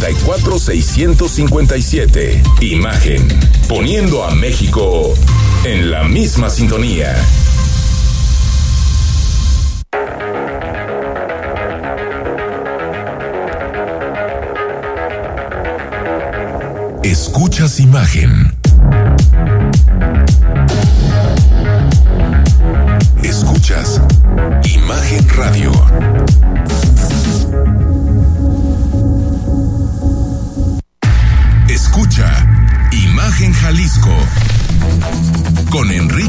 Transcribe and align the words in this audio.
541-34-657. 0.00 2.62
Imagen. 2.62 3.28
Poniendo 3.68 4.24
a 4.24 4.34
México 4.34 5.14
en 5.64 5.90
la 5.90 6.04
misma 6.04 6.48
sintonía. 6.50 7.16
Escuchas 17.02 17.80
imagen. 17.80 18.54
Escuchas 23.22 24.00
Imagen 24.64 25.28
Radio. 25.30 25.72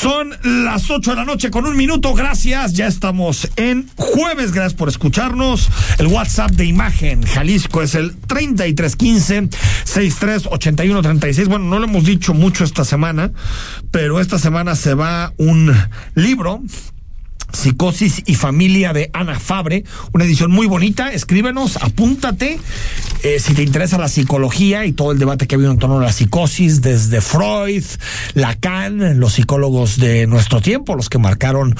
Son 0.00 0.32
las 0.44 0.88
8 0.88 1.10
de 1.10 1.16
la 1.16 1.24
noche 1.24 1.50
con 1.50 1.66
un 1.66 1.76
minuto. 1.76 2.14
Gracias. 2.14 2.74
Ya 2.74 2.86
estamos 2.86 3.48
en 3.56 3.90
jueves. 3.96 4.52
Gracias 4.52 4.74
por 4.74 4.88
escucharnos. 4.88 5.68
El 5.98 6.06
WhatsApp 6.06 6.52
de 6.52 6.66
Imagen 6.66 7.24
Jalisco 7.24 7.82
es 7.82 7.96
el 7.96 8.14
3315 8.14 9.48
638136. 9.82 11.48
Bueno, 11.48 11.64
no 11.64 11.80
lo 11.80 11.86
hemos 11.86 12.04
dicho 12.04 12.32
mucho 12.32 12.62
esta 12.62 12.84
semana, 12.84 13.32
pero 13.90 14.20
esta 14.20 14.38
semana 14.38 14.76
se 14.76 14.94
va 14.94 15.32
un 15.36 15.74
libro 16.14 16.62
Psicosis 17.58 18.22
y 18.24 18.36
Familia 18.36 18.92
de 18.92 19.10
Ana 19.12 19.40
Fabre, 19.40 19.82
una 20.12 20.24
edición 20.24 20.52
muy 20.52 20.68
bonita. 20.68 21.10
Escríbenos, 21.10 21.76
apúntate. 21.78 22.60
Eh, 23.24 23.40
si 23.40 23.52
te 23.54 23.64
interesa 23.64 23.98
la 23.98 24.08
psicología 24.08 24.84
y 24.84 24.92
todo 24.92 25.10
el 25.10 25.18
debate 25.18 25.48
que 25.48 25.56
ha 25.56 25.56
habido 25.56 25.72
en 25.72 25.78
torno 25.78 25.98
a 25.98 26.02
la 26.02 26.12
psicosis, 26.12 26.82
desde 26.82 27.20
Freud, 27.20 27.82
Lacan, 28.34 29.18
los 29.18 29.32
psicólogos 29.32 29.98
de 29.98 30.28
nuestro 30.28 30.60
tiempo, 30.60 30.94
los 30.94 31.08
que 31.08 31.18
marcaron 31.18 31.74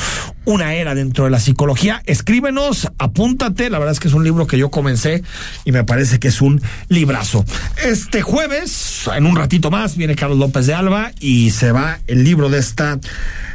una 0.48 0.74
era 0.74 0.94
dentro 0.94 1.24
de 1.24 1.30
la 1.30 1.40
psicología, 1.40 2.02
escríbenos, 2.06 2.88
apúntate. 2.96 3.68
La 3.68 3.78
verdad 3.78 3.92
es 3.92 4.00
que 4.00 4.08
es 4.08 4.14
un 4.14 4.24
libro 4.24 4.46
que 4.46 4.56
yo 4.56 4.70
comencé 4.70 5.22
y 5.66 5.72
me 5.72 5.84
parece 5.84 6.18
que 6.18 6.28
es 6.28 6.40
un 6.40 6.62
librazo. 6.88 7.44
Este 7.84 8.22
jueves, 8.22 9.10
en 9.14 9.26
un 9.26 9.36
ratito 9.36 9.70
más, 9.70 9.98
viene 9.98 10.16
Carlos 10.16 10.38
López 10.38 10.66
de 10.66 10.72
Alba 10.72 11.12
y 11.20 11.50
se 11.50 11.70
va 11.70 11.98
el 12.06 12.24
libro 12.24 12.48
de 12.48 12.60
esta 12.60 12.98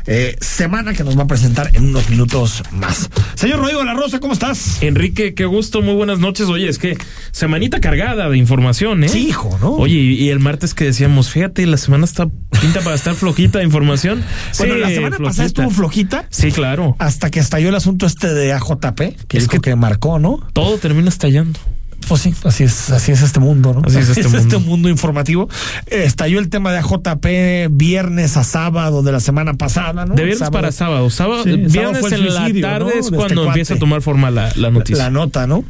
eh, 0.06 0.36
semana 0.40 0.94
que 0.94 1.04
nos 1.04 1.18
va 1.18 1.24
a 1.24 1.28
presentar 1.28 1.72
en 1.74 1.86
unos 1.86 2.12
minutos 2.12 2.62
más. 2.72 3.10
Señor 3.34 3.60
Rodrigo 3.60 3.80
de 3.80 3.86
la 3.86 3.96
Rosa, 3.96 4.20
¿cómo 4.20 4.34
estás? 4.34 4.84
Enrique, 4.84 5.34
qué 5.34 5.46
gusto, 5.46 5.82
muy 5.82 5.96
buenas 5.96 6.20
noches. 6.20 6.48
Oye, 6.48 6.70
es 6.70 6.78
que 6.78 6.96
semanita 7.32 7.80
cargada 7.82 8.30
de 8.30 8.38
información, 8.38 9.04
¿eh? 9.04 9.10
Sí, 9.10 9.30
hijo, 9.30 9.58
¿no? 9.60 9.72
Oye, 9.72 9.96
y 9.96 10.30
el 10.30 10.40
martes 10.40 10.76
que 10.76 10.86
decíamos, 10.86 11.30
fíjate, 11.30 11.66
la 11.66 11.78
semana 11.78 12.06
está 12.06 12.28
pinta 12.62 12.82
para 12.82 12.96
estar 12.96 13.16
flojita 13.16 13.60
de 13.60 13.66
información. 13.66 14.24
Bueno, 14.58 14.76
Sí, 14.76 14.80
la 14.80 14.90
semana 14.90 15.18
pasada 15.18 15.48
estuvo 15.48 15.70
flojita. 15.70 16.26
Sí, 16.30 16.52
claro. 16.52 16.83
Hasta 17.00 17.30
que 17.32 17.40
estalló 17.40 17.70
el 17.70 17.76
asunto 17.76 18.06
este 18.06 18.34
de 18.34 18.54
AJP, 18.54 19.16
que 19.28 19.38
es 19.38 19.44
Es 19.44 19.50
que- 19.50 19.60
que 19.60 19.76
marcó, 19.76 20.20
¿no? 20.20 20.40
Todo 20.54 20.78
termina 20.78 21.10
estallando. 21.10 21.60
Pues 22.08 22.22
sí, 22.22 22.34
así 22.44 22.64
es, 22.66 22.90
así 22.90 23.12
es 23.12 23.22
este 23.22 23.40
mundo, 23.40 23.74
¿no? 23.74 23.82
Así 23.86 23.98
es 24.00 24.10
este 24.18 24.58
mundo. 24.58 24.90
informativo. 24.90 25.50
Eh, 25.88 26.04
estalló 26.06 26.40
el 26.40 26.50
tema 26.50 26.72
de 26.72 26.80
AJP 26.80 27.70
viernes 27.72 28.38
a 28.38 28.44
sábado 28.44 29.04
de 29.04 29.12
la 29.12 29.20
semana 29.20 29.54
pasada, 29.54 30.06
¿no? 30.06 30.14
De 30.16 30.24
viernes 30.24 30.40
Sábado. 30.40 30.52
para 30.54 30.72
sábado. 30.72 31.10
Sábado, 31.10 31.44
Sí, 31.44 31.52
viernes 31.56 32.12
en 32.12 32.34
la 32.34 32.50
tarde 32.62 32.92
es 33.00 33.06
este 33.06 33.16
cuando 33.16 33.46
empieza 33.46 33.74
cuate. 33.74 33.78
a 33.78 33.80
tomar 33.80 34.02
forma 34.02 34.32
la, 34.32 34.52
la 34.56 34.70
noticia. 34.72 35.04
La 35.06 35.10
nota, 35.10 35.48
¿no? 35.48 35.64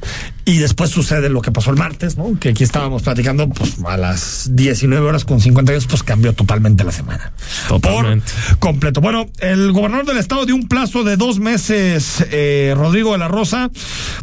Y 0.46 0.58
después 0.58 0.90
sucede 0.90 1.30
lo 1.30 1.42
que 1.42 1.52
pasó 1.52 1.72
el 1.72 1.78
martes, 1.78 2.18
¿no? 2.18 2.38
Que 2.40 2.50
aquí 2.50 2.64
estábamos 2.64 3.04
platicando, 3.04 3.48
pues 3.50 3.76
a 3.86 3.96
las 3.98 4.50
19 4.54 5.06
horas 5.08 5.24
con 5.26 5.40
50 5.40 5.72
minutos, 5.72 5.88
pues 5.90 6.04
cambió 6.04 6.34
totalmente 6.34 6.84
la 6.84 6.92
semana. 6.92 7.32
Totalmente. 7.68 8.26
Por 8.50 8.60
completo. 8.60 9.00
Bueno, 9.02 9.26
el 9.40 9.72
gobernador 9.72 10.06
del 10.06 10.18
estado 10.18 10.46
dio 10.46 10.56
un 10.56 10.68
plazo 10.68 11.04
de 11.04 11.16
dos 11.18 11.40
meses, 11.40 12.26
eh, 12.32 12.74
Rodrigo 12.76 13.14
de 13.14 13.20
la 13.20 13.28
Rosa, 13.30 13.70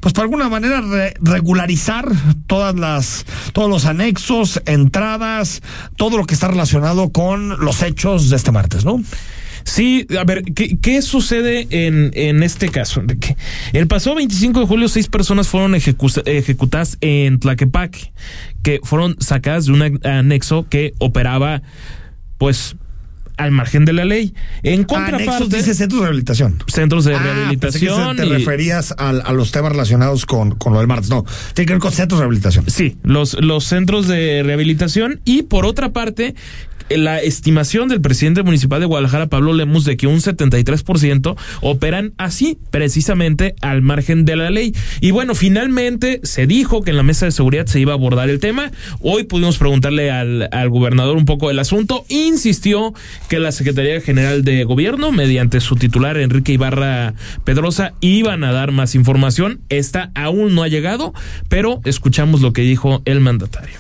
pues 0.01 0.13
para 0.13 0.25
alguna 0.25 0.49
manera 0.49 0.81
re- 0.83 1.15
regularizar 1.21 2.00
todas 2.47 2.75
las, 2.75 3.25
todos 3.53 3.69
los 3.71 3.85
anexos, 3.87 4.61
entradas, 4.67 5.63
todo 5.97 6.17
lo 6.17 6.25
que 6.25 6.35
está 6.35 6.49
relacionado 6.49 7.11
con 7.11 7.61
los 7.65 7.83
hechos 7.83 8.31
de 8.31 8.37
este 8.37 8.53
martes, 8.53 8.85
¿no? 8.85 9.03
Sí, 9.63 10.07
a 10.19 10.25
ver, 10.25 10.43
¿qué, 10.45 11.03
sucede 11.03 11.67
en, 11.71 12.13
en 12.15 12.43
este 12.43 12.71
caso? 12.71 13.03
El 13.75 13.87
pasado 13.89 14.17
25 14.17 14.61
de 14.61 14.67
julio, 14.67 14.89
seis 14.89 15.07
personas 15.09 15.49
fueron 15.49 15.73
ejecu- 15.75 16.23
ejecutadas 16.27 16.97
en 17.03 17.39
Tlaquepaque, 17.39 18.13
que 18.63 18.81
fueron 18.83 19.17
sacadas 19.21 19.67
de 19.67 19.73
un 19.73 20.01
anexo 20.07 20.67
que 20.69 20.95
operaba, 20.99 21.61
pues, 22.39 22.77
al 23.41 23.51
margen 23.53 23.85
de 23.85 23.93
la 23.93 24.05
ley. 24.05 24.35
En 24.63 24.85
contraparte, 24.85 25.25
Anexos 25.29 25.51
dice 25.51 25.75
centros 25.75 26.01
de 26.01 26.07
rehabilitación. 26.07 26.63
centros 26.67 27.05
de 27.05 27.15
Ah, 27.15 27.19
pensé 27.19 27.29
que 27.81 27.87
rehabilitación. 27.87 28.17
te 28.17 28.27
y- 28.27 28.29
referías 28.31 28.95
al- 28.99 29.23
a, 29.25 29.33
los 29.33 29.53
temas 29.53 29.73
relacionados 29.73 30.27
con, 30.27 30.53
con 30.53 30.73
lo 30.73 30.79
del 30.79 30.89
martes. 30.89 31.11
No, 31.11 31.25
tiene 31.55 31.67
que 31.67 31.73
ver 31.75 31.81
con 31.81 31.93
centros 31.93 32.19
de 32.21 32.23
rehabilitación. 32.25 32.65
Sí, 32.69 32.97
los, 33.03 33.35
los 33.41 33.65
centros 33.65 34.07
de 34.09 34.43
rehabilitación 34.45 35.21
y 35.25 35.43
por 35.43 35.65
otra 35.67 35.93
parte, 35.93 36.35
la 36.91 37.21
estimación 37.21 37.89
del 37.89 38.01
presidente 38.01 38.43
municipal 38.43 38.81
de 38.81 38.87
Guadalajara, 38.87 39.29
Pablo 39.29 39.53
Lemus, 39.53 39.85
de 39.85 39.97
que 39.97 40.07
un 40.07 40.19
73% 40.19 41.37
operan 41.61 42.13
así, 42.19 42.59
precisamente 42.71 43.55
al 43.61 43.83
margen 43.83 44.25
de 44.25 44.37
la 44.37 44.51
ley. 44.51 44.75
Y 45.01 45.11
bueno, 45.11 45.35
finalmente 45.35 46.21
se 46.25 46.47
dijo 46.47 46.83
que 46.83 46.91
en 46.91 46.97
la 46.97 47.03
mesa 47.03 47.27
de 47.27 47.33
seguridad 47.33 47.67
se 47.67 47.81
iba 47.81 47.93
a 47.93 47.97
abordar 47.97 48.29
el 48.29 48.41
tema. 48.41 48.71
Hoy 49.01 49.25
pudimos 49.25 49.59
preguntarle 49.59 50.11
al, 50.11 50.49
al 50.53 50.69
gobernador 50.71 51.17
un 51.17 51.25
poco 51.25 51.49
del 51.49 51.59
asunto. 51.59 52.05
Insistió 52.09 52.95
que 53.29 53.39
la 53.39 53.53
Secretaría 53.53 54.01
General 54.01 54.45
de 54.45 54.65
Gobierno, 54.65 55.13
mediante 55.13 55.61
su 55.61 55.77
titular 55.77 56.17
Enrique 56.17 56.53
Ibarra 56.53 57.15
Pedrosa, 57.45 57.95
iban 58.01 58.45
a 58.45 58.53
dar 58.53 58.73
más 58.73 58.95
información. 58.95 59.61
Esta 59.69 60.11
aún 60.15 60.55
no 60.55 60.63
ha 60.63 60.69
llegado, 60.69 61.15
pero 61.49 61.81
escuchamos 61.85 62.41
lo 62.41 62.53
que 62.53 62.63
dijo 62.63 63.03
el 63.05 63.21
mandatario. 63.21 63.77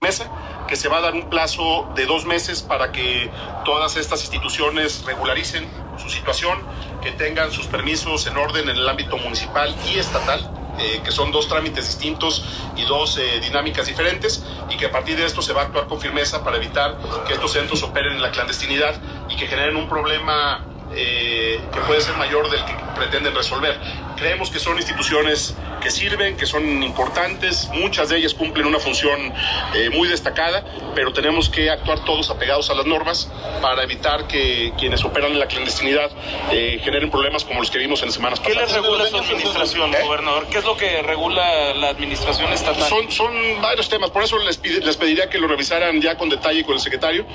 mesa, 0.00 0.30
que 0.66 0.76
se 0.76 0.88
va 0.88 0.98
a 0.98 1.00
dar 1.00 1.14
un 1.14 1.28
plazo 1.28 1.88
de 1.94 2.06
dos 2.06 2.24
meses 2.24 2.62
para 2.62 2.92
que 2.92 3.30
todas 3.64 3.96
estas 3.96 4.20
instituciones 4.20 5.04
regularicen 5.04 5.68
su 5.96 6.10
situación, 6.10 6.58
que 7.02 7.12
tengan 7.12 7.50
sus 7.50 7.66
permisos 7.66 8.26
en 8.26 8.36
orden 8.36 8.68
en 8.68 8.76
el 8.76 8.88
ámbito 8.88 9.16
municipal 9.16 9.74
y 9.88 9.98
estatal, 9.98 10.40
eh, 10.78 11.00
que 11.04 11.10
son 11.10 11.32
dos 11.32 11.48
trámites 11.48 11.86
distintos 11.86 12.44
y 12.76 12.84
dos 12.84 13.18
eh, 13.18 13.40
dinámicas 13.40 13.86
diferentes, 13.86 14.44
y 14.70 14.76
que 14.76 14.86
a 14.86 14.92
partir 14.92 15.16
de 15.16 15.24
esto 15.24 15.40
se 15.40 15.52
va 15.52 15.62
a 15.62 15.64
actuar 15.66 15.86
con 15.86 16.00
firmeza 16.00 16.44
para 16.44 16.56
evitar 16.56 16.98
que 17.26 17.34
estos 17.34 17.52
centros 17.52 17.82
operen 17.82 18.14
en 18.14 18.22
la 18.22 18.30
clandestinidad 18.30 19.00
y 19.28 19.36
que 19.36 19.46
generen 19.46 19.76
un 19.76 19.88
problema 19.88 20.75
eh, 20.94 21.60
que 21.72 21.80
puede 21.80 22.00
ser 22.00 22.14
mayor 22.16 22.50
del 22.50 22.64
que 22.64 22.74
pretenden 22.94 23.34
resolver. 23.34 23.78
Creemos 24.16 24.50
que 24.50 24.58
son 24.58 24.76
instituciones 24.78 25.54
que 25.82 25.90
sirven, 25.90 26.36
que 26.36 26.46
son 26.46 26.82
importantes, 26.82 27.68
muchas 27.74 28.08
de 28.08 28.16
ellas 28.18 28.32
cumplen 28.34 28.66
una 28.66 28.78
función 28.78 29.32
eh, 29.74 29.90
muy 29.90 30.08
destacada, 30.08 30.64
pero 30.94 31.12
tenemos 31.12 31.48
que 31.50 31.70
actuar 31.70 32.00
todos 32.04 32.30
apegados 32.30 32.70
a 32.70 32.74
las 32.74 32.86
normas 32.86 33.30
para 33.60 33.82
evitar 33.82 34.26
que 34.26 34.72
quienes 34.78 35.04
operan 35.04 35.32
en 35.32 35.38
la 35.38 35.46
clandestinidad 35.46 36.10
eh, 36.50 36.80
generen 36.82 37.10
problemas 37.10 37.44
como 37.44 37.60
los 37.60 37.70
que 37.70 37.78
vimos 37.78 38.02
en 38.02 38.10
semanas 38.10 38.40
¿Qué 38.40 38.54
pasadas. 38.54 38.72
les 38.72 38.82
regula 38.82 39.06
su 39.06 39.16
administración, 39.18 39.94
¿Eh? 39.94 39.98
gobernador? 40.02 40.46
¿Qué 40.50 40.58
es 40.58 40.64
lo 40.64 40.76
que 40.76 41.02
regula 41.02 41.74
la 41.74 41.90
administración 41.90 42.52
estatal? 42.52 42.88
Son, 42.88 43.10
son 43.12 43.32
varios 43.60 43.88
temas, 43.88 44.10
por 44.10 44.22
eso 44.24 44.38
les, 44.38 44.60
pide- 44.60 44.80
les 44.82 44.96
pediría 44.96 45.28
que 45.28 45.38
lo 45.38 45.46
revisaran 45.46 46.00
ya 46.00 46.16
con 46.16 46.28
detalle 46.30 46.64
con 46.64 46.74
el 46.74 46.80
secretario. 46.80 47.26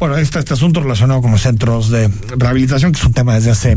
Bueno, 0.00 0.16
está 0.16 0.38
este 0.38 0.54
asunto 0.54 0.80
relacionado 0.80 1.20
con 1.20 1.30
los 1.30 1.42
centros 1.42 1.90
de 1.90 2.10
rehabilitación, 2.34 2.92
que 2.92 2.98
es 2.98 3.04
un 3.04 3.12
tema 3.12 3.34
desde 3.34 3.50
hace 3.50 3.72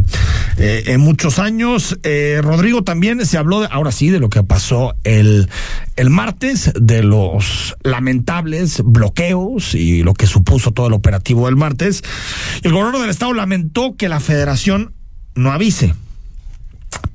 eh, 0.57 0.83
eh, 0.85 0.97
muchos 0.97 1.37
años. 1.37 1.99
Eh, 2.03 2.39
Rodrigo, 2.41 2.81
también 2.85 3.25
se 3.25 3.37
habló, 3.37 3.59
de, 3.59 3.67
ahora 3.69 3.91
sí, 3.91 4.09
de 4.09 4.19
lo 4.19 4.29
que 4.29 4.41
pasó 4.41 4.95
el, 5.03 5.49
el 5.97 6.09
martes, 6.09 6.71
de 6.79 7.03
los 7.03 7.75
lamentables 7.83 8.81
bloqueos 8.85 9.75
y 9.75 10.01
lo 10.03 10.13
que 10.13 10.25
supuso 10.25 10.71
todo 10.71 10.87
el 10.87 10.93
operativo 10.93 11.47
del 11.47 11.57
martes. 11.57 12.03
El 12.61 12.71
gobernador 12.71 13.01
del 13.01 13.09
estado 13.09 13.33
lamentó 13.33 13.97
que 13.97 14.07
la 14.07 14.21
federación 14.21 14.93
no 15.35 15.51
avise. 15.51 15.93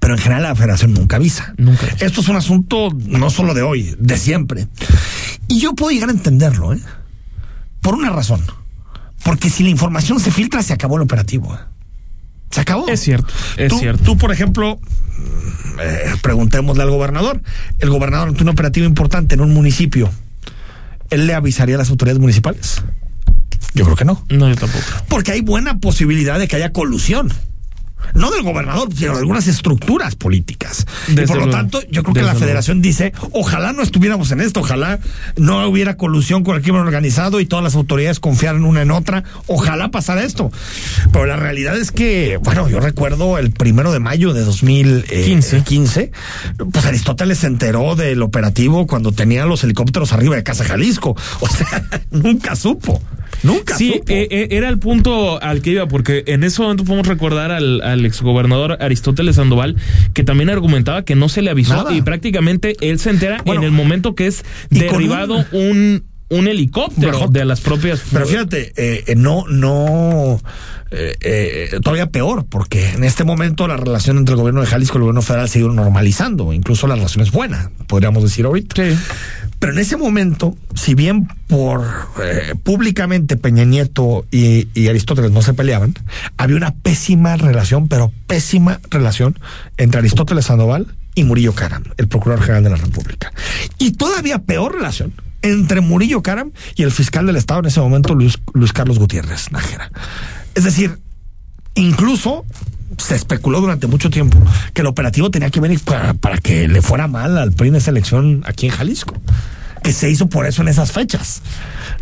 Pero 0.00 0.16
en 0.16 0.20
general 0.20 0.42
la 0.42 0.54
federación 0.54 0.92
nunca 0.92 1.16
avisa. 1.16 1.54
Nunca. 1.56 1.86
Esto 2.00 2.20
es 2.20 2.28
un 2.28 2.36
asunto 2.36 2.90
no 3.06 3.30
solo 3.30 3.54
de 3.54 3.62
hoy, 3.62 3.96
de 3.98 4.18
siempre. 4.18 4.68
Y 5.48 5.60
yo 5.60 5.74
puedo 5.74 5.92
llegar 5.92 6.10
a 6.10 6.12
entenderlo, 6.12 6.74
¿eh? 6.74 6.80
Por 7.80 7.94
una 7.94 8.10
razón. 8.10 8.42
Porque 9.24 9.50
si 9.50 9.62
la 9.62 9.70
información 9.70 10.20
se 10.20 10.30
filtra, 10.30 10.62
se 10.62 10.72
acabó 10.72 10.96
el 10.96 11.02
operativo. 11.02 11.54
¿eh? 11.54 11.58
Se 12.50 12.60
acabó. 12.60 12.88
Es 12.88 13.00
cierto, 13.00 13.32
es 13.56 13.68
tú, 13.68 13.78
cierto. 13.78 14.02
Tú, 14.04 14.16
por 14.16 14.32
ejemplo, 14.32 14.80
eh, 15.80 16.12
preguntémosle 16.22 16.82
al 16.82 16.90
gobernador. 16.90 17.42
El 17.78 17.90
gobernador 17.90 18.28
tiene 18.30 18.44
un 18.44 18.48
operativo 18.50 18.86
importante 18.86 19.34
en 19.34 19.40
un 19.40 19.52
municipio. 19.52 20.10
¿Él 21.10 21.26
le 21.26 21.34
avisaría 21.34 21.74
a 21.74 21.78
las 21.78 21.90
autoridades 21.90 22.20
municipales? 22.20 22.82
Yo 23.74 23.84
creo 23.84 23.96
que 23.96 24.04
no. 24.04 24.24
No, 24.28 24.48
yo 24.48 24.56
tampoco. 24.56 24.84
Porque 25.08 25.32
hay 25.32 25.40
buena 25.40 25.78
posibilidad 25.78 26.38
de 26.38 26.48
que 26.48 26.56
haya 26.56 26.72
colusión. 26.72 27.32
No 28.14 28.30
del 28.30 28.42
gobernador, 28.42 28.88
sino 28.94 29.12
de 29.12 29.18
algunas 29.18 29.46
estructuras 29.46 30.14
políticas. 30.14 30.86
Desde 31.08 31.24
y 31.24 31.26
por 31.26 31.36
lo 31.36 31.44
luego. 31.44 31.58
tanto, 31.58 31.82
yo 31.90 32.02
creo 32.02 32.14
que 32.14 32.22
la 32.22 32.32
luego. 32.32 32.40
federación 32.40 32.82
dice, 32.82 33.12
ojalá 33.32 33.72
no 33.72 33.82
estuviéramos 33.82 34.30
en 34.30 34.40
esto, 34.40 34.60
ojalá 34.60 34.98
no 35.36 35.66
hubiera 35.68 35.96
colusión 35.96 36.44
con 36.44 36.56
el 36.56 36.62
crimen 36.62 36.80
organizado 36.80 37.40
y 37.40 37.46
todas 37.46 37.62
las 37.62 37.74
autoridades 37.74 38.20
confiaran 38.20 38.64
una 38.64 38.82
en 38.82 38.90
otra, 38.90 39.24
ojalá 39.46 39.90
pasara 39.90 40.22
esto. 40.22 40.50
Pero 41.12 41.26
la 41.26 41.36
realidad 41.36 41.76
es 41.76 41.92
que, 41.92 42.38
bueno, 42.38 42.68
yo 42.68 42.80
recuerdo 42.80 43.38
el 43.38 43.50
primero 43.50 43.92
de 43.92 44.00
mayo 44.00 44.32
de 44.32 44.42
2015, 44.42 45.62
15, 45.62 46.12
pues 46.72 46.84
Aristóteles 46.86 47.38
se 47.38 47.46
enteró 47.46 47.94
del 47.94 48.22
operativo 48.22 48.86
cuando 48.86 49.12
tenía 49.12 49.46
los 49.46 49.64
helicópteros 49.64 50.12
arriba 50.12 50.36
de 50.36 50.42
Casa 50.42 50.64
Jalisco. 50.64 51.16
O 51.40 51.48
sea, 51.48 51.84
nunca 52.10 52.56
supo. 52.56 53.02
Nunca 53.42 53.76
Sí, 53.76 53.92
supo. 53.98 54.12
eh, 54.12 54.28
eh, 54.30 54.48
era 54.50 54.68
el 54.68 54.78
punto 54.78 55.40
al 55.42 55.62
que 55.62 55.70
iba, 55.70 55.86
porque 55.88 56.24
en 56.26 56.44
ese 56.44 56.60
momento 56.62 56.84
podemos 56.84 57.06
recordar 57.06 57.50
al, 57.52 57.80
al 57.82 58.04
exgobernador 58.04 58.76
Aristóteles 58.80 59.36
Sandoval, 59.36 59.76
que 60.14 60.24
también 60.24 60.50
argumentaba 60.50 61.04
que 61.04 61.14
no 61.14 61.28
se 61.28 61.42
le 61.42 61.50
avisó 61.50 61.74
Nada. 61.74 61.94
y 61.94 62.02
prácticamente 62.02 62.76
él 62.80 62.98
se 62.98 63.10
entera 63.10 63.42
Bueno, 63.44 63.60
en 63.62 63.66
el 63.66 63.72
momento 63.72 64.14
que 64.14 64.26
es 64.26 64.44
derribado 64.70 65.44
un, 65.52 65.58
un 65.60 66.04
helicóptero 66.30 67.12
Pero- 67.12 67.28
de 67.28 67.44
las 67.44 67.60
propias... 67.60 68.02
Pero 68.12 68.26
fíjate, 68.26 68.72
eh, 68.76 69.04
eh, 69.06 69.14
no, 69.16 69.44
no, 69.48 70.40
eh, 70.90 71.16
eh, 71.20 71.80
todavía 71.82 72.10
peor, 72.10 72.44
porque 72.48 72.90
en 72.90 73.04
este 73.04 73.24
momento 73.24 73.66
la 73.66 73.76
relación 73.78 74.18
entre 74.18 74.34
el 74.34 74.40
gobierno 74.40 74.60
de 74.60 74.66
Jalisco 74.66 74.94
y 74.94 74.98
el 74.98 75.02
gobierno 75.04 75.22
federal 75.22 75.48
se 75.48 75.58
ha 75.58 75.60
ido 75.62 75.72
normalizando, 75.72 76.52
incluso 76.52 76.86
la 76.86 76.96
relación 76.96 77.24
es 77.24 77.32
buena, 77.32 77.70
podríamos 77.86 78.22
decir 78.22 78.44
ahorita. 78.44 78.76
Sí. 78.76 78.98
Pero 79.58 79.72
en 79.72 79.78
ese 79.80 79.96
momento, 79.96 80.56
si 80.74 80.94
bien 80.94 81.26
por 81.48 81.82
públicamente 82.62 83.36
Peña 83.36 83.64
Nieto 83.64 84.24
y, 84.30 84.68
y 84.72 84.86
Aristóteles 84.86 85.32
no 85.32 85.42
se 85.42 85.52
peleaban, 85.54 85.94
había 86.36 86.56
una 86.56 86.74
pésima 86.74 87.36
relación, 87.36 87.88
pero 87.88 88.12
pésima 88.28 88.80
relación 88.90 89.36
entre 89.76 89.98
Aristóteles 89.98 90.44
Sandoval 90.44 90.86
y 91.16 91.24
Murillo 91.24 91.54
Caram, 91.54 91.82
el 91.96 92.06
Procurador 92.06 92.44
General 92.44 92.62
de 92.62 92.70
la 92.70 92.76
República. 92.76 93.32
Y 93.78 93.92
todavía 93.92 94.38
peor 94.38 94.74
relación 94.76 95.12
entre 95.48 95.80
Murillo 95.80 96.22
Caram 96.22 96.52
y 96.76 96.82
el 96.82 96.90
fiscal 96.92 97.26
del 97.26 97.36
Estado 97.36 97.60
en 97.60 97.66
ese 97.66 97.80
momento, 97.80 98.14
Luis, 98.14 98.38
Luis 98.54 98.72
Carlos 98.72 98.98
Gutiérrez 98.98 99.50
Nájera. 99.52 99.90
Es 100.54 100.64
decir, 100.64 100.98
incluso 101.74 102.44
se 102.96 103.14
especuló 103.14 103.60
durante 103.60 103.86
mucho 103.86 104.10
tiempo 104.10 104.38
que 104.74 104.80
el 104.80 104.86
operativo 104.86 105.30
tenía 105.30 105.50
que 105.50 105.60
venir 105.60 105.80
para, 105.80 106.14
para 106.14 106.38
que 106.38 106.68
le 106.68 106.82
fuera 106.82 107.06
mal 107.06 107.36
al 107.38 107.52
PRI 107.52 107.68
en 107.68 107.76
esa 107.76 107.90
elección 107.90 108.42
aquí 108.46 108.66
en 108.66 108.72
Jalisco. 108.72 109.14
Que 109.82 109.92
se 109.92 110.10
hizo 110.10 110.28
por 110.28 110.44
eso 110.44 110.60
en 110.62 110.68
esas 110.68 110.90
fechas, 110.90 111.40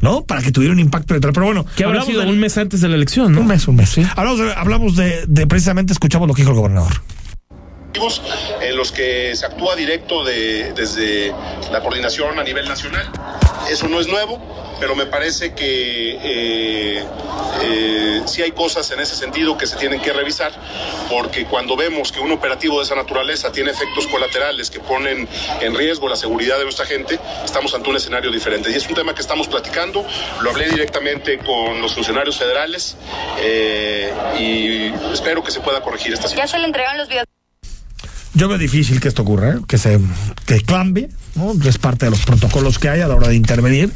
¿no? 0.01 0.25
Para 0.25 0.41
que 0.41 0.51
tuviera 0.51 0.73
un 0.73 0.81
impacto 0.81 1.13
electoral. 1.13 1.35
Pero 1.35 1.47
bueno, 1.47 1.67
Que 1.77 1.85
habrá 1.85 2.03
sido 2.05 2.21
del- 2.21 2.31
un 2.31 2.39
mes 2.39 2.57
antes 2.57 2.81
de 2.81 2.89
la 2.89 2.95
elección, 2.97 3.33
¿no? 3.33 3.43
un 3.43 3.47
mes, 3.49 3.69
un 3.69 3.77
mes. 3.77 3.99
Hablamos, 4.17 4.39
de, 4.41 4.53
hablamos 4.55 4.97
de, 4.97 5.25
de 5.29 5.47
precisamente, 5.47 5.93
escuchamos 5.93 6.27
lo 6.27 6.33
que 6.33 6.41
dijo 6.41 6.53
el 6.53 6.57
gobernador. 6.59 7.03
En 8.61 8.77
los 8.77 8.93
que 8.93 9.35
se 9.37 9.47
actúa 9.47 9.75
directo 9.77 10.25
de- 10.25 10.73
desde 10.75 11.33
la 11.73 11.81
coordinación 11.81 12.39
a 12.39 12.43
nivel 12.45 12.69
nacional. 12.69 13.09
Eso 13.71 13.89
no 13.89 13.99
es 14.01 14.07
nuevo, 14.07 14.39
pero 14.79 14.95
me 14.95 15.07
parece 15.07 15.55
que 15.55 16.19
eh, 16.23 17.05
eh, 17.63 18.23
sí 18.27 18.43
hay 18.43 18.53
cosas 18.53 18.89
en 18.93 19.01
ese 19.01 19.17
sentido 19.17 19.57
que 19.59 19.67
se 19.67 19.77
tienen 19.77 20.01
que 20.01 20.13
revisar, 20.13 20.53
porque 21.11 21.47
cuando 21.47 21.75
vemos 21.77 22.13
que 22.13 22.21
un 22.21 22.31
operativo 22.31 22.79
de 22.79 22.85
esa 22.85 22.95
naturaleza 22.95 23.51
tiene 23.51 23.71
efectos 23.73 24.07
colaterales 24.07 24.71
que 24.71 24.79
ponen 24.79 25.29
en 25.61 25.75
riesgo 25.75 26.09
la 26.09 26.15
seguridad 26.17 26.59
de 26.59 26.65
nuestra 26.65 26.87
gente, 26.87 27.19
estamos 27.45 27.75
ante 27.75 27.91
un 27.91 27.97
escenario 27.97 28.31
diferente. 28.31 28.71
Y 28.71 28.75
es 28.75 28.87
un 28.87 28.95
tema 28.95 29.15
que 29.15 29.21
estamos 29.23 29.49
platicando, 29.49 30.05
lo 30.43 30.51
hablé 30.51 30.69
directamente 30.69 31.39
con 31.39 31.81
los 31.83 31.95
funcionarios 31.95 32.37
federales 32.37 32.97
eh, 33.41 34.13
y 34.39 35.13
espero 35.13 35.43
que 35.43 35.51
se 35.51 35.61
pueda 35.61 35.81
corregir 35.81 36.13
esta 36.13 36.29
situación. 36.29 36.47
Ya 36.47 36.51
se 36.53 36.59
le 36.59 36.67
entregaron 36.67 36.99
los 36.99 37.09
videos. 37.09 37.27
Yo 38.37 38.49
veo 38.49 38.59
difícil 38.59 39.01
que 39.01 39.09
esto 39.09 39.23
ocurra, 39.23 39.55
¿eh? 39.55 39.59
que 39.67 39.79
se 39.79 39.99
que 40.45 40.61
cambie, 40.61 41.09
¿no? 41.37 41.55
Es 41.67 41.79
parte 41.79 42.05
de 42.05 42.11
los 42.11 42.23
protocolos 42.27 42.79
que 42.79 42.91
hay 42.91 43.01
a 43.01 43.09
la 43.09 43.15
hora 43.17 43.29
de 43.29 43.35
intervenir. 43.35 43.91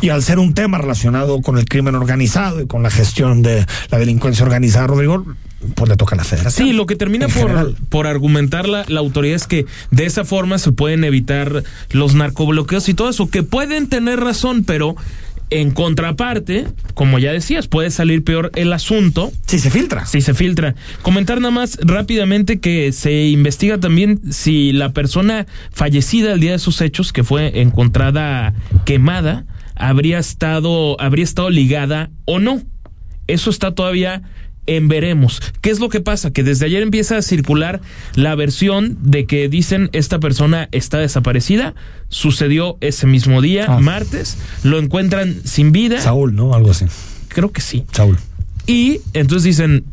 Y 0.00 0.08
al 0.08 0.22
ser 0.22 0.38
un 0.38 0.54
tema 0.54 0.78
relacionado 0.78 1.42
con 1.42 1.58
el 1.58 1.66
crimen 1.66 1.94
organizado 1.94 2.62
y 2.62 2.66
con 2.66 2.82
la 2.82 2.90
gestión 2.90 3.42
de 3.42 3.66
la 3.90 3.98
delincuencia 3.98 4.46
organizada, 4.46 4.86
Rodrigo, 4.86 5.26
pues 5.74 5.90
le 5.90 5.98
toca 5.98 6.14
a 6.14 6.18
la 6.18 6.24
federación. 6.24 6.68
Sí, 6.68 6.72
lo 6.72 6.86
que 6.86 6.96
termina 6.96 7.28
por, 7.28 7.74
por 7.90 8.06
argumentar 8.06 8.66
la, 8.66 8.86
la 8.88 9.00
autoridad 9.00 9.36
es 9.36 9.46
que 9.46 9.66
de 9.90 10.06
esa 10.06 10.24
forma 10.24 10.58
se 10.58 10.72
pueden 10.72 11.04
evitar 11.04 11.62
los 11.90 12.14
narcobloqueos 12.14 12.88
y 12.88 12.94
todo 12.94 13.10
eso, 13.10 13.28
que 13.28 13.42
pueden 13.42 13.90
tener 13.90 14.20
razón, 14.20 14.64
pero 14.64 14.96
en 15.60 15.70
contraparte, 15.70 16.66
como 16.94 17.18
ya 17.18 17.32
decías, 17.32 17.68
puede 17.68 17.90
salir 17.90 18.24
peor 18.24 18.50
el 18.54 18.72
asunto 18.72 19.32
Sí, 19.46 19.58
se 19.58 19.70
filtra. 19.70 20.06
si 20.06 20.20
se 20.20 20.34
filtra. 20.34 20.74
Comentar 21.02 21.40
nada 21.40 21.50
más 21.52 21.78
rápidamente 21.82 22.60
que 22.60 22.92
se 22.92 23.26
investiga 23.26 23.78
también 23.78 24.20
si 24.32 24.72
la 24.72 24.92
persona 24.92 25.46
fallecida 25.70 26.32
el 26.32 26.40
día 26.40 26.52
de 26.52 26.58
sus 26.58 26.80
hechos, 26.80 27.12
que 27.12 27.24
fue 27.24 27.60
encontrada 27.60 28.54
quemada, 28.84 29.44
habría 29.74 30.18
estado, 30.18 31.00
habría 31.00 31.24
estado 31.24 31.50
ligada 31.50 32.10
o 32.24 32.38
no. 32.38 32.62
Eso 33.26 33.50
está 33.50 33.74
todavía 33.74 34.22
en 34.66 34.88
veremos. 34.88 35.40
¿Qué 35.60 35.70
es 35.70 35.80
lo 35.80 35.88
que 35.88 36.00
pasa? 36.00 36.30
Que 36.32 36.42
desde 36.42 36.66
ayer 36.66 36.82
empieza 36.82 37.16
a 37.16 37.22
circular 37.22 37.80
la 38.14 38.34
versión 38.34 38.96
de 39.02 39.26
que 39.26 39.48
dicen 39.48 39.90
esta 39.92 40.18
persona 40.20 40.68
está 40.72 40.98
desaparecida. 40.98 41.74
Sucedió 42.08 42.76
ese 42.80 43.06
mismo 43.06 43.40
día, 43.42 43.66
Ah. 43.68 43.78
martes. 43.80 44.36
Lo 44.62 44.78
encuentran 44.78 45.36
sin 45.44 45.72
vida. 45.72 46.00
Saúl, 46.00 46.34
¿no? 46.34 46.54
Algo 46.54 46.70
así. 46.70 46.86
Creo 47.28 47.50
que 47.52 47.60
sí. 47.60 47.84
Saúl. 47.92 48.18
Y 48.66 49.00
entonces 49.14 49.44
dicen, 49.44 49.84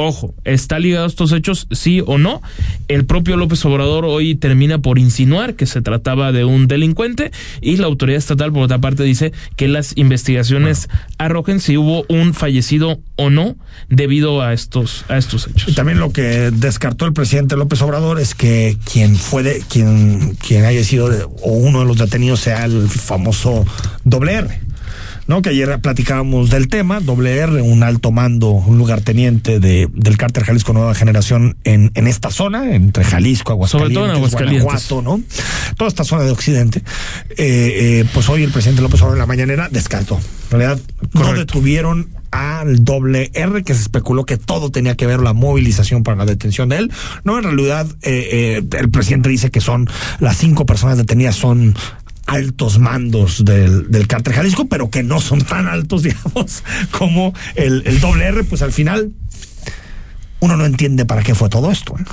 ojo, 0.00 0.32
¿está 0.44 0.78
ligado 0.78 1.04
a 1.04 1.08
estos 1.08 1.32
hechos, 1.32 1.66
sí 1.72 2.02
o 2.06 2.18
no? 2.18 2.40
El 2.86 3.04
propio 3.04 3.36
López 3.36 3.64
Obrador 3.64 4.04
hoy 4.04 4.36
termina 4.36 4.78
por 4.78 4.98
insinuar 4.98 5.54
que 5.54 5.66
se 5.66 5.82
trataba 5.82 6.30
de 6.30 6.44
un 6.44 6.68
delincuente 6.68 7.32
y 7.60 7.76
la 7.78 7.86
autoridad 7.86 8.18
estatal, 8.18 8.52
por 8.52 8.62
otra 8.62 8.78
parte, 8.78 9.02
dice 9.02 9.32
que 9.56 9.66
las 9.66 9.96
investigaciones 9.96 10.88
arrojen 11.18 11.58
si 11.58 11.76
hubo 11.76 12.04
un 12.08 12.32
fallecido 12.32 13.00
o 13.16 13.28
no 13.28 13.56
debido 13.88 14.40
a 14.40 14.52
estos, 14.52 15.04
a 15.08 15.18
estos 15.18 15.48
Y 15.48 15.50
hechos. 15.50 15.74
también 15.74 15.98
lo 15.98 16.12
que 16.12 16.50
descartó 16.52 17.04
el 17.04 17.12
presidente 17.12 17.56
López 17.56 17.82
Obrador 17.82 18.20
es 18.20 18.36
que 18.36 18.76
quien 18.90 19.16
fue 19.16 19.42
de, 19.42 19.62
quien, 19.68 20.36
quien 20.36 20.64
haya 20.64 20.84
sido 20.84 21.08
de- 21.10 21.24
o 21.24 21.50
uno 21.52 21.80
de 21.80 21.86
los 21.86 21.98
detenidos 21.98 22.38
sea 22.38 22.64
el 22.66 22.88
famoso 22.88 23.64
doble 24.04 24.34
R. 24.34 24.60
¿no? 25.28 25.42
Que 25.42 25.50
ayer 25.50 25.80
platicábamos 25.80 26.50
del 26.50 26.68
tema, 26.68 26.98
doble 27.00 27.36
R, 27.36 27.62
un 27.62 27.84
alto 27.84 28.10
mando, 28.10 28.48
un 28.48 28.78
lugarteniente 28.78 29.60
de, 29.60 29.88
del 29.92 30.16
cártel 30.16 30.44
Jalisco 30.44 30.72
Nueva 30.72 30.94
Generación 30.94 31.56
en, 31.62 31.92
en 31.94 32.08
esta 32.08 32.30
zona, 32.30 32.74
entre 32.74 33.04
Jalisco, 33.04 33.52
Aguascalientes, 33.52 33.94
Sobre 33.94 34.06
todo 34.06 34.10
en 34.10 34.16
Aguascalientes. 34.16 34.64
Guanajuato, 34.64 35.02
¿no? 35.02 35.20
Toda 35.76 35.88
esta 35.88 36.02
zona 36.02 36.24
de 36.24 36.30
Occidente. 36.32 36.82
Eh, 37.30 37.36
eh, 37.38 38.04
pues 38.12 38.28
hoy 38.28 38.42
el 38.42 38.50
presidente 38.50 38.82
López 38.82 39.00
Obrador 39.02 39.16
en 39.16 39.20
la 39.20 39.26
mañanera 39.26 39.68
descartó. 39.70 40.18
En 40.50 40.58
realidad, 40.58 40.80
no 41.12 41.20
Correcto. 41.20 41.40
detuvieron 41.40 42.08
al 42.30 42.84
doble 42.84 43.30
R, 43.34 43.62
que 43.64 43.74
se 43.74 43.82
especuló 43.82 44.24
que 44.24 44.36
todo 44.36 44.70
tenía 44.70 44.96
que 44.96 45.06
ver 45.06 45.20
la 45.20 45.32
movilización 45.32 46.02
para 46.02 46.16
la 46.16 46.24
detención 46.26 46.68
de 46.68 46.76
él. 46.78 46.92
No, 47.24 47.38
en 47.38 47.44
realidad, 47.44 47.86
eh, 48.02 48.60
eh, 48.62 48.78
el 48.78 48.90
presidente 48.90 49.28
dice 49.28 49.50
que 49.50 49.60
son 49.60 49.88
las 50.20 50.36
cinco 50.36 50.66
personas 50.66 50.96
detenidas 50.98 51.36
son 51.36 51.74
altos 52.28 52.78
mandos 52.78 53.44
del, 53.44 53.90
del 53.90 54.06
cártel 54.06 54.34
Jalisco, 54.34 54.68
pero 54.68 54.90
que 54.90 55.02
no 55.02 55.20
son 55.20 55.40
tan 55.40 55.66
altos, 55.66 56.02
digamos, 56.04 56.62
como 56.92 57.32
el, 57.56 57.82
el 57.86 57.98
doble 58.00 58.26
R, 58.26 58.44
pues 58.44 58.62
al 58.62 58.70
final 58.72 59.12
uno 60.40 60.56
no 60.56 60.64
entiende 60.66 61.04
para 61.06 61.22
qué 61.22 61.34
fue 61.34 61.48
todo 61.48 61.70
esto. 61.72 61.96
¿eh? 61.98 62.04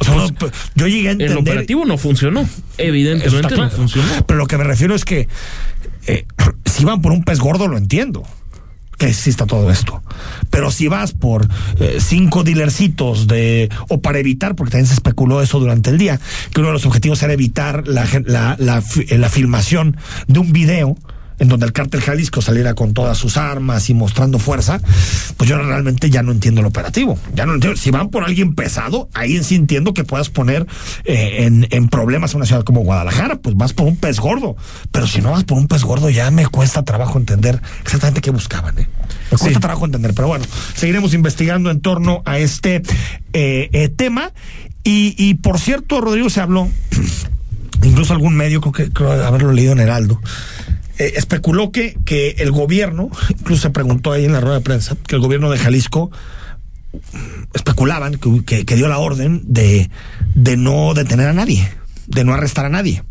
O 0.00 0.04
sea, 0.04 0.14
uno- 0.14 0.28
yo 0.74 0.86
llegué 0.88 1.08
a 1.08 1.12
El 1.12 1.20
entender... 1.20 1.38
operativo 1.54 1.84
no 1.84 1.96
funcionó. 1.98 2.48
Evidentemente 2.78 3.56
no 3.56 3.70
funcionó. 3.70 4.26
Pero 4.26 4.38
lo 4.38 4.46
que 4.46 4.58
me 4.58 4.64
refiero 4.64 4.94
es 4.94 5.04
que 5.04 5.28
eh, 6.06 6.24
si 6.64 6.84
van 6.84 7.00
por 7.02 7.12
un 7.12 7.22
pez 7.22 7.38
gordo, 7.38 7.68
lo 7.68 7.76
entiendo. 7.78 8.24
Que 8.98 9.08
exista 9.08 9.46
todo 9.46 9.70
esto. 9.70 10.02
Pero 10.50 10.70
si 10.70 10.88
vas 10.88 11.12
por 11.12 11.46
eh, 11.80 11.98
cinco 12.00 12.44
dealercitos 12.44 13.26
de. 13.26 13.68
o 13.88 14.00
para 14.00 14.18
evitar, 14.18 14.54
porque 14.54 14.72
también 14.72 14.86
se 14.86 14.94
especuló 14.94 15.42
eso 15.42 15.60
durante 15.60 15.90
el 15.90 15.98
día, 15.98 16.18
que 16.52 16.60
uno 16.60 16.68
de 16.68 16.74
los 16.74 16.86
objetivos 16.86 17.22
era 17.22 17.32
evitar 17.32 17.86
la, 17.86 18.04
eh, 18.04 19.18
la 19.18 19.28
filmación 19.28 19.96
de 20.26 20.38
un 20.38 20.52
video 20.52 20.96
en 21.38 21.48
donde 21.48 21.66
el 21.66 21.72
cártel 21.72 22.00
Jalisco 22.00 22.42
saliera 22.42 22.74
con 22.74 22.94
todas 22.94 23.18
sus 23.18 23.36
armas 23.36 23.88
y 23.90 23.94
mostrando 23.94 24.38
fuerza, 24.38 24.80
pues 25.36 25.48
yo 25.48 25.58
realmente 25.58 26.10
ya 26.10 26.22
no 26.22 26.32
entiendo 26.32 26.60
el 26.60 26.66
operativo. 26.66 27.18
Ya 27.34 27.46
no 27.46 27.54
entiendo. 27.54 27.78
Si 27.78 27.90
van 27.90 28.08
por 28.10 28.24
alguien 28.24 28.54
pesado, 28.54 29.08
ahí 29.14 29.42
sí 29.42 29.54
entiendo 29.54 29.94
que 29.94 30.04
puedas 30.04 30.30
poner 30.30 30.66
eh, 31.04 31.44
en, 31.44 31.66
en 31.70 31.88
problemas 31.88 32.34
a 32.34 32.36
una 32.36 32.46
ciudad 32.46 32.62
como 32.62 32.80
Guadalajara, 32.80 33.36
pues 33.36 33.56
vas 33.56 33.72
por 33.72 33.86
un 33.86 33.96
pez 33.96 34.18
gordo. 34.18 34.56
Pero 34.90 35.06
si 35.06 35.20
no 35.20 35.32
vas 35.32 35.44
por 35.44 35.58
un 35.58 35.68
pez 35.68 35.84
gordo, 35.84 36.10
ya 36.10 36.30
me 36.30 36.46
cuesta 36.46 36.84
trabajo 36.84 37.18
entender 37.18 37.60
exactamente 37.82 38.20
qué 38.20 38.30
buscaban. 38.30 38.78
¿eh? 38.78 38.88
Me 39.30 39.38
cuesta 39.38 39.60
trabajo 39.60 39.84
entender. 39.84 40.14
Pero 40.14 40.28
bueno, 40.28 40.44
seguiremos 40.74 41.14
investigando 41.14 41.70
en 41.70 41.80
torno 41.80 42.22
a 42.24 42.38
este 42.38 42.82
eh, 43.32 43.68
eh, 43.72 43.88
tema. 43.88 44.32
Y, 44.84 45.14
y 45.18 45.34
por 45.34 45.58
cierto, 45.58 46.00
Rodrigo 46.00 46.30
se 46.30 46.40
habló, 46.40 46.68
incluso 47.82 48.12
algún 48.12 48.36
medio, 48.36 48.60
creo 48.60 48.72
que 48.72 48.92
creo 48.92 49.12
haberlo 49.12 49.52
leído 49.52 49.72
en 49.72 49.80
Heraldo, 49.80 50.20
eh, 50.98 51.12
especuló 51.16 51.72
que, 51.72 51.96
que 52.04 52.36
el 52.38 52.50
gobierno, 52.50 53.10
incluso 53.28 53.62
se 53.62 53.70
preguntó 53.70 54.12
ahí 54.12 54.24
en 54.24 54.32
la 54.32 54.40
rueda 54.40 54.56
de 54.56 54.62
prensa, 54.62 54.96
que 55.06 55.16
el 55.16 55.20
gobierno 55.20 55.50
de 55.50 55.58
Jalisco 55.58 56.10
especulaban 57.54 58.14
que, 58.14 58.44
que, 58.44 58.64
que 58.64 58.76
dio 58.76 58.88
la 58.88 58.98
orden 58.98 59.42
de, 59.44 59.90
de 60.34 60.56
no 60.56 60.94
detener 60.94 61.28
a 61.28 61.32
nadie, 61.32 61.68
de 62.06 62.24
no 62.24 62.34
arrestar 62.34 62.64
a 62.66 62.70
nadie, 62.70 63.02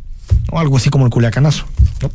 o 0.52 0.60
algo 0.60 0.78
así 0.78 0.90
como 0.90 1.06
el 1.06 1.12
culiacanazo. 1.12 1.66
¿no? 2.02 2.12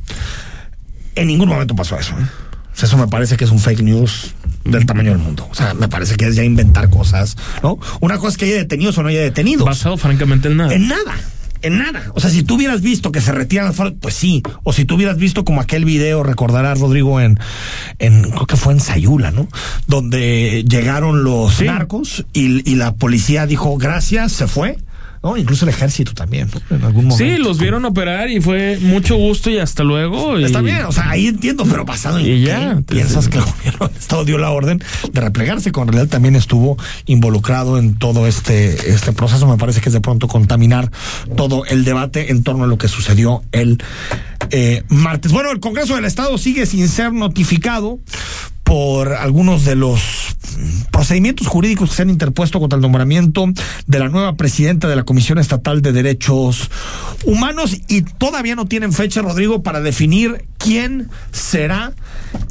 En 1.14 1.26
ningún 1.26 1.48
momento 1.48 1.74
pasó 1.74 1.98
eso. 1.98 2.12
¿eh? 2.18 2.26
O 2.72 2.76
sea, 2.76 2.86
eso 2.86 2.96
me 2.96 3.08
parece 3.08 3.36
que 3.36 3.44
es 3.44 3.50
un 3.50 3.58
fake 3.58 3.82
news 3.82 4.34
del 4.64 4.86
tamaño 4.86 5.10
del 5.10 5.18
mundo. 5.18 5.46
O 5.50 5.54
sea, 5.54 5.74
me 5.74 5.88
parece 5.88 6.16
que 6.16 6.26
es 6.26 6.36
ya 6.36 6.44
inventar 6.44 6.88
cosas, 6.88 7.36
¿no? 7.62 7.78
Una 8.00 8.16
cosa 8.18 8.28
es 8.30 8.36
que 8.36 8.44
haya 8.46 8.56
detenidos 8.56 8.96
o 8.98 9.02
no 9.02 9.08
haya 9.08 9.20
detenidos. 9.20 9.66
Basado 9.66 9.96
francamente 9.96 10.48
en 10.48 10.56
nada. 10.56 10.74
En 10.74 10.88
nada. 10.88 11.14
En 11.62 11.78
nada. 11.78 12.02
O 12.14 12.20
sea, 12.20 12.30
si 12.30 12.42
tú 12.42 12.54
hubieras 12.56 12.80
visto 12.80 13.12
que 13.12 13.20
se 13.20 13.32
retiran 13.32 13.66
las 13.66 13.76
fuerzas, 13.76 13.98
pues 14.00 14.14
sí. 14.14 14.42
O 14.62 14.72
si 14.72 14.84
tú 14.84 14.94
hubieras 14.94 15.16
visto 15.18 15.44
como 15.44 15.60
aquel 15.60 15.84
video, 15.84 16.22
recordarás, 16.22 16.80
Rodrigo, 16.80 17.20
en, 17.20 17.38
en 17.98 18.22
creo 18.30 18.46
que 18.46 18.56
fue 18.56 18.72
en 18.72 18.80
Sayula, 18.80 19.30
¿no? 19.30 19.46
Donde 19.86 20.64
llegaron 20.68 21.22
los 21.24 21.54
Sí. 21.54 21.64
narcos 21.64 22.24
y, 22.32 22.68
y 22.70 22.76
la 22.76 22.92
policía 22.94 23.46
dijo 23.46 23.76
gracias, 23.76 24.32
se 24.32 24.46
fue. 24.46 24.78
¿No? 25.22 25.36
Incluso 25.36 25.64
el 25.64 25.68
ejército 25.70 26.14
también, 26.14 26.48
¿no? 26.52 26.76
en 26.76 26.84
algún 26.84 27.06
momento. 27.06 27.16
Sí, 27.24 27.38
los 27.42 27.58
vieron 27.58 27.84
operar 27.84 28.30
y 28.30 28.40
fue 28.40 28.78
mucho 28.80 29.16
gusto 29.16 29.50
y 29.50 29.58
hasta 29.58 29.82
luego. 29.84 30.38
y- 30.38 30.44
Está 30.44 30.60
bien, 30.62 30.84
o 30.86 30.92
sea, 30.92 31.10
ahí 31.10 31.26
entiendo, 31.26 31.64
pero 31.68 31.84
basado 31.84 32.18
en 32.18 32.26
Y 32.26 32.40
ya, 32.42 32.80
piensas 32.86 33.28
que 33.28 33.38
el 33.38 33.44
gobierno 33.44 33.88
del 33.88 33.96
Estado 33.96 34.24
dio 34.24 34.38
la 34.38 34.50
orden 34.50 34.82
de 35.12 35.20
replegarse, 35.20 35.72
cuando 35.72 35.92
en 35.92 35.96
realidad 35.98 36.12
también 36.12 36.36
estuvo 36.36 36.76
involucrado 37.06 37.78
en 37.78 37.96
todo 37.96 38.26
este, 38.26 38.90
este 38.92 39.12
proceso. 39.12 39.46
Me 39.46 39.56
parece 39.58 39.80
que 39.80 39.88
es 39.88 39.92
de 39.92 40.00
pronto 40.00 40.28
contaminar 40.28 40.90
todo 41.36 41.64
el 41.66 41.84
debate 41.84 42.30
en 42.30 42.42
torno 42.42 42.64
a 42.64 42.66
lo 42.66 42.78
que 42.78 42.88
sucedió 42.88 43.42
el 43.52 43.82
eh, 44.50 44.84
martes. 44.88 45.32
Bueno, 45.32 45.50
el 45.50 45.60
Congreso 45.60 45.94
del 45.96 46.04
Estado 46.06 46.36
sigue 46.38 46.66
sin 46.66 46.88
ser 46.88 47.12
notificado 47.12 47.98
por 48.64 49.12
algunos 49.14 49.64
de 49.64 49.74
los 49.74 50.29
procedimientos 50.90 51.46
jurídicos 51.46 51.90
que 51.90 51.96
se 51.96 52.02
han 52.02 52.10
interpuesto 52.10 52.60
contra 52.60 52.76
el 52.76 52.82
nombramiento 52.82 53.46
de 53.86 53.98
la 53.98 54.08
nueva 54.08 54.36
presidenta 54.36 54.88
de 54.88 54.96
la 54.96 55.04
Comisión 55.04 55.38
Estatal 55.38 55.82
de 55.82 55.92
Derechos 55.92 56.70
Humanos 57.24 57.76
y 57.88 58.02
todavía 58.02 58.54
no 58.54 58.66
tienen 58.66 58.92
fecha, 58.92 59.22
Rodrigo, 59.22 59.62
para 59.62 59.80
definir 59.80 60.44
quién 60.58 61.08
será 61.32 61.92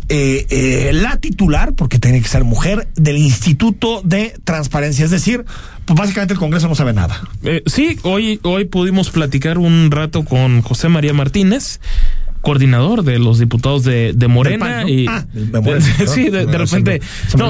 eh, 0.09 0.45
eh, 0.49 0.91
la 0.93 1.17
titular, 1.17 1.73
porque 1.73 1.99
tiene 1.99 2.21
que 2.21 2.27
ser 2.27 2.43
mujer, 2.43 2.87
del 2.95 3.17
Instituto 3.17 4.01
de 4.03 4.33
Transparencia. 4.43 5.05
Es 5.05 5.11
decir, 5.11 5.45
pues 5.85 5.97
básicamente 5.97 6.33
el 6.33 6.39
Congreso 6.39 6.67
no 6.67 6.75
sabe 6.75 6.93
nada. 6.93 7.21
Eh, 7.43 7.61
sí, 7.65 7.97
hoy, 8.03 8.39
hoy 8.43 8.65
pudimos 8.65 9.09
platicar 9.09 9.57
un 9.57 9.91
rato 9.91 10.25
con 10.25 10.61
José 10.61 10.89
María 10.89 11.13
Martínez, 11.13 11.79
coordinador 12.41 13.03
de 13.03 13.19
los 13.19 13.39
diputados 13.39 13.83
de, 13.83 14.13
de 14.15 14.27
Morena. 14.27 14.89
Y, 14.89 15.05
Ah, 15.07 15.25
de 15.33 15.61
Morena, 15.61 15.85
perdón. 15.97 16.15
sí, 16.15 16.29
de, 16.29 16.45
repente 16.45 17.01
se 17.27 17.37
no, 17.37 17.49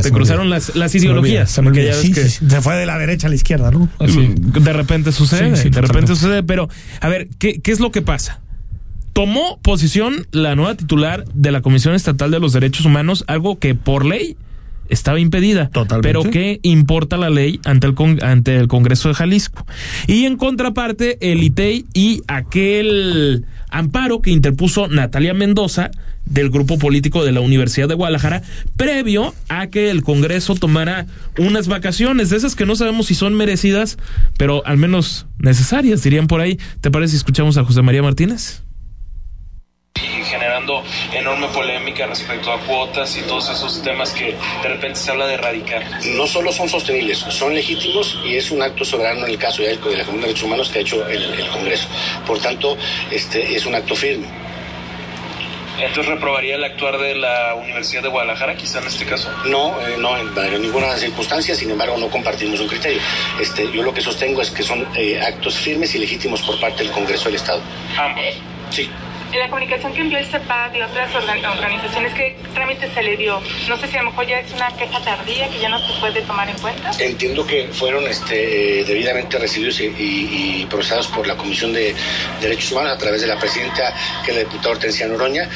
te 0.00 0.10
cruzaron 0.10 0.50
las, 0.50 0.70
ideologías. 0.94 1.50
se 1.50 2.60
fue 2.60 2.76
de 2.76 2.86
la 2.86 2.98
derecha 2.98 3.26
a 3.26 3.30
la 3.30 3.36
izquierda, 3.36 3.70
¿no? 3.70 3.88
Así. 3.98 4.34
De 4.36 4.72
repente 4.72 5.12
sucede, 5.12 5.56
Sí, 5.56 5.64
sí, 5.64 5.70
de 5.70 5.80
repente 5.80 6.08
sucede, 6.14 6.42
pero 6.42 6.68
a 7.00 7.08
ver, 7.08 7.28
¿qué, 7.38 7.60
¿qué 7.60 7.72
es 7.72 7.80
lo 7.80 7.90
que 7.90 8.02
pasa? 8.02 8.40
Tomó 9.12 9.60
posición 9.62 10.26
la 10.32 10.56
nueva 10.56 10.74
titular 10.74 11.24
de 11.34 11.52
la 11.52 11.60
Comisión 11.62 11.94
Estatal 11.94 12.30
de 12.30 12.40
los 12.40 12.52
Derechos 12.52 12.84
Humanos, 12.84 13.24
algo 13.28 13.58
que 13.58 13.74
por 13.74 14.04
ley 14.04 14.36
estaba 14.88 15.18
impedida. 15.20 15.70
Totalmente. 15.70 16.08
Pero 16.08 16.22
que 16.30 16.60
importa 16.62 17.16
la 17.16 17.30
ley 17.30 17.60
ante 17.64 17.86
el, 17.86 17.94
con- 17.94 18.22
ante 18.22 18.56
el 18.56 18.68
Congreso 18.68 19.08
de 19.08 19.14
Jalisco. 19.14 19.66
Y 20.06 20.24
en 20.24 20.36
contraparte, 20.36 21.18
el 21.32 21.42
ITEI 21.42 21.86
y 21.94 22.22
aquel 22.28 23.44
amparo 23.70 24.20
que 24.22 24.30
interpuso 24.30 24.88
Natalia 24.88 25.34
Mendoza 25.34 25.90
del 26.26 26.48
grupo 26.48 26.78
político 26.78 27.22
de 27.24 27.32
la 27.32 27.40
Universidad 27.40 27.86
de 27.86 27.94
Guadalajara, 27.94 28.42
previo 28.76 29.34
a 29.50 29.66
que 29.66 29.90
el 29.90 30.02
Congreso 30.02 30.54
tomara 30.54 31.06
unas 31.38 31.68
vacaciones, 31.68 32.30
de 32.30 32.38
esas 32.38 32.54
que 32.56 32.64
no 32.64 32.76
sabemos 32.76 33.06
si 33.06 33.14
son 33.14 33.34
merecidas, 33.34 33.98
pero 34.38 34.64
al 34.66 34.78
menos 34.78 35.26
necesarias, 35.38 36.02
dirían 36.02 36.26
por 36.26 36.40
ahí. 36.40 36.58
¿Te 36.80 36.90
parece 36.90 37.10
si 37.10 37.16
escuchamos 37.18 37.58
a 37.58 37.64
José 37.64 37.82
María 37.82 38.02
Martínez? 38.02 38.62
y 39.96 40.24
generando 40.64 40.82
enorme 41.12 41.48
polémica 41.48 42.06
respecto 42.06 42.52
a 42.52 42.58
cuotas 42.60 43.16
y 43.16 43.22
todos 43.22 43.48
esos 43.50 43.82
temas 43.82 44.12
que 44.12 44.34
de 44.62 44.68
repente 44.68 44.98
se 44.98 45.10
habla 45.10 45.26
de 45.26 45.34
erradicar. 45.34 45.82
no 46.14 46.26
solo 46.26 46.52
son 46.52 46.68
sostenibles, 46.68 47.18
son 47.18 47.54
legítimos 47.54 48.18
y 48.24 48.36
es 48.36 48.50
un 48.50 48.62
acto 48.62 48.84
soberano 48.84 49.26
en 49.26 49.32
el 49.32 49.38
caso 49.38 49.62
de 49.62 49.74
la 49.74 49.80
Comisión 49.80 50.16
de 50.16 50.20
Derechos 50.22 50.42
Humanos 50.42 50.68
que 50.70 50.78
ha 50.78 50.82
hecho 50.82 51.06
el, 51.08 51.22
el 51.22 51.48
Congreso. 51.48 51.88
Por 52.26 52.38
tanto, 52.38 52.76
este 53.10 53.56
es 53.56 53.66
un 53.66 53.74
acto 53.74 53.94
firme. 53.94 54.26
Entonces 55.80 56.06
reprobaría 56.06 56.54
el 56.54 56.62
actuar 56.62 56.98
de 56.98 57.16
la 57.16 57.56
Universidad 57.56 58.02
de 58.02 58.08
Guadalajara, 58.08 58.54
quizá 58.56 58.78
en 58.78 58.86
este 58.86 59.04
caso. 59.04 59.28
No, 59.44 59.76
eh, 59.80 59.96
no 59.98 60.16
en, 60.16 60.28
en 60.38 60.62
ninguna 60.62 60.96
circunstancia, 60.96 61.54
sin 61.56 61.68
embargo, 61.70 61.96
no 61.98 62.08
compartimos 62.08 62.60
un 62.60 62.68
criterio. 62.68 63.00
Este, 63.40 63.70
yo 63.72 63.82
lo 63.82 63.92
que 63.92 64.00
sostengo 64.00 64.40
es 64.40 64.50
que 64.50 64.62
son 64.62 64.86
eh, 64.94 65.20
actos 65.20 65.56
firmes 65.56 65.92
y 65.96 65.98
legítimos 65.98 66.42
por 66.42 66.60
parte 66.60 66.84
del 66.84 66.92
Congreso 66.92 67.24
del 67.24 67.34
Estado. 67.34 67.60
Ambos. 67.98 68.24
Sí. 68.70 68.88
En 69.34 69.40
la 69.40 69.48
comunicación 69.50 69.92
que 69.92 70.00
envió 70.00 70.18
el 70.18 70.26
CEPAC 70.26 70.76
y 70.76 70.80
otras 70.82 71.12
organ- 71.12 71.44
organizaciones, 71.44 72.14
¿qué 72.14 72.36
trámite 72.54 72.88
se 72.94 73.02
le 73.02 73.16
dio? 73.16 73.40
No 73.68 73.76
sé 73.76 73.88
si 73.88 73.96
a 73.96 74.02
lo 74.04 74.10
mejor 74.10 74.28
ya 74.28 74.38
es 74.38 74.52
una 74.52 74.68
queja 74.76 75.00
tardía 75.04 75.48
que 75.50 75.58
ya 75.60 75.68
no 75.68 75.78
se 75.80 75.92
puede 75.98 76.22
tomar 76.22 76.48
en 76.48 76.56
cuenta. 76.58 76.92
Entiendo 77.00 77.44
que 77.44 77.66
fueron 77.72 78.04
este, 78.06 78.82
eh, 78.82 78.84
debidamente 78.84 79.36
recibidos 79.36 79.80
y, 79.80 79.86
y- 79.86 80.62
y 80.62 80.66
procesados 80.66 81.08
por 81.08 81.26
la 81.26 81.36
Comisión 81.36 81.72
de 81.72 81.96
Derechos 82.40 82.70
Humanos 82.70 82.92
a 82.92 82.98
través 82.98 83.22
de 83.22 83.26
la 83.26 83.36
presidenta, 83.36 83.92
que 84.24 84.30
es 84.30 84.36
la 84.36 84.44
diputada 84.44 84.70
Hortensia 84.76 85.08
Noroña. 85.08 85.48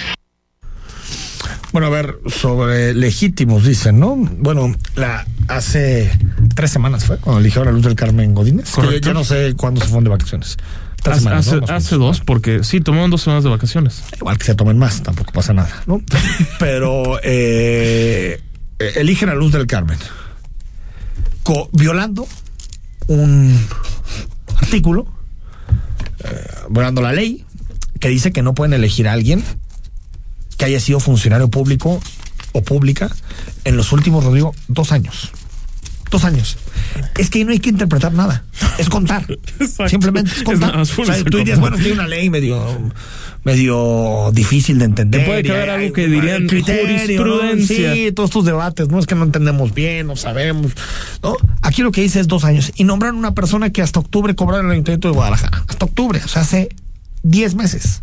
Bueno, 1.71 1.87
a 1.87 1.91
ver, 1.91 2.17
sobre 2.27 2.95
legítimos, 2.95 3.65
dicen, 3.65 4.01
¿no? 4.01 4.17
Bueno, 4.17 4.75
la 4.97 5.25
hace 5.47 6.11
tres 6.57 6.73
semanas 6.73 7.05
fue 7.05 7.19
cuando 7.19 7.41
eligieron 7.41 7.69
a 7.69 7.71
Luz 7.73 7.85
del 7.85 7.95
Carmen 7.95 8.35
Godínez. 8.35 8.65
que 8.71 8.73
Correcto. 8.81 9.07
Ya 9.09 9.15
no 9.15 9.23
sé 9.23 9.55
cuándo 9.57 9.81
se 9.81 9.87
fueron 9.87 10.03
de 10.05 10.11
vacaciones. 10.11 10.57
Tres 11.03 11.25
Hace, 11.27 11.95
dos, 11.97 12.21
porque 12.21 12.65
sí, 12.65 12.81
tomaron 12.81 13.11
dos 13.11 13.23
semanas 13.23 13.45
de 13.45 13.51
vacaciones. 13.51 14.03
Igual 14.17 14.37
que 14.39 14.45
se 14.45 14.55
tomen 14.55 14.79
más, 14.79 15.03
tampoco 15.03 15.33
pasa 15.33 15.53
nada, 15.55 15.83
¿no? 15.87 16.03
Pero 16.59 17.19
eh, 17.23 18.41
eligen 18.79 19.29
a 19.29 19.35
Luz 19.35 19.53
del 19.53 19.67
Carmen 19.67 19.99
co- 21.43 21.71
violando 21.73 22.27
un 23.07 23.59
artículo, 24.57 25.07
eh, 26.25 26.51
violando 26.71 27.01
la 27.01 27.13
ley, 27.13 27.45
que 28.01 28.09
dice 28.09 28.33
que 28.33 28.43
no 28.43 28.55
pueden 28.55 28.75
elegir 28.75 29.09
a 29.09 29.13
alguien 29.13 29.43
que 30.57 30.65
haya 30.65 30.81
sido 30.81 30.99
funcionario 31.01 31.49
público 31.49 32.01
o 32.53 32.63
pública 32.63 33.09
en 33.65 33.77
los 33.77 33.93
últimos, 33.93 34.25
Rodrigo, 34.25 34.55
dos 34.67 34.91
años. 34.93 35.31
Dos 36.11 36.25
años. 36.25 36.57
Es 37.19 37.29
que 37.31 37.45
no 37.45 37.53
hay 37.53 37.59
que 37.59 37.69
interpretar 37.71 38.13
nada. 38.13 38.45
Es 38.79 38.89
contar. 38.89 39.25
Exacto. 39.61 39.89
Simplemente 39.89 40.31
es 40.35 40.43
contar. 40.43 40.77
O 40.79 40.85
sea, 40.85 41.23
tú 41.25 41.39
dirías, 41.39 41.61
bueno, 41.61 41.77
tiene 41.77 41.93
una 41.93 42.09
ley 42.09 42.31
medio, 42.31 42.65
medio 43.45 44.31
difícil 44.33 44.79
de 44.79 44.87
entender. 44.87 45.21
Te 45.21 45.27
puede 45.27 45.63
hay- 45.63 45.69
algo 45.69 45.93
que 45.93 46.07
dirían 46.09 46.47
criterio, 46.47 46.85
¿no? 47.25 47.33
jurisprudencia. 47.33 47.95
Sí, 47.95 48.13
todos 48.13 48.31
estos 48.31 48.45
debates, 48.45 48.89
no 48.89 48.99
es 48.99 49.07
que 49.07 49.15
no 49.15 49.25
entendemos 49.25 49.75
bien, 49.75 50.07
no 50.07 50.17
sabemos. 50.17 50.73
¿no? 51.23 51.37
Aquí 51.63 51.83
lo 51.83 51.93
que 51.93 52.01
dice 52.03 52.21
es 52.21 52.29
dos 52.29 52.45
años. 52.45 52.73
Y 52.77 52.85
nombraron 52.85 53.19
una 53.19 53.35
persona 53.35 53.71
que 53.71 53.83
hasta 53.83 54.01
octubre 54.01 54.35
cobraba 54.35 54.61
en 54.61 54.67
el 54.67 54.73
Ayuntamiento 54.73 55.09
de 55.09 55.15
Guadalajara. 55.15 55.65
Hasta 55.69 55.85
octubre, 55.85 56.21
o 56.25 56.29
sea, 56.29 56.43
hace 56.43 56.69
diez 57.23 57.55
meses. 57.55 58.03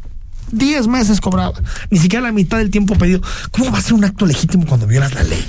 Diez 0.52 0.88
meses 0.88 1.20
cobraba. 1.22 1.54
Ni 1.90 2.00
siquiera 2.00 2.24
la 2.24 2.32
mitad 2.32 2.58
del 2.60 2.70
tiempo 2.70 2.96
pedido. 2.98 3.22
¿Cómo 3.52 3.72
va 3.72 3.80
a 3.80 3.82
ser 3.82 3.94
un 3.94 4.06
acto 4.06 4.26
legítimo 4.26 4.66
cuando 4.66 4.88
violas 4.88 5.14
la 5.14 5.24
ley? 5.24 5.44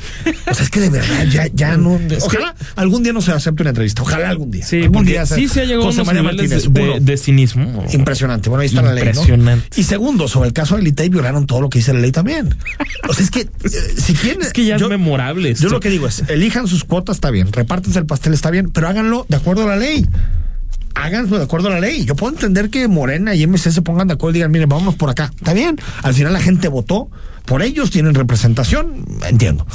O 0.51 0.55
sea, 0.55 0.65
es 0.65 0.71
que 0.71 0.81
de 0.81 0.91
verdad 0.91 1.25
ya, 1.31 1.47
ya 1.53 1.77
no. 1.77 1.99
Ojalá 2.23 2.55
algún 2.77 3.03
día 3.03 3.13
no 3.13 3.21
se 3.21 3.33
acepte 3.33 3.63
una 3.63 3.71
entrevista. 3.71 4.03
Ojalá 4.03 4.31
algún 4.31 4.51
día. 4.51 4.65
Sí, 4.65 4.83
algún 4.83 5.07
se- 5.07 5.27
sí 5.27 5.49
se 5.49 5.61
ha 5.61 5.65
llegado 5.65 5.85
José 5.85 6.03
María 6.05 6.23
Martínez, 6.23 6.73
de, 6.73 6.83
de- 6.83 7.01
de 7.01 7.17
cinismo. 7.17 7.85
Impresionante. 7.93 8.49
Bueno, 8.49 8.63
ahí 8.63 8.69
está 8.69 8.83
la 8.83 8.93
ley. 8.95 9.05
¿no? 9.05 9.11
Impresionante. 9.11 9.81
Y 9.81 9.85
segundo, 9.85 10.29
sobre 10.29 10.49
el 10.49 10.53
caso 10.55 10.77
del 10.77 10.87
ITEI, 10.89 11.09
violaron 11.11 11.47
todo 11.47 11.61
lo 11.61 11.69
que 11.71 11.79
dice 11.79 11.93
la 11.93 12.01
ley 12.01 12.13
también. 12.13 12.57
O 13.09 13.15
sea, 13.15 13.25
es 13.25 13.31
que 13.31 13.41
eh, 13.43 13.49
si 13.99 14.15
quieren. 14.15 14.43
Es 14.43 14.53
que 14.53 14.65
ya 14.65 14.77
es 14.77 14.89
memorable 14.89 15.55
Yo 15.55 15.69
lo 15.69 15.81
que 15.81 15.91
digo 15.91 16.07
es: 16.09 16.25
elijan 16.29 16.67
sus 16.67 16.85
cuotas, 16.85 17.17
está 17.17 17.31
bien. 17.31 17.53
Repártense 17.53 17.99
el 17.99 18.07
pastel, 18.07 18.35
está 18.35 18.51
bien. 18.51 18.71
Pero 18.71 18.89
háganlo 18.89 19.27
de 19.29 19.37
acuerdo 19.37 19.65
a 19.65 19.67
la 19.67 19.77
ley. 19.77 20.07
Háganlo 20.97 21.39
de 21.39 21.45
acuerdo 21.45 21.69
a 21.69 21.73
la 21.73 21.81
ley. 21.81 22.05
Yo 22.05 22.17
puedo 22.17 22.33
entender 22.33 22.71
que 22.71 22.89
Morena 22.89 23.35
y 23.35 23.47
MC 23.47 23.71
se 23.71 23.83
pongan 23.83 24.09
de 24.09 24.15
acuerdo 24.15 24.33
y 24.33 24.39
digan, 24.39 24.51
miren, 24.51 24.69
vámonos 24.69 24.97
por 24.97 25.11
acá. 25.11 25.31
Está 25.37 25.53
bien. 25.53 25.79
Al 26.03 26.15
final 26.15 26.33
la 26.33 26.41
gente 26.41 26.69
votó 26.69 27.11
por 27.45 27.63
ellos, 27.63 27.91
tienen 27.91 28.15
representación, 28.15 29.05
entiendo. 29.29 29.67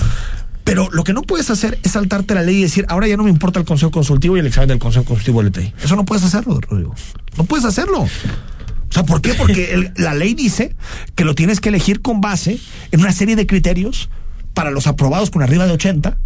Pero 0.63 0.89
lo 0.91 1.03
que 1.03 1.13
no 1.13 1.21
puedes 1.21 1.49
hacer 1.49 1.79
es 1.83 1.93
saltarte 1.93 2.33
la 2.33 2.43
ley 2.43 2.57
y 2.57 2.61
decir, 2.63 2.85
ahora 2.89 3.07
ya 3.07 3.17
no 3.17 3.23
me 3.23 3.29
importa 3.29 3.59
el 3.59 3.65
Consejo 3.65 3.91
Consultivo 3.91 4.35
y 4.35 4.39
el 4.39 4.47
examen 4.47 4.69
del 4.69 4.79
Consejo 4.79 5.05
Consultivo 5.05 5.41
del 5.41 5.51
LTI. 5.51 5.73
Eso 5.83 5.95
no 5.95 6.05
puedes 6.05 6.23
hacerlo, 6.23 6.59
Rodrigo. 6.59 6.93
No 7.37 7.43
puedes 7.45 7.65
hacerlo. 7.65 8.01
O 8.01 8.93
sea, 8.93 9.03
¿por 9.03 9.21
qué? 9.21 9.33
Porque 9.33 9.91
la 9.95 10.13
ley 10.13 10.33
dice 10.33 10.75
que 11.15 11.23
lo 11.23 11.33
tienes 11.33 11.61
que 11.61 11.69
elegir 11.69 12.01
con 12.01 12.19
base 12.19 12.59
en 12.91 12.99
una 12.99 13.11
serie 13.11 13.35
de 13.35 13.47
criterios 13.47 14.09
para 14.53 14.69
los 14.69 14.85
aprobados 14.87 15.31
con 15.31 15.41
arriba 15.41 15.65
de 15.65 15.73
80 15.73 16.17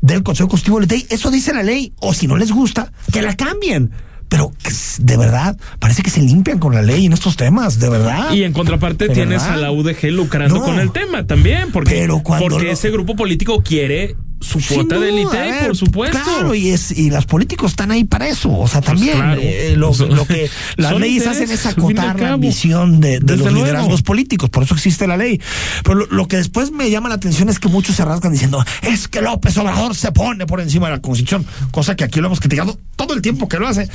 del 0.00 0.22
Consejo 0.22 0.48
Constitutivo 0.48 0.80
del. 0.80 1.06
Eso 1.10 1.30
dice 1.30 1.54
la 1.54 1.62
ley. 1.62 1.92
O 2.00 2.12
si 2.12 2.26
no 2.26 2.36
les 2.36 2.50
gusta, 2.50 2.92
que 3.12 3.22
la 3.22 3.36
cambien. 3.36 3.92
Pero 4.28 4.52
de 4.98 5.16
verdad, 5.16 5.56
parece 5.78 6.02
que 6.02 6.10
se 6.10 6.20
limpian 6.20 6.58
con 6.58 6.74
la 6.74 6.82
ley 6.82 7.06
en 7.06 7.12
estos 7.14 7.36
temas, 7.36 7.78
de 7.78 7.88
verdad. 7.88 8.32
Y 8.32 8.42
en 8.44 8.52
contraparte 8.52 9.08
¿De 9.08 9.14
tienes 9.14 9.42
verdad? 9.42 9.58
a 9.58 9.62
la 9.62 9.70
UDG 9.72 10.10
lucrando 10.10 10.56
No. 10.56 10.62
con 10.62 10.78
el 10.78 10.92
tema 10.92 11.26
también, 11.26 11.72
porque, 11.72 11.94
Pero 11.94 12.22
cuando 12.22 12.48
porque 12.48 12.66
lo- 12.66 12.72
ese 12.72 12.90
grupo 12.90 13.16
político 13.16 13.62
quiere 13.62 14.16
su 14.40 14.60
cuota 14.66 14.98
de 14.98 15.08
élite, 15.08 15.64
por 15.66 15.76
supuesto. 15.76 16.18
Claro, 16.22 16.54
y 16.54 16.68
es 16.70 16.90
y 16.96 17.10
los 17.10 17.26
políticos 17.26 17.72
están 17.72 17.90
ahí 17.90 18.04
para 18.04 18.28
eso. 18.28 18.50
O 18.56 18.66
sea, 18.68 18.80
también 18.80 19.16
claro. 19.16 19.40
eh, 19.42 19.74
lo, 19.76 19.92
Son- 19.92 20.14
lo 20.14 20.24
que 20.26 20.48
las 20.76 20.98
leyes 20.98 21.26
hacen 21.26 21.50
es 21.50 21.66
acotar 21.66 22.18
la 22.20 22.32
ambición 22.34 23.00
de, 23.00 23.20
de 23.20 23.36
los 23.36 23.46
luego. 23.52 23.64
liderazgos 23.66 24.02
políticos. 24.02 24.50
Por 24.50 24.62
eso 24.62 24.74
existe 24.74 25.06
la 25.06 25.16
ley. 25.16 25.40
Pero 25.82 25.96
lo, 25.96 26.06
lo 26.06 26.28
que 26.28 26.36
después 26.36 26.70
me 26.70 26.90
llama 26.90 27.08
la 27.08 27.16
atención 27.16 27.48
es 27.48 27.58
que 27.58 27.68
muchos 27.68 27.96
se 27.96 28.04
rasgan 28.04 28.32
diciendo 28.32 28.64
es 28.82 29.08
que 29.08 29.20
López 29.22 29.56
Obrador 29.58 29.94
se 29.94 30.12
pone 30.12 30.46
por 30.46 30.60
encima 30.60 30.86
de 30.88 30.94
la 30.96 31.00
Constitución, 31.02 31.44
cosa 31.70 31.96
que 31.96 32.04
aquí 32.04 32.20
lo 32.20 32.26
hemos 32.26 32.40
criticado 32.40 32.78
todo 32.96 33.14
el 33.14 33.22
tiempo 33.22 33.48
que 33.48 33.58
lo 33.58 33.66
hace. 33.68 33.88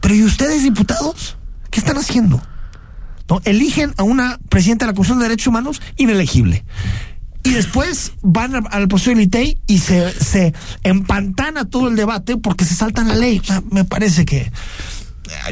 Pero 0.00 0.14
¿y 0.14 0.22
ustedes, 0.22 0.62
diputados? 0.62 1.36
¿Qué 1.70 1.80
están 1.80 1.96
haciendo? 1.98 2.42
¿no? 3.28 3.40
Eligen 3.44 3.92
a 3.96 4.02
una 4.02 4.38
presidenta 4.48 4.86
de 4.86 4.92
la 4.92 4.94
Comisión 4.96 5.18
de 5.18 5.24
Derechos 5.24 5.46
Humanos 5.48 5.80
inelegible. 5.96 6.64
Y 7.42 7.50
después 7.50 8.12
van 8.22 8.54
al, 8.54 8.62
al 8.70 8.88
proceso 8.88 9.10
del 9.10 9.20
ITEI 9.22 9.58
y 9.66 9.78
se, 9.78 10.10
se 10.12 10.52
empantana 10.82 11.64
todo 11.64 11.88
el 11.88 11.96
debate 11.96 12.36
porque 12.36 12.64
se 12.64 12.74
saltan 12.74 13.08
la 13.08 13.14
ley. 13.16 13.38
O 13.38 13.44
sea, 13.44 13.62
me 13.70 13.84
parece 13.84 14.24
que. 14.26 14.36
eh, 14.38 14.50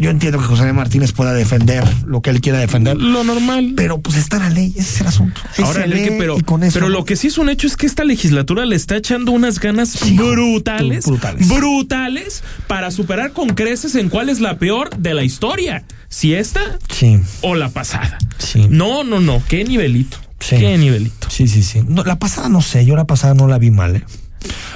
Yo 0.02 0.10
entiendo 0.10 0.38
que 0.38 0.44
José 0.44 0.70
Martínez 0.74 1.12
pueda 1.12 1.32
defender 1.32 1.84
lo 2.06 2.20
que 2.20 2.28
él 2.30 2.40
quiera 2.42 2.58
defender. 2.58 2.96
Lo 2.98 3.24
normal. 3.24 3.72
Pero 3.74 4.00
pues 4.02 4.16
está 4.18 4.38
la 4.38 4.50
ley, 4.50 4.70
ese 4.76 4.80
es 4.96 5.00
el 5.00 5.06
asunto. 5.06 5.40
Ahí 5.56 5.64
Ahora, 5.64 5.80
se 5.80 5.86
Enrique, 5.86 6.16
pero, 6.18 6.36
y 6.38 6.42
con 6.42 6.62
eso- 6.62 6.74
pero 6.74 6.90
lo 6.90 7.04
que 7.06 7.16
sí 7.16 7.28
es 7.28 7.38
un 7.38 7.48
hecho 7.48 7.66
es 7.66 7.76
que 7.78 7.86
esta 7.86 8.04
legislatura 8.04 8.66
le 8.66 8.76
está 8.76 8.96
echando 8.96 9.32
unas 9.32 9.58
ganas 9.58 9.88
Sí, 9.88 10.14
brutales, 10.16 11.06
brutales. 11.06 11.48
brutales, 11.48 12.42
para 12.66 12.90
superar 12.90 13.32
con 13.32 13.48
creces 13.50 13.94
en 13.94 14.10
cuál 14.10 14.28
es 14.28 14.40
la 14.40 14.58
peor 14.58 14.90
de 14.96 15.14
la 15.14 15.24
historia. 15.24 15.84
Si 16.10 16.34
esta 16.34 16.60
Sí. 16.90 17.18
o 17.40 17.54
la 17.54 17.70
pasada. 17.70 18.18
Sí. 18.38 18.66
No, 18.68 19.04
no, 19.04 19.20
no. 19.20 19.42
Qué 19.48 19.64
nivelito. 19.64 20.18
Sí. 20.40 20.56
Qué 20.56 20.78
nivelito. 20.78 21.28
Sí, 21.30 21.48
sí, 21.48 21.62
sí. 21.62 21.82
No, 21.86 22.04
la 22.04 22.18
pasada 22.18 22.48
no 22.48 22.62
sé, 22.62 22.84
yo 22.84 22.96
la 22.96 23.06
pasada 23.06 23.34
no 23.34 23.48
la 23.48 23.58
vi 23.58 23.70
mal, 23.70 23.96
¿eh? 23.96 24.04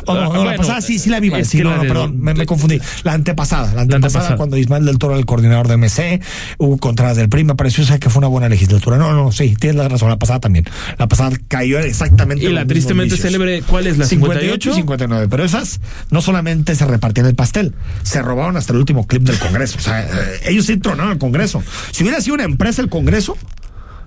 Oh, 0.06 0.14
no, 0.14 0.20
Ah, 0.20 0.24
no, 0.24 0.32
la 0.32 0.38
bueno, 0.40 0.56
pasada 0.56 0.80
sí, 0.80 0.98
sí 0.98 1.08
la 1.08 1.20
vi 1.20 1.30
mal. 1.30 1.46
Sí, 1.46 1.60
no, 1.60 1.76
no, 1.76 1.82
perdón, 1.82 2.20
me, 2.20 2.34
confundí. 2.46 2.80
La 3.04 3.12
antepasada, 3.12 3.72
la 3.72 3.82
antepasada, 3.82 4.06
antepasada. 4.06 4.36
cuando 4.36 4.56
Ismael 4.56 4.84
del 4.84 4.98
Toro 4.98 5.12
era 5.12 5.20
el 5.20 5.26
coordinador 5.26 5.68
de 5.68 5.76
MC, 5.76 6.20
hubo 6.58 6.78
contras 6.78 7.16
del 7.16 7.28
PRI, 7.28 7.44
me 7.44 7.54
pareció 7.54 7.84
o 7.84 7.86
sea, 7.86 8.00
que 8.00 8.10
fue 8.10 8.18
una 8.18 8.26
buena 8.26 8.48
legislatura. 8.48 8.98
No, 8.98 9.12
no, 9.12 9.30
sí, 9.30 9.54
tienes 9.58 9.76
la 9.76 9.88
razón, 9.88 10.08
la 10.08 10.18
pasada 10.18 10.40
también. 10.40 10.64
La 10.98 11.06
pasada 11.06 11.30
cayó 11.46 11.78
exactamente 11.78 12.44
Y 12.44 12.48
la 12.52 12.66
tristemente 12.66 13.14
vicios. 13.14 13.20
célebre, 13.30 13.62
¿cuál 13.62 13.86
es 13.86 13.98
la 13.98 14.06
58 14.06 14.70
y 14.70 14.72
58? 14.72 14.74
59. 14.74 15.28
Pero 15.30 15.44
esas 15.44 15.80
no 16.10 16.20
solamente 16.20 16.74
se 16.74 16.84
repartían 16.84 17.26
el 17.26 17.36
pastel, 17.36 17.74
se 18.02 18.20
robaron 18.20 18.56
hasta 18.56 18.72
el 18.72 18.80
último 18.80 19.06
clip 19.06 19.22
del 19.22 19.38
Congreso. 19.38 19.78
O 19.78 19.80
sea, 19.82 20.02
eh, 20.02 20.40
ellos 20.46 20.66
sí 20.66 20.76
tronaron 20.78 21.12
el 21.12 21.18
Congreso. 21.18 21.62
Si 21.92 22.02
hubiera 22.02 22.20
sido 22.20 22.34
una 22.34 22.44
empresa 22.44 22.82
el 22.82 22.88
Congreso, 22.88 23.36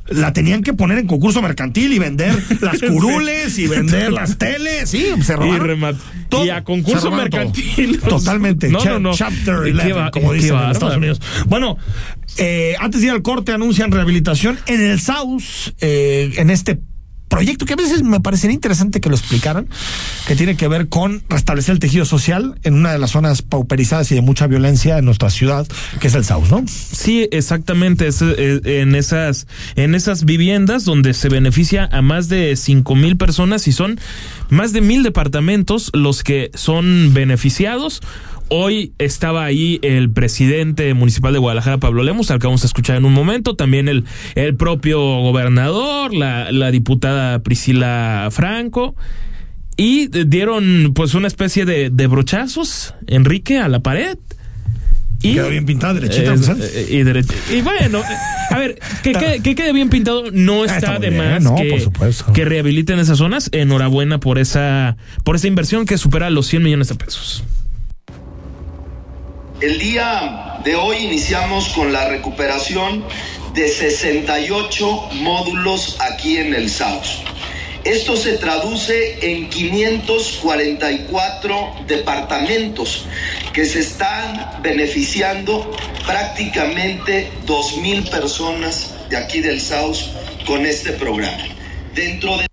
la 0.07 0.33
tenían 0.33 0.61
que 0.61 0.73
poner 0.73 0.99
en 0.99 1.07
concurso 1.07 1.41
mercantil 1.41 1.91
y 1.93 1.99
vender 1.99 2.35
las 2.61 2.79
curules 2.81 3.57
y 3.57 3.67
vender 3.67 4.11
las 4.13 4.37
teles. 4.37 4.89
Sí, 4.89 5.07
se 5.23 5.35
robaron. 5.35 5.97
todo. 6.29 6.45
y 6.45 6.49
a 6.49 6.63
concurso 6.63 7.07
todo. 7.09 7.17
mercantil. 7.17 7.99
Totalmente. 8.07 8.69
No, 8.69 8.79
Cha- 8.79 8.91
no, 8.91 8.99
no. 8.99 9.13
Chapter 9.13 9.63
Qué 9.63 9.71
11, 9.71 9.93
va- 9.93 10.11
como 10.11 10.33
dicen 10.33 10.55
en. 10.55 10.71
Estados 10.71 10.97
Unidos. 10.97 11.21
Bueno, 11.47 11.77
eh, 12.37 12.75
antes 12.79 13.01
de 13.01 13.07
ir 13.07 13.13
al 13.13 13.21
corte, 13.21 13.51
anuncian 13.51 13.91
rehabilitación 13.91 14.59
en 14.67 14.81
el 14.81 14.99
SAUS, 14.99 15.73
eh, 15.81 16.33
en 16.37 16.49
este 16.49 16.79
proyecto 17.35 17.65
que 17.65 17.73
a 17.73 17.75
veces 17.75 18.01
me 18.01 18.21
parecería 18.21 18.53
interesante 18.53 19.01
que 19.01 19.09
lo 19.09 19.15
explicaran, 19.15 19.67
que 20.25 20.37
tiene 20.37 20.55
que 20.55 20.69
ver 20.69 20.87
con 20.87 21.21
restablecer 21.27 21.73
el 21.73 21.79
tejido 21.79 22.05
social 22.05 22.57
en 22.63 22.75
una 22.75 22.93
de 22.93 22.97
las 22.97 23.11
zonas 23.11 23.41
pauperizadas 23.41 24.09
y 24.13 24.15
de 24.15 24.21
mucha 24.21 24.47
violencia 24.47 24.97
en 24.97 25.03
nuestra 25.03 25.29
ciudad, 25.29 25.67
que 25.99 26.07
es 26.07 26.15
el 26.15 26.23
SAUS, 26.23 26.49
¿no? 26.49 26.63
Sí, 26.65 27.27
exactamente. 27.33 28.07
En 28.07 28.95
esas, 28.95 29.47
en 29.75 29.95
esas 29.95 30.23
viviendas 30.23 30.85
donde 30.85 31.13
se 31.13 31.27
beneficia 31.27 31.89
a 31.91 32.01
más 32.01 32.29
de 32.29 32.55
cinco 32.55 32.95
mil 32.95 33.17
personas 33.17 33.67
y 33.67 33.73
son 33.73 33.99
más 34.49 34.71
de 34.71 34.79
mil 34.79 35.03
departamentos 35.03 35.91
los 35.93 36.23
que 36.23 36.51
son 36.53 37.13
beneficiados. 37.13 38.01
Hoy 38.49 38.93
estaba 38.99 39.43
ahí 39.43 39.79
el 39.81 40.11
presidente 40.11 40.93
municipal 40.93 41.33
de 41.33 41.39
Guadalajara, 41.39 41.79
Pablo 41.79 42.03
Lemos, 42.03 42.29
al 42.29 42.39
que 42.39 42.45
vamos 42.45 42.63
a 42.63 42.67
escuchar 42.67 42.95
en 42.97 43.05
un 43.05 43.13
momento, 43.13 43.55
también 43.55 43.87
el, 43.87 44.05
el 44.35 44.55
propio 44.55 44.99
gobernador, 44.99 46.13
la, 46.13 46.51
la 46.51 46.69
diputada 46.69 47.39
Priscila 47.41 48.27
Franco, 48.31 48.95
y 49.77 50.07
dieron 50.25 50.91
pues 50.93 51.15
una 51.15 51.27
especie 51.27 51.65
de, 51.65 51.89
de 51.89 52.07
brochazos, 52.07 52.93
Enrique, 53.07 53.57
a 53.57 53.67
la 53.67 53.79
pared. 53.79 54.17
Y, 55.23 55.33
Quedó 55.33 55.49
bien 55.49 55.65
pintada, 55.65 55.95
derechita, 55.95 56.35
Eh, 56.61 56.87
y, 57.51 57.55
y 57.57 57.61
bueno, 57.61 58.01
a 58.51 58.57
ver, 58.59 58.77
que, 59.01 59.11
quede- 59.13 59.41
que 59.41 59.55
quede 59.55 59.73
bien 59.73 59.89
pintado 59.89 60.25
no 60.31 60.61
Ah, 60.61 60.65
está, 60.65 60.77
está 60.77 60.99
de 60.99 61.09
bien, 61.09 61.17
más 61.31 61.41
no, 61.43 61.55
que, 61.55 61.69
por 61.71 61.81
supuesto. 61.81 62.31
que 62.31 62.45
rehabiliten 62.45 62.99
esas 62.99 63.17
zonas. 63.17 63.49
Enhorabuena 63.53 64.19
por 64.19 64.37
esa, 64.37 64.97
por 65.23 65.35
esa 65.35 65.47
inversión 65.47 65.87
que 65.87 65.97
supera 65.97 66.29
los 66.29 66.45
100 66.45 66.61
millones 66.61 66.89
de 66.89 66.95
pesos. 66.95 67.43
El 69.61 69.79
día 69.79 70.59
de 70.65 70.75
hoy 70.75 70.97
iniciamos 70.97 71.69
con 71.69 71.93
la 71.93 72.09
recuperación 72.09 73.05
de 73.53 73.69
68 73.69 75.11
módulos 75.13 75.95
aquí 76.01 76.35
en 76.37 76.53
el 76.53 76.69
SAUS. 76.69 77.21
Esto 77.85 78.17
se 78.17 78.33
traduce 78.33 79.17
en 79.21 79.49
544 79.49 81.85
departamentos 81.87 83.05
que 83.53 83.65
se 83.65 83.79
están 83.79 84.61
beneficiando 84.61 85.71
prácticamente 86.05 87.31
2.000 87.45 88.09
personas 88.09 88.93
de 89.09 89.15
aquí 89.15 89.39
del 89.39 89.61
SAUS 89.61 90.11
con 90.45 90.65
este 90.65 90.91
programa. 90.93 91.43
Dentro 91.93 92.37
de 92.37 92.47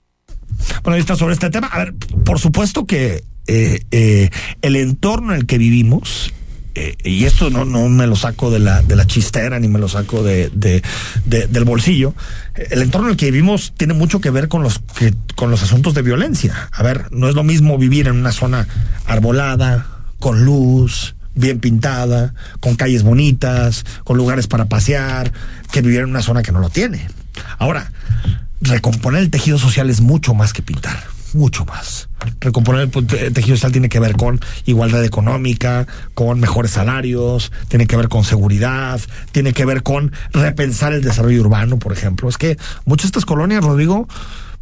Bueno, 0.85 0.95
ahí 0.95 1.01
está 1.01 1.17
sobre 1.17 1.35
este 1.35 1.51
tema. 1.51 1.67
A 1.67 1.79
ver, 1.79 1.95
por 2.25 2.39
supuesto 2.39 2.87
que 2.87 3.25
eh, 3.49 3.81
eh, 3.91 4.31
el 4.61 4.77
entorno 4.77 5.33
en 5.33 5.41
el 5.41 5.47
que 5.47 5.59
vivimos, 5.59 6.33
eh, 6.75 6.97
y 7.05 7.25
esto 7.25 7.51
no, 7.51 7.65
no 7.65 7.89
me 7.89 8.07
lo 8.07 8.17
saco 8.17 8.51
de 8.51 8.59
la, 8.59 8.83
de 8.83 8.97
la 8.97 9.07
chistera 9.07 9.59
ni 9.59 9.69
me 9.69 9.79
lo 9.79 9.89
saco 9.89 10.23
de, 10.23 10.51
de- 10.55 10.83
de- 11.25 11.47
del 11.47 11.65
bolsillo, 11.65 12.15
el 12.55 12.83
entorno 12.83 13.09
en 13.09 13.13
el 13.13 13.17
que 13.17 13.31
vivimos 13.31 13.73
tiene 13.77 13.95
mucho 13.95 14.21
que 14.21 14.31
ver 14.31 14.49
con 14.49 14.63
los, 14.63 14.79
que, 14.99 15.13
con 15.37 15.51
los 15.51 15.63
asuntos 15.63 15.95
de 15.95 16.03
violencia. 16.03 16.69
A 16.73 16.83
ver, 16.83 17.07
no 17.13 17.29
es 17.29 17.35
lo 17.35 17.43
mismo 17.45 17.79
vivir 17.79 18.09
en 18.09 18.17
una 18.17 18.33
zona 18.33 18.67
arbolada, 19.07 19.87
con 20.19 20.45
luz, 20.45 21.15
bien 21.35 21.61
pintada, 21.61 22.35
con 22.61 22.77
calles 22.77 23.03
bonitas, 23.03 23.85
con 24.05 24.17
lugares 24.17 24.47
para 24.47 24.67
pasear, 24.67 25.33
que 25.71 25.83
vivir 25.83 26.01
en 26.01 26.11
una 26.11 26.23
zona 26.23 26.43
que 26.43 26.53
no 26.53 26.61
lo 26.61 26.71
tiene. 26.71 27.09
Ahora, 27.59 27.91
recomponer 28.61 29.23
el 29.23 29.31
tejido 29.31 29.59
social 29.59 29.91
es 29.91 30.01
mucho 30.01 30.35
más 30.35 30.53
que 30.53 30.63
pintar, 30.63 31.03
mucho 31.35 31.65
más. 31.65 32.09
Recomponer 32.41 32.83
el 32.83 32.91
pu- 32.91 33.07
te- 33.07 33.31
tejido 33.31 33.57
social 33.57 33.73
tiene 33.73 33.89
que 33.89 33.99
ver 34.01 34.17
con 34.17 34.41
igualdad 34.67 35.05
económica, 35.05 35.87
con 36.15 36.41
mejores 36.41 36.73
salarios, 36.73 37.53
tiene 37.69 37.87
que 37.87 37.97
ver 37.97 38.09
con 38.09 38.25
seguridad, 38.25 39.01
tiene 39.33 39.53
que 39.53 39.65
ver 39.65 39.83
con 39.83 40.13
repensar 40.33 40.93
el 40.93 41.03
desarrollo 41.03 41.41
urbano, 41.41 41.79
por 41.79 41.93
ejemplo. 41.93 42.29
Es 42.29 42.39
que 42.39 42.57
muchas 42.85 43.05
de 43.05 43.09
estas 43.09 43.25
colonias, 43.27 43.65
Rodrigo, 43.65 44.09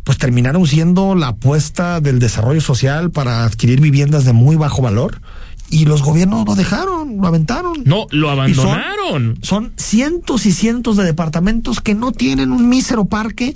pues 0.05 0.17
terminaron 0.17 0.67
siendo 0.67 1.15
la 1.15 1.29
apuesta 1.29 2.01
del 2.01 2.19
desarrollo 2.19 2.61
social 2.63 3.11
para 3.11 3.45
adquirir 3.45 3.81
viviendas 3.81 4.25
de 4.25 4.33
muy 4.33 4.57
bajo 4.57 4.81
valor 4.81 5.21
y 5.69 5.85
los 5.85 6.03
gobiernos 6.03 6.47
lo 6.47 6.55
dejaron, 6.57 7.19
lo 7.19 7.27
aventaron. 7.29 7.75
No, 7.85 8.07
lo 8.11 8.49
Y 8.49 8.55
son- 8.55 8.69
abandonaron. 8.69 9.39
Son 9.43 9.73
cientos 9.77 10.47
y 10.47 10.53
cientos 10.53 10.97
de 10.97 11.05
departamentos 11.05 11.81
que 11.81 11.95
no 11.95 12.11
tienen 12.13 12.51
un 12.51 12.69
mísero 12.69 13.05
parque 13.05 13.55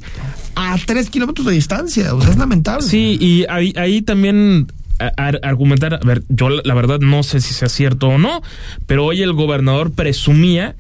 a 0.57 0.77
tres 0.87 1.11
kilómetros 1.11 1.47
de 1.47 1.53
distancia. 1.53 2.15
O 2.15 2.21
sea, 2.21 2.31
es 2.31 2.39
lamentable. 2.39 2.87
Sí, 2.87 3.19
y 3.21 3.45
ahí, 3.49 3.73
ahí 3.77 4.03
también 4.03 4.69
argumentar, 5.43 5.95
a 5.95 6.07
ver, 6.07 6.23
yo 6.29 6.49
la 6.49 6.75
verdad 6.75 7.01
no 7.01 7.23
sé 7.23 7.41
si 7.41 7.53
sea 7.53 7.69
cierto 7.69 8.09
o 8.09 8.19
no, 8.19 8.43
pero 8.87 9.05
hoy 9.05 9.23
el 9.23 9.33
gobernador 9.33 9.93
presumía 9.93 10.77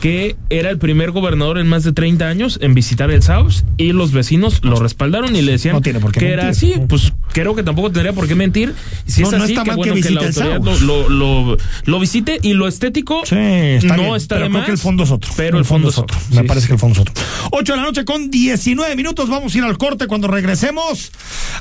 que 0.00 0.36
era 0.50 0.70
el 0.70 0.78
primer 0.78 1.10
gobernador 1.10 1.58
en 1.58 1.66
más 1.68 1.82
de 1.84 1.92
30 1.92 2.26
años 2.28 2.58
en 2.62 2.74
visitar 2.74 3.10
el 3.10 3.22
South 3.22 3.64
y 3.76 3.92
los 3.92 4.12
vecinos 4.12 4.60
lo 4.62 4.76
respaldaron 4.76 5.34
y 5.34 5.42
le 5.42 5.52
decían 5.52 5.74
No 5.74 5.80
tiene 5.80 5.98
por 6.00 6.12
qué 6.12 6.20
que 6.20 6.32
era 6.32 6.48
así. 6.48 6.74
Pues 6.88 7.12
creo 7.32 7.54
que 7.54 7.62
tampoco 7.62 7.90
tendría 7.90 8.12
por 8.12 8.28
qué 8.28 8.34
mentir. 8.34 8.74
Si 9.06 9.22
No, 9.22 9.28
es 9.28 9.38
no 9.38 9.44
así, 9.44 9.52
está 9.52 9.64
que 9.64 9.68
mal 9.70 9.76
bueno 9.76 9.94
que 9.94 10.00
que, 10.02 10.10
la 10.10 10.20
autoridad 10.26 10.60
lo, 10.82 11.56
lo, 11.84 12.00
visite 12.00 12.38
y 12.42 12.52
lo 12.52 12.68
estético 12.68 13.22
Sí, 13.24 13.34
está 13.36 13.96
no 13.96 14.02
bien, 14.04 14.14
está 14.16 14.36
pero 14.36 14.44
de 14.46 14.50
creo 14.50 14.58
más. 14.60 14.66
que 14.66 14.72
el 14.72 14.78
fondo 14.78 15.02
es 15.04 15.10
otro. 15.10 15.32
Pero 15.36 15.58
el 15.58 15.64
fondo 15.64 15.88
es 15.88 15.98
otro. 15.98 16.16
Me 16.30 16.42
Sí, 16.42 16.46
parece 16.46 16.60
sí. 16.62 16.66
que 16.68 16.74
el 16.74 16.78
fondo 16.80 16.92
es 16.94 17.00
otro. 17.08 17.14
8 17.50 17.72
de 17.72 17.76
la 17.76 17.84
noche 17.84 18.04
con 18.04 18.30
19 18.30 18.94
minutos. 18.96 19.28
Vamos 19.28 19.54
a 19.54 19.58
ir 19.58 19.64
al 19.64 19.78
corte. 19.78 20.06
Cuando 20.06 20.28
regresemos, 20.28 21.10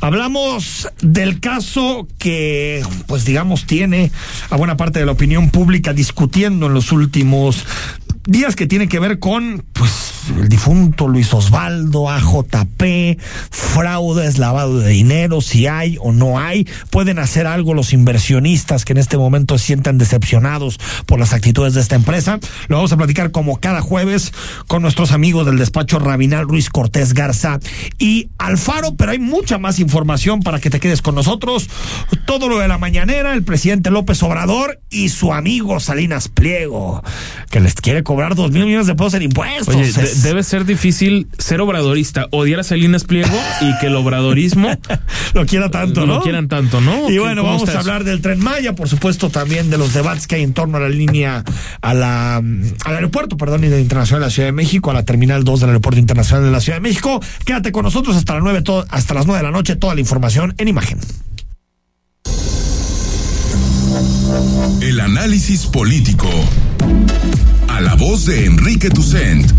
hablamos 0.01 0.87
del 1.01 1.39
caso 1.39 2.07
que, 2.19 2.83
pues 3.07 3.25
digamos, 3.25 3.65
tiene 3.65 4.11
a 4.49 4.55
buena 4.57 4.77
parte 4.77 4.99
de 4.99 5.05
la 5.05 5.11
opinión 5.13 5.49
pública 5.49 5.93
discutiendo 5.93 6.67
en 6.67 6.73
los 6.73 6.91
últimos 6.91 7.65
días 8.27 8.55
que 8.57 8.67
tiene 8.67 8.87
que 8.87 8.99
ver 8.99 9.19
con 9.19 9.65
pues 9.73 10.13
el 10.37 10.49
difunto 10.49 11.07
Luis 11.07 11.33
Osvaldo, 11.33 12.09
AJP, 12.09 13.17
fraudes, 13.49 14.37
lavado 14.37 14.79
de 14.79 14.89
dinero, 14.89 15.39
si 15.39 15.67
hay 15.67 15.97
o 16.01 16.11
no 16.11 16.37
hay, 16.37 16.67
pueden 16.89 17.17
hacer 17.17 17.47
algo 17.47 17.73
los 17.73 17.93
inversionistas 17.93 18.83
que 18.83 18.91
en 18.91 18.97
este 18.97 19.17
momento 19.17 19.57
se 19.57 19.67
sientan 19.67 19.97
decepcionados 19.97 20.79
por 21.05 21.19
las 21.19 21.33
actitudes 21.33 21.73
de 21.73 21.81
esta 21.81 21.95
empresa. 21.95 22.39
Lo 22.67 22.75
vamos 22.75 22.91
a 22.91 22.97
platicar 22.97 23.31
como 23.31 23.59
cada 23.61 23.81
jueves 23.81 24.33
con 24.67 24.81
nuestros 24.81 25.13
amigos 25.13 25.45
del 25.45 25.57
despacho 25.57 25.99
Rabinal 25.99 26.47
Ruiz 26.47 26.69
Cortés 26.69 27.13
Garza 27.13 27.59
y 27.97 28.29
Alfaro, 28.37 28.95
pero 28.95 29.11
hay 29.11 29.19
mucha 29.19 29.57
más 29.57 29.79
información 29.79 30.41
para 30.41 30.59
que 30.59 30.69
te 30.69 30.81
quedes 30.81 31.01
con 31.01 31.15
nosotros. 31.15 31.69
Todo 32.25 32.49
lo 32.49 32.59
de 32.59 32.67
la 32.67 32.77
mañanera, 32.77 33.33
el 33.33 33.43
presidente 33.43 33.91
López 33.91 34.21
Obrador 34.23 34.81
y 34.89 35.09
su 35.09 35.33
amigo 35.33 35.79
Salinas 35.79 36.27
Pliego, 36.27 37.01
que 37.49 37.61
les 37.61 37.75
quiere 37.75 38.03
cobrar 38.03 38.16
dos 38.36 38.51
mil 38.51 38.65
millones 38.65 38.88
de 38.88 38.95
pesos 38.95 39.13
en 39.15 39.21
impuestos. 39.23 39.75
Oye, 39.75 39.91
de- 39.91 40.15
debe 40.23 40.43
ser 40.43 40.65
difícil 40.65 41.27
ser 41.38 41.62
obradorista, 41.62 42.27
odiar 42.32 42.60
a 42.60 42.63
Salinas 42.63 43.03
Pliego 43.03 43.38
y 43.62 43.77
que 43.80 43.88
el 43.88 43.95
obradorismo 43.95 44.69
lo 45.34 45.45
quiera 45.45 45.69
tanto, 45.71 46.06
¿no? 46.06 46.15
lo 46.15 46.21
quieran 46.21 46.47
tanto, 46.47 46.82
¿no? 46.82 47.10
Y 47.10 47.13
¿Qué- 47.13 47.19
bueno, 47.19 47.43
vamos 47.43 47.67
a 47.69 47.80
hablar 47.80 48.03
del 48.03 48.21
tren 48.21 48.39
Maya, 48.39 48.73
por 48.73 48.89
supuesto, 48.89 49.30
también 49.30 49.69
de 49.69 49.77
los 49.77 49.93
debates 49.93 50.27
que 50.27 50.36
hay 50.36 50.43
en 50.43 50.53
torno 50.53 50.77
a 50.77 50.80
la 50.82 50.89
línea, 50.89 51.43
a 51.82 51.93
la, 51.93 52.36
al 52.38 52.95
aeropuerto, 52.95 53.38
perdón, 53.38 53.63
y 53.63 53.67
de 53.67 53.80
Internacional 53.82 54.21
de 54.21 54.27
la 54.27 54.32
Ciudad 54.32 54.47
de 54.47 54.53
México, 54.53 54.91
a 54.91 54.93
la 54.93 55.03
terminal 55.03 55.43
2 55.43 55.60
del 55.62 55.69
Aeropuerto 55.69 55.99
Internacional 55.99 56.43
de 56.45 56.51
la 56.51 56.60
Ciudad 56.62 56.77
de 56.77 56.82
México. 56.82 57.21
Quédate 57.45 57.71
con 57.71 57.84
nosotros 57.84 58.15
hasta 58.15 58.34
las 58.34 58.43
9, 58.43 58.62
to- 58.63 58.86
hasta 58.89 59.13
las 59.13 59.25
9 59.25 59.39
de 59.39 59.43
la 59.43 59.51
noche, 59.51 59.75
toda 59.75 59.93
la 59.95 60.01
información 60.01 60.53
en 60.58 60.67
imagen. 60.67 60.99
El 64.82 64.99
análisis 64.99 65.65
político. 65.67 66.30
A 67.67 67.81
la 67.81 67.95
voz 67.95 68.25
de 68.25 68.45
Enrique 68.45 68.89
Tucent. 68.89 69.51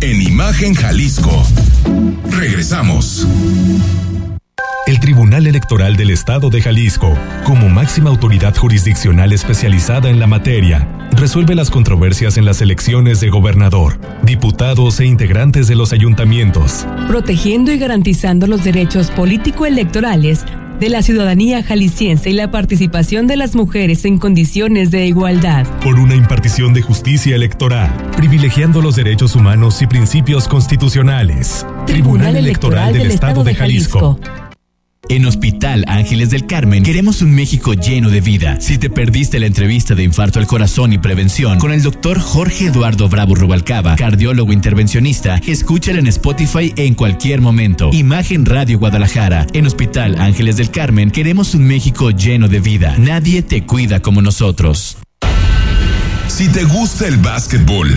En 0.00 0.20
Imagen 0.20 0.74
Jalisco. 0.74 1.44
Regresamos. 2.30 3.26
El 4.86 5.00
Tribunal 5.00 5.46
Electoral 5.46 5.96
del 5.96 6.10
Estado 6.10 6.50
de 6.50 6.60
Jalisco, 6.60 7.16
como 7.44 7.70
máxima 7.70 8.10
autoridad 8.10 8.54
jurisdiccional 8.54 9.32
especializada 9.32 10.10
en 10.10 10.20
la 10.20 10.26
materia, 10.26 10.86
resuelve 11.12 11.54
las 11.54 11.70
controversias 11.70 12.36
en 12.36 12.44
las 12.44 12.60
elecciones 12.60 13.20
de 13.20 13.30
gobernador, 13.30 13.98
diputados 14.24 15.00
e 15.00 15.06
integrantes 15.06 15.68
de 15.68 15.74
los 15.74 15.94
ayuntamientos. 15.94 16.86
protegiendo 17.08 17.72
y 17.72 17.78
garantizando 17.78 18.46
los 18.46 18.62
derechos 18.62 19.10
político-electorales 19.12 20.44
de 20.80 20.88
la 20.88 21.02
ciudadanía 21.02 21.62
jalisciense 21.62 22.30
y 22.30 22.32
la 22.32 22.50
participación 22.50 23.26
de 23.26 23.36
las 23.36 23.54
mujeres 23.54 24.04
en 24.04 24.18
condiciones 24.18 24.90
de 24.90 25.06
igualdad. 25.06 25.66
Por 25.82 25.98
una 25.98 26.14
impartición 26.14 26.74
de 26.74 26.82
justicia 26.82 27.36
electoral, 27.36 27.90
privilegiando 28.16 28.80
los 28.80 28.96
derechos 28.96 29.34
humanos 29.36 29.82
y 29.82 29.86
principios 29.86 30.48
constitucionales. 30.48 31.66
Tribunal 31.86 32.36
Electoral 32.36 32.92
del 32.92 33.10
Estado 33.10 33.44
de 33.44 33.54
Jalisco. 33.54 34.18
En 35.08 35.26
Hospital 35.26 35.84
Ángeles 35.86 36.30
del 36.30 36.46
Carmen 36.46 36.82
queremos 36.82 37.20
un 37.22 37.32
México 37.32 37.74
lleno 37.74 38.10
de 38.10 38.20
vida. 38.20 38.60
Si 38.60 38.78
te 38.78 38.90
perdiste 38.90 39.38
la 39.38 39.46
entrevista 39.46 39.94
de 39.94 40.02
infarto 40.02 40.38
al 40.38 40.46
corazón 40.46 40.92
y 40.92 40.98
prevención 40.98 41.58
con 41.58 41.72
el 41.72 41.82
doctor 41.82 42.18
Jorge 42.18 42.66
Eduardo 42.66 43.08
Bravo 43.08 43.34
Rubalcaba, 43.34 43.96
cardiólogo 43.96 44.52
intervencionista, 44.52 45.40
escúchala 45.46 45.98
en 45.98 46.06
Spotify 46.06 46.72
en 46.76 46.94
cualquier 46.94 47.40
momento. 47.40 47.90
Imagen 47.92 48.46
Radio 48.46 48.78
Guadalajara. 48.78 49.46
En 49.52 49.66
Hospital 49.66 50.16
Ángeles 50.18 50.56
del 50.56 50.70
Carmen 50.70 51.10
queremos 51.10 51.54
un 51.54 51.64
México 51.64 52.10
lleno 52.10 52.48
de 52.48 52.60
vida. 52.60 52.94
Nadie 52.98 53.42
te 53.42 53.64
cuida 53.64 54.00
como 54.00 54.22
nosotros. 54.22 54.96
Si 56.28 56.48
te 56.48 56.64
gusta 56.64 57.06
el 57.06 57.18
básquetbol, 57.18 57.96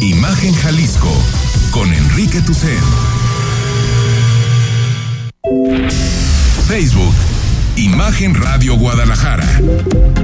Imagen 0.00 0.54
Jalisco 0.54 1.12
con 1.72 1.92
Enrique 1.92 2.40
Tucen. 2.42 2.78
Facebook, 6.68 7.14
Imagen 7.76 8.34
Radio 8.34 8.76
Guadalajara. 8.76 9.60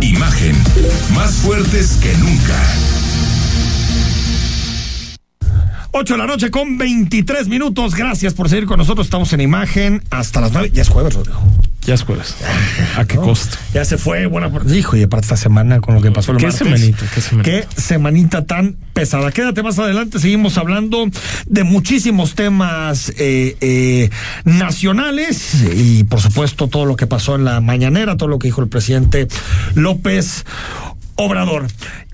Imagen, 0.01 0.57
más 1.15 1.35
fuertes 1.35 1.99
que 2.01 2.17
nunca. 2.19 2.63
8 5.91 6.15
de 6.15 6.19
la 6.19 6.27
noche 6.27 6.51
con 6.53 6.79
23 6.79 7.49
minutos. 7.49 7.95
Gracias 7.95 8.35
por 8.35 8.49
seguir 8.49 8.67
con 8.67 8.79
nosotros. 8.79 9.09
Estamos 9.09 9.33
en 9.33 9.41
imagen 9.41 10.03
hasta 10.11 10.41
las 10.41 10.53
9. 10.53 10.71
Ya 10.73 10.83
es 10.83 10.89
jueves, 10.89 11.15
Rodrigo. 11.15 11.41
Ya 11.87 11.95
es 11.95 12.03
jueves. 12.03 12.35
¿A 12.97 13.05
qué 13.05 13.17
¿no? 13.17 13.23
costo? 13.23 13.57
Ya 13.75 13.85
se 13.85 13.99
fue, 13.99 14.25
buena 14.27 14.51
Hijo, 14.75 14.97
y 14.97 15.03
aparte 15.03 15.27
esta 15.27 15.37
semana 15.37 15.81
con 15.81 15.95
lo 15.95 16.01
que 16.01 16.11
pasó 16.11 16.33
el 16.33 16.39
¿Qué 16.39 16.47
martes. 16.47 16.59
semanita? 16.67 17.05
¿Qué 17.15 17.21
semanita? 17.21 17.51
Qué 17.75 17.81
semanita 17.81 18.45
tan 18.47 18.77
pesada. 18.95 19.31
Quédate 19.33 19.63
más 19.63 19.79
adelante, 19.79 20.19
seguimos 20.19 20.57
hablando 20.57 21.07
de 21.47 21.65
muchísimos 21.65 22.35
temas 22.35 23.11
eh, 23.19 23.57
eh, 23.61 24.11
nacionales 24.45 25.63
y 25.75 26.05
por 26.05 26.21
supuesto 26.21 26.69
todo 26.69 26.87
lo 26.87 26.97
que 26.97 27.07
pasó 27.07 27.35
en 27.37 27.45
la 27.45 27.61
mañanera, 27.61 28.17
todo 28.17 28.29
lo 28.29 28.39
que 28.39 28.49
dijo 28.49 28.63
el 28.63 28.69
presidente 28.69 29.29
López 29.75 30.45
Obrador 31.17 31.67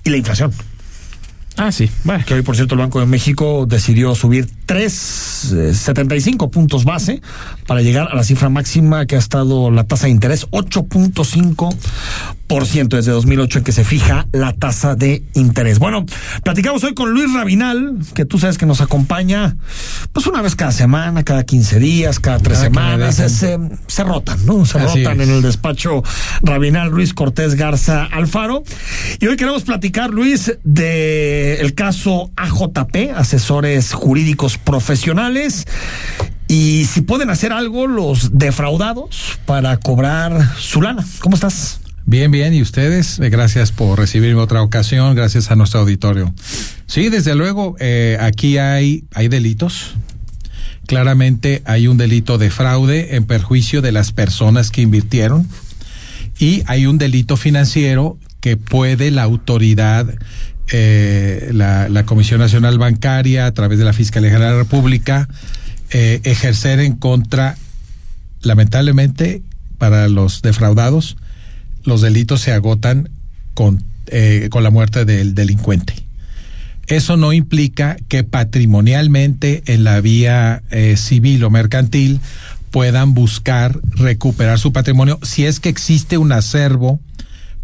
y 0.03 0.09
la 0.09 0.17
inflación. 0.17 0.51
Ah, 1.57 1.71
sí. 1.71 1.89
Bueno. 2.03 2.23
Que 2.25 2.33
hoy, 2.33 2.41
por 2.41 2.55
cierto, 2.55 2.75
el 2.75 2.79
Banco 2.79 2.99
de 2.99 3.05
México 3.05 3.65
decidió 3.67 4.15
subir 4.15 4.49
3,75 4.71 6.49
puntos 6.49 6.85
base 6.85 7.21
para 7.67 7.81
llegar 7.81 8.07
a 8.09 8.15
la 8.15 8.23
cifra 8.23 8.47
máxima 8.47 9.05
que 9.05 9.17
ha 9.17 9.19
estado 9.19 9.69
la 9.69 9.83
tasa 9.83 10.05
de 10.05 10.11
interés, 10.11 10.47
8.5% 10.51 12.87
desde 12.87 13.11
2008 13.11 13.57
en 13.59 13.63
que 13.65 13.73
se 13.73 13.83
fija 13.83 14.27
la 14.31 14.53
tasa 14.53 14.95
de 14.95 15.23
interés. 15.33 15.77
Bueno, 15.77 16.05
platicamos 16.43 16.85
hoy 16.85 16.93
con 16.93 17.11
Luis 17.11 17.33
Rabinal, 17.33 17.97
que 18.13 18.23
tú 18.23 18.39
sabes 18.39 18.57
que 18.57 18.65
nos 18.65 18.79
acompaña 18.79 19.57
pues 20.13 20.25
una 20.27 20.41
vez 20.41 20.55
cada 20.55 20.71
semana, 20.71 21.23
cada 21.23 21.43
15 21.43 21.79
días, 21.79 22.21
cada 22.21 22.39
tres 22.39 22.59
Cada 22.59 22.69
semanas. 22.69 23.15
Se, 23.15 23.59
se 23.87 24.03
rotan, 24.05 24.45
¿no? 24.45 24.65
Se 24.65 24.77
Así 24.77 25.03
rotan 25.03 25.19
es. 25.19 25.27
en 25.27 25.33
el 25.35 25.41
despacho 25.41 26.01
Rabinal 26.43 26.89
Luis 26.89 27.13
Cortés 27.13 27.55
Garza 27.55 28.05
Alfaro. 28.05 28.63
Y 29.19 29.27
hoy 29.27 29.35
queremos 29.35 29.63
platicar, 29.63 30.11
Luis, 30.11 30.57
de 30.63 31.55
el 31.61 31.73
caso 31.73 32.31
AJP, 32.37 33.11
asesores 33.15 33.91
jurídicos 33.93 34.57
profesionales. 34.63 35.65
y 36.47 36.83
si 36.85 37.01
pueden 37.01 37.29
hacer 37.29 37.53
algo 37.53 37.87
los 37.87 38.37
defraudados 38.37 39.39
para 39.45 39.77
cobrar 39.77 40.53
su 40.57 40.81
lana. 40.81 41.05
¿Cómo 41.19 41.35
estás? 41.35 41.79
Bien, 42.05 42.29
bien, 42.29 42.53
y 42.53 42.61
ustedes, 42.61 43.19
eh, 43.19 43.29
gracias 43.29 43.71
por 43.71 43.97
recibirme 43.97 44.41
otra 44.41 44.61
ocasión, 44.61 45.15
gracias 45.15 45.49
a 45.49 45.55
nuestro 45.55 45.79
auditorio. 45.79 46.33
Sí, 46.87 47.07
desde 47.07 47.35
luego, 47.35 47.77
eh, 47.79 48.17
aquí 48.19 48.57
hay, 48.57 49.05
hay 49.13 49.29
delitos. 49.29 49.93
Claramente 50.87 51.61
hay 51.63 51.87
un 51.87 51.97
delito 51.97 52.37
de 52.37 52.49
fraude 52.49 53.15
en 53.15 53.23
perjuicio 53.23 53.81
de 53.81 53.93
las 53.93 54.11
personas 54.11 54.71
que 54.71 54.81
invirtieron 54.81 55.47
y 56.37 56.63
hay 56.65 56.85
un 56.85 56.97
delito 56.97 57.37
financiero 57.37 58.17
que 58.41 58.57
puede 58.57 59.11
la 59.11 59.23
autoridad, 59.23 60.07
eh, 60.71 61.49
la, 61.53 61.89
la, 61.89 62.05
Comisión 62.05 62.39
Nacional 62.39 62.77
Bancaria, 62.77 63.45
a 63.45 63.51
través 63.53 63.79
de 63.79 63.85
la 63.85 63.93
Fiscalía 63.93 64.29
General 64.29 64.51
de 64.51 64.57
la 64.57 64.63
República, 64.63 65.27
eh, 65.91 66.21
ejercer 66.23 66.79
en 66.79 66.95
contra, 66.95 67.57
lamentablemente, 68.41 69.41
para 69.77 70.07
los 70.07 70.41
defraudados, 70.41 71.17
los 71.83 72.01
delitos 72.01 72.41
se 72.41 72.53
agotan 72.53 73.09
con, 73.53 73.83
eh, 74.07 74.47
con 74.51 74.63
la 74.63 74.69
muerte 74.69 75.03
del 75.03 75.35
delincuente. 75.35 75.93
Eso 76.87 77.17
no 77.17 77.33
implica 77.33 77.97
que 78.07 78.23
patrimonialmente 78.23 79.63
en 79.65 79.83
la 79.83 80.01
vía 80.01 80.61
eh, 80.71 80.97
civil 80.97 81.43
o 81.43 81.49
mercantil 81.49 82.19
puedan 82.69 83.13
buscar 83.13 83.79
recuperar 83.91 84.59
su 84.59 84.71
patrimonio 84.71 85.19
si 85.21 85.45
es 85.45 85.59
que 85.59 85.69
existe 85.69 86.17
un 86.17 86.31
acervo 86.31 86.99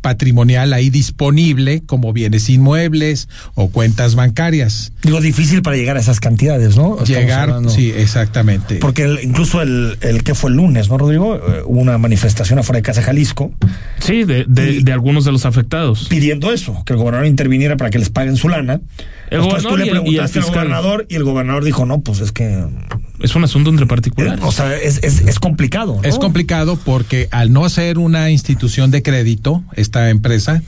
patrimonial 0.02 0.74
ahí 0.74 0.90
disponible 0.90 1.84
como 1.86 2.14
bienes 2.14 2.50
inmuebles 2.50 3.28
o 3.56 3.70
cuentas 3.70 4.16
bancarias. 4.16 4.94
Digo, 5.04 5.20
difícil 5.22 5.62
para 5.62 5.76
llegar 5.78 5.98
a 5.98 6.00
esas 6.00 6.20
cantidades, 6.20 6.76
¿no? 6.78 6.92
Estamos 6.92 7.10
llegar, 7.10 7.50
hablando. 7.50 7.70
sí, 7.70 7.92
exactamente. 7.96 8.76
Porque 8.78 9.04
el, 9.04 9.20
incluso 9.24 9.62
el, 9.62 9.98
el, 10.02 10.24
que 10.24 10.36
fue 10.36 10.50
el 10.52 10.58
lunes, 10.58 10.90
¿no, 10.90 10.98
Rodrigo? 10.98 11.36
Eh, 11.36 11.62
hubo 11.66 11.80
una 11.80 11.98
manifestación 11.98 12.60
afuera 12.60 12.78
de 12.78 12.84
Casa 12.84 13.02
Jalisco. 13.02 13.52
Sí, 14.00 14.24
de, 14.24 14.46
de, 14.48 14.82
de, 14.82 14.92
algunos 14.94 15.26
de 15.26 15.32
los 15.32 15.46
afectados. 15.46 16.08
Pidiendo 16.10 16.52
eso, 16.54 16.84
que 16.86 16.94
el 16.94 17.00
gobernador 17.00 17.28
interviniera 17.28 17.78
para 17.78 17.90
que 17.90 18.00
les 18.00 18.10
paguen 18.10 18.36
su 18.38 18.50
lana. 18.50 18.80
El 19.30 19.42
Entonces 19.42 19.64
tú 19.64 19.70
gobernador 19.70 19.80
le 19.80 19.86
y 19.86 19.90
el- 19.90 19.96
y 19.96 19.98
el 19.98 20.02
preguntaste 20.02 20.40
al 20.40 20.46
gobernador 20.46 21.06
y 21.10 21.16
el 21.16 21.24
gobernador 21.24 21.64
dijo, 21.66 21.86
no, 21.86 22.00
pues 22.02 22.20
es 22.22 22.32
que... 22.32 22.64
Es 23.20 23.36
un 23.36 23.44
asunto 23.44 23.70
entre 23.70 23.86
particulares. 23.86 24.44
O 24.44 24.52
sea, 24.52 24.76
es, 24.76 25.04
es, 25.04 25.22
es 25.22 25.40
complicado, 25.40 26.00
¿no? 26.02 26.08
Es 26.08 26.20
complicado 26.20 26.78
porque 26.78 27.28
al 27.32 27.52
no 27.52 27.68
ser 27.70 27.98
una 27.98 28.30
institución 28.30 28.92
de 28.92 29.02
crédito, 29.02 29.64
esta 29.74 30.10
empresa, 30.10 30.62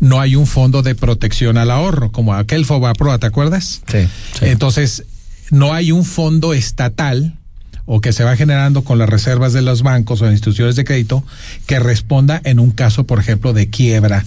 no 0.00 0.20
hay 0.20 0.36
un 0.36 0.46
fondo 0.46 0.82
de 0.82 0.94
protección 0.94 1.58
al 1.58 1.70
ahorro, 1.70 2.12
como 2.12 2.34
aquel 2.34 2.64
Fobaproa, 2.64 3.18
¿te 3.18 3.26
acuerdas? 3.26 3.82
Sí, 3.90 4.08
sí. 4.38 4.46
Entonces, 4.46 5.04
no 5.50 5.74
hay 5.74 5.92
un 5.92 6.04
fondo 6.04 6.54
estatal 6.54 7.36
o 7.84 8.00
que 8.00 8.12
se 8.12 8.22
va 8.22 8.36
generando 8.36 8.84
con 8.84 8.98
las 8.98 9.08
reservas 9.08 9.52
de 9.52 9.62
los 9.62 9.82
bancos 9.82 10.20
o 10.20 10.26
de 10.26 10.32
instituciones 10.32 10.76
de 10.76 10.84
crédito 10.84 11.24
que 11.66 11.80
responda 11.80 12.40
en 12.44 12.60
un 12.60 12.70
caso, 12.70 13.04
por 13.04 13.18
ejemplo, 13.18 13.54
de 13.54 13.70
quiebra 13.70 14.24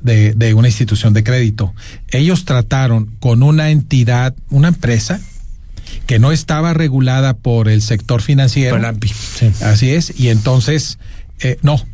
de, 0.00 0.32
de 0.32 0.54
una 0.54 0.68
institución 0.68 1.12
de 1.12 1.22
crédito. 1.22 1.74
Ellos 2.08 2.44
trataron 2.44 3.10
con 3.20 3.42
una 3.42 3.70
entidad, 3.70 4.34
una 4.50 4.68
empresa, 4.68 5.20
que 6.06 6.18
no 6.18 6.32
estaba 6.32 6.74
regulada 6.74 7.34
por 7.34 7.68
el 7.68 7.82
sector 7.82 8.22
financiero. 8.22 8.70
Por 8.70 8.80
el 8.80 8.86
AMPI, 8.86 9.08
sí. 9.08 9.50
Así 9.62 9.90
es, 9.90 10.18
y 10.18 10.28
entonces, 10.28 10.98
eh, 11.40 11.58
no, 11.62 11.84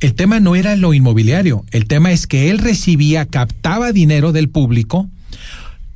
el 0.00 0.14
tema 0.14 0.40
no 0.40 0.56
era 0.56 0.76
lo 0.76 0.94
inmobiliario, 0.94 1.64
el 1.70 1.86
tema 1.86 2.12
es 2.12 2.26
que 2.26 2.50
él 2.50 2.58
recibía, 2.58 3.26
captaba 3.26 3.92
dinero 3.92 4.32
del 4.32 4.48
público 4.48 5.08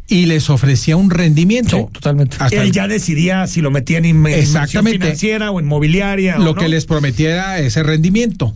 y 0.08 0.26
les 0.26 0.48
ofrecía 0.48 0.96
un 0.96 1.10
rendimiento. 1.10 1.76
Sí, 1.76 1.92
totalmente. 1.92 2.36
Hasta 2.40 2.62
Él 2.62 2.72
ya 2.72 2.88
decidía 2.88 3.46
si 3.46 3.60
lo 3.60 3.70
metían 3.70 4.06
en 4.06 4.16
inversión 4.16 4.42
Exactamente. 4.42 4.98
financiera 4.98 5.50
o 5.50 5.60
inmobiliaria. 5.60 6.38
lo 6.38 6.52
o 6.52 6.54
no. 6.54 6.60
que 6.60 6.68
les 6.68 6.86
prometiera 6.86 7.58
ese 7.58 7.82
rendimiento. 7.82 8.54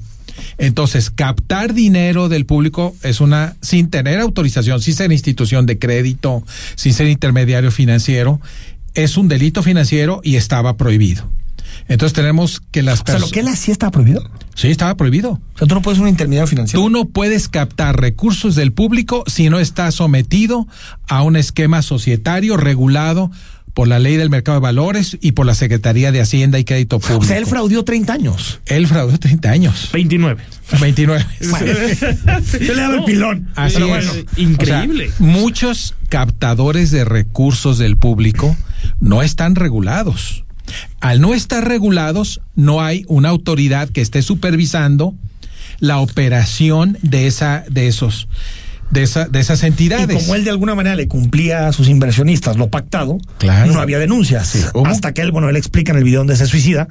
Entonces, 0.57 1.11
captar 1.11 1.75
dinero 1.75 2.31
del 2.31 2.47
público 2.47 2.97
es 3.03 3.21
una, 3.21 3.55
sin 3.61 3.91
tener 3.91 4.19
autorización, 4.21 4.81
sin 4.81 4.95
ser 4.95 5.13
institución 5.13 5.67
de 5.67 5.79
crédito, 5.79 6.43
sin 6.75 6.95
ser 6.95 7.09
intermediario 7.09 7.71
financiero, 7.71 8.41
es 8.95 9.17
un 9.17 9.29
delito 9.29 9.63
financiero 9.63 10.21
y 10.23 10.37
estaba 10.37 10.77
prohibido. 10.77 11.29
Entonces 11.89 12.13
tenemos 12.15 12.61
que 12.71 12.83
las 12.83 13.01
O 13.01 13.05
sea, 13.07 13.19
lo 13.19 13.29
que 13.29 13.41
él 13.41 13.49
hacía 13.49 13.73
estaba 13.73 13.91
prohibido. 13.91 14.23
Sí, 14.55 14.69
estaba 14.69 14.95
prohibido. 14.97 15.33
O 15.33 15.59
sea, 15.59 15.67
tú 15.67 15.75
no 15.75 15.83
puedes 15.83 15.97
ser 15.97 16.05
un 16.05 16.09
intermediario 16.09 16.47
financiero. 16.47 16.83
Tú 16.83 16.91
no 16.91 17.07
puedes 17.07 17.49
captar 17.49 18.01
recursos 18.01 18.55
del 18.55 18.73
público 18.73 19.25
si 19.27 19.49
no 19.51 19.59
estás 19.59 19.95
sometido 19.95 20.67
a 21.09 21.23
un 21.23 21.37
esquema 21.37 21.83
societario 21.83 22.57
regulado 22.57 23.31
por 23.75 23.89
la 23.89 23.99
ley 23.99 24.17
del 24.17 24.29
mercado 24.29 24.59
de 24.59 24.63
valores 24.63 25.17
y 25.21 25.33
por 25.33 25.47
la 25.47 25.55
Secretaría 25.55 26.13
de 26.13 26.21
Hacienda 26.21 26.59
y 26.59 26.65
Crédito 26.65 27.01
Público. 27.01 27.21
O 27.21 27.25
sea, 27.25 27.39
él 27.39 27.47
fraudió 27.47 27.85
30 27.85 28.13
años. 28.13 28.61
Él 28.67 28.87
fraudó 28.87 29.17
30 29.19 29.51
años. 29.51 29.89
29. 29.93 30.43
29. 30.79 31.27
Yo 32.61 32.75
le 32.75 32.81
daba 32.81 32.97
el 32.97 33.05
pilón. 33.05 33.49
Así 33.57 33.77
Pero 33.77 33.97
es. 33.97 34.07
bueno, 34.07 34.29
increíble. 34.37 35.09
O 35.09 35.17
sea, 35.17 35.27
muchos 35.27 35.95
captadores 36.11 36.91
de 36.91 37.05
recursos 37.07 37.79
del 37.79 37.97
público 37.97 38.55
no 39.03 39.21
están 39.23 39.57
regulados. 39.57 40.45
Al 41.01 41.21
no 41.21 41.35
estar 41.35 41.67
regulados, 41.67 42.41
no 42.55 42.81
hay 42.81 43.05
una 43.09 43.29
autoridad 43.29 43.91
que 43.91 44.01
esté 44.01 44.23
supervisando 44.23 45.15
la 45.81 45.99
operación 45.99 46.97
de 47.03 47.27
esa, 47.27 47.65
de 47.69 47.89
esos, 47.89 48.29
de 48.93 49.03
esa, 49.03 49.25
de 49.27 49.41
esas 49.41 49.63
Y 49.63 49.67
entidades. 49.67 50.17
como 50.23 50.35
él 50.35 50.45
de 50.45 50.51
alguna 50.51 50.75
manera 50.75 50.95
le 50.95 51.09
cumplía 51.09 51.67
a 51.67 51.73
sus 51.73 51.89
inversionistas 51.89 52.57
lo 52.57 52.69
pactado, 52.69 53.19
Claro. 53.39 53.73
no 53.73 53.81
había 53.81 53.99
denuncias. 53.99 54.69
Hasta 54.85 55.13
que 55.15 55.23
él, 55.23 55.33
bueno, 55.33 55.49
él 55.49 55.57
explica 55.57 55.93
en 55.93 55.99
el 55.99 56.05
video 56.05 56.21
donde 56.21 56.37
se 56.37 56.47
suicida 56.47 56.87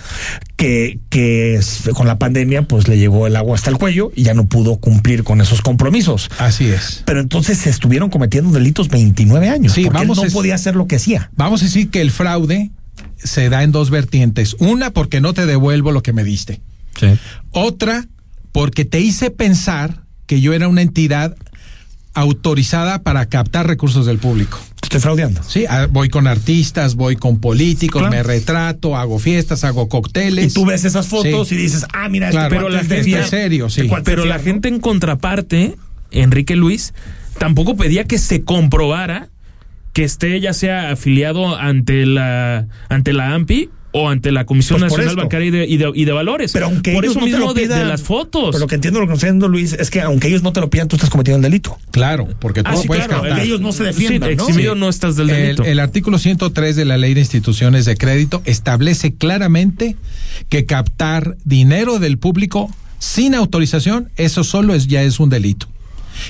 que, 0.58 1.00
que 1.10 1.60
con 1.94 2.08
la 2.08 2.18
pandemia 2.18 2.64
pues 2.64 2.88
le 2.88 2.98
llegó 2.98 3.28
el 3.28 3.36
agua 3.36 3.56
hasta 3.56 3.70
el 3.70 3.78
cuello 3.78 4.12
y 4.16 4.24
ya 4.24 4.34
no 4.34 4.46
pudo 4.48 4.78
cumplir 4.78 5.24
con 5.24 5.40
esos 5.42 5.62
compromisos. 5.62 6.30
Así 6.40 6.66
es. 6.68 7.04
Pero 7.06 7.20
entonces 7.20 7.58
se 7.60 7.70
estuvieron 7.70 8.10
cometiendo 8.10 8.52
delitos 8.52 8.90
29 8.90 9.50
años. 9.50 9.74
Sí, 9.74 9.84
porque 9.84 10.00
vamos 10.00 10.18
él 10.18 10.24
no 10.26 10.30
a- 10.30 10.34
podía 10.34 10.56
hacer 10.56 10.76
lo 10.76 10.88
que 10.88 10.96
hacía. 10.98 11.30
Vamos 11.36 11.62
a 11.62 11.66
decir 11.66 11.90
que 11.92 12.02
el 12.02 12.12
fraude 12.12 12.72
se 13.18 13.50
da 13.50 13.62
en 13.64 13.72
dos 13.72 13.92
vertientes. 13.92 14.56
Una, 14.60 14.90
porque 14.92 15.22
no 15.22 15.34
te 15.34 15.46
devuelvo 15.46 15.92
lo 15.92 16.02
que 16.02 16.14
me 16.14 16.24
diste. 16.24 16.62
Otra, 17.52 18.06
porque 18.52 18.86
te 18.86 19.00
hice 19.00 19.32
pensar 19.32 20.04
que 20.26 20.42
yo 20.42 20.54
era 20.54 20.68
una 20.68 20.82
entidad 20.82 21.36
autorizada 22.14 23.04
para 23.04 23.26
captar 23.28 23.68
recursos 23.68 24.06
del 24.06 24.18
público. 24.18 24.60
Estoy 24.82 25.00
fraudeando. 25.00 25.42
Sí, 25.44 25.66
ah, 25.70 25.88
voy 25.90 26.10
con 26.10 26.28
artistas, 26.28 26.96
voy 26.96 27.16
con 27.16 27.40
políticos, 27.40 28.02
Claro. 28.02 28.16
me 28.16 28.24
retrato, 28.24 28.98
hago 28.98 29.20
fiestas, 29.20 29.64
hago 29.64 29.84
Y 29.84 29.88
cócteles. 29.90 30.54
tú 30.54 30.66
ves 30.66 30.84
esas 30.84 31.08
fotos 31.08 31.48
Sí. 31.48 31.56
y 31.56 31.60
dices, 31.60 31.86
ah, 31.94 32.10
mira, 32.10 32.30
Claro. 32.30 32.46
este 32.48 32.56
Pero 32.58 32.70
la 32.70 32.84
gente 32.84 33.24
serio, 33.28 33.70
sí. 33.70 33.90
Pero 34.04 34.26
la 34.26 34.40
gente 34.40 34.68
en 34.68 34.80
contraparte, 34.80 35.76
Enrique 36.12 36.56
Luis, 36.58 36.94
tampoco 37.38 37.78
pedía 37.78 38.04
que 38.04 38.18
se 38.18 38.42
comprobara 38.44 39.30
que 39.94 40.04
esté 40.04 40.40
ya 40.42 40.54
sea 40.54 40.92
afiliado 40.92 41.56
ante 41.58 42.06
la 42.06 42.68
ante 42.90 43.14
la 43.14 43.34
AMPI 43.34 43.70
o 43.94 44.08
ante 44.10 44.32
la 44.32 44.46
Comisión 44.46 44.80
Pues 44.80 44.92
Nacional. 44.94 45.16
Bancaria 45.18 45.48
y 45.48 45.52
de, 45.52 45.66
y 45.68 45.78
de- 45.78 45.92
y 45.94 46.06
de 46.06 46.12
Valores. 46.14 46.52
Pero 46.54 46.68
aunque 46.68 46.94
por 46.94 47.04
ellos 47.04 47.18
eso 47.18 47.20
no 47.20 47.26
te 47.26 47.32
mismo 47.32 47.46
lo 47.48 47.54
de- 47.54 47.62
pidan, 47.64 47.80
de, 47.80 47.86
las 47.86 48.02
fotos. 48.04 48.50
Pero 48.52 48.60
lo 48.60 48.68
que 48.68 48.76
entiendo 48.76 49.00
lo 49.02 49.08
que 49.08 49.14
está 49.14 49.28
diciendo 49.28 49.48
Luis 49.50 49.74
es 49.74 49.90
que 49.90 50.02
aunque 50.02 50.28
ellos 50.30 50.44
no 50.44 50.54
te 50.54 50.62
lo 50.62 50.70
pidan, 50.70 50.88
tú 50.88 50.96
estás 50.96 51.10
cometiendo 51.10 51.38
el 51.38 51.52
delito. 51.52 51.78
Claro, 51.92 52.28
porque 52.40 52.64
tú 52.64 52.70
Ah, 52.70 52.76
no 52.76 52.82
sí, 52.82 52.88
puedes 52.88 53.08
claro, 53.08 53.26
ellos 53.38 53.60
no 53.60 53.72
se 53.74 53.84
defiendan, 53.84 54.30
Sí, 54.32 54.36
¿no? 54.38 54.44
eximido 54.48 54.76
no 54.76 54.88
estás 54.90 55.16
del 55.18 55.30
El, 55.30 55.36
delito. 55.44 55.64
el 55.64 55.80
artículo 55.80 56.18
103 56.20 56.76
de 56.76 56.86
la 56.86 56.98
Ley 56.98 57.14
de 57.14 57.20
Instituciones 57.22 57.86
de 57.86 57.98
Crédito 57.98 58.42
establece 58.46 59.14
claramente 59.14 59.98
que 60.50 60.66
captar 60.66 61.36
dinero 61.44 62.00
del 62.00 62.18
público 62.18 62.74
sin 63.00 63.36
autorización, 63.36 64.10
eso 64.16 64.44
solo 64.44 64.74
es 64.76 64.88
ya 64.88 65.02
es 65.04 65.20
un 65.20 65.30
delito. 65.30 65.68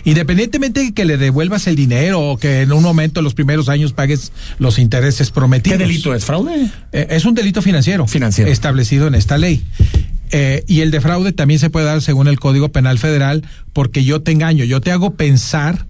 Independientemente 0.04 0.82
de 0.82 0.94
que 0.94 1.06
le 1.06 1.18
devuelvas 1.18 1.68
el 1.68 1.76
dinero 1.76 2.20
o 2.20 2.38
que 2.38 2.62
en 2.62 2.72
un 2.72 2.84
momento 2.84 3.20
en 3.20 3.24
los 3.24 3.34
primeros 3.34 3.70
años 3.70 3.94
pagues 3.94 4.32
los 4.60 4.80
intereses 4.80 5.30
¿Qué 5.30 5.34
prometidos. 5.34 5.80
delito 5.80 6.14
es? 6.14 6.26
¿Fraude? 6.26 6.70
Eh, 6.92 7.08
es 7.10 7.26
un 7.26 7.34
delito 7.34 7.62
financiero. 7.62 8.08
Financiero. 8.08 8.52
Establecido 8.52 9.08
en 9.08 9.16
esta 9.16 9.38
ley. 9.38 9.64
Eh, 10.32 10.64
y 10.68 10.80
el 10.80 10.92
de 10.92 11.02
fraude 11.02 11.34
también 11.34 11.60
se 11.60 11.70
puede 11.70 11.86
dar 11.86 12.02
según 12.02 12.28
el 12.28 12.40
Código 12.40 12.70
Penal 12.70 12.98
Federal 13.00 13.44
porque 13.74 14.04
yo 14.06 14.22
te 14.22 14.32
engaño, 14.32 14.64
yo 14.64 14.80
te 14.80 14.92
hago 14.92 15.16
pensar 15.16 15.88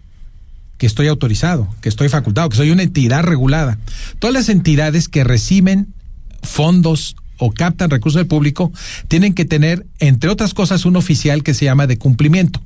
que 0.79 0.87
estoy 0.87 1.07
autorizado, 1.07 1.67
que 1.81 1.89
estoy 1.89 2.09
facultado, 2.09 2.49
que 2.49 2.57
soy 2.57 2.71
una 2.71 2.81
entidad 2.81 3.23
regulada. 3.23 3.77
Todas 4.17 4.33
las 4.33 4.49
entidades 4.49 5.09
que 5.09 5.23
reciben 5.23 5.93
fondos 6.41 7.15
o 7.37 7.51
captan 7.51 7.91
recursos 7.91 8.19
del 8.19 8.25
público 8.27 8.71
tienen 9.07 9.33
que 9.33 9.45
tener, 9.45 9.85
entre 9.99 10.29
otras 10.31 10.55
cosas, 10.55 10.85
un 10.85 10.95
oficial 10.95 11.43
que 11.43 11.53
se 11.53 11.65
llama 11.65 11.85
de 11.85 11.97
cumplimiento. 11.97 12.61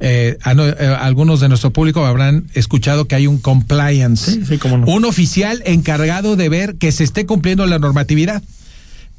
Eh, 0.00 0.36
a 0.42 0.54
no- 0.54 0.66
eh, 0.68 0.74
algunos 1.00 1.40
de 1.40 1.48
nuestro 1.48 1.70
público 1.72 2.04
habrán 2.04 2.46
escuchado 2.54 3.06
que 3.06 3.14
hay 3.14 3.26
un 3.26 3.38
compliance, 3.38 4.32
Sí, 4.32 4.42
sí, 4.46 4.58
cómo 4.58 4.78
no. 4.78 4.86
un 4.86 5.04
oficial 5.04 5.62
encargado 5.64 6.36
de 6.36 6.48
ver 6.48 6.76
que 6.76 6.90
se 6.92 7.04
esté 7.04 7.24
cumpliendo 7.26 7.64
la 7.66 7.78
normatividad. 7.78 8.42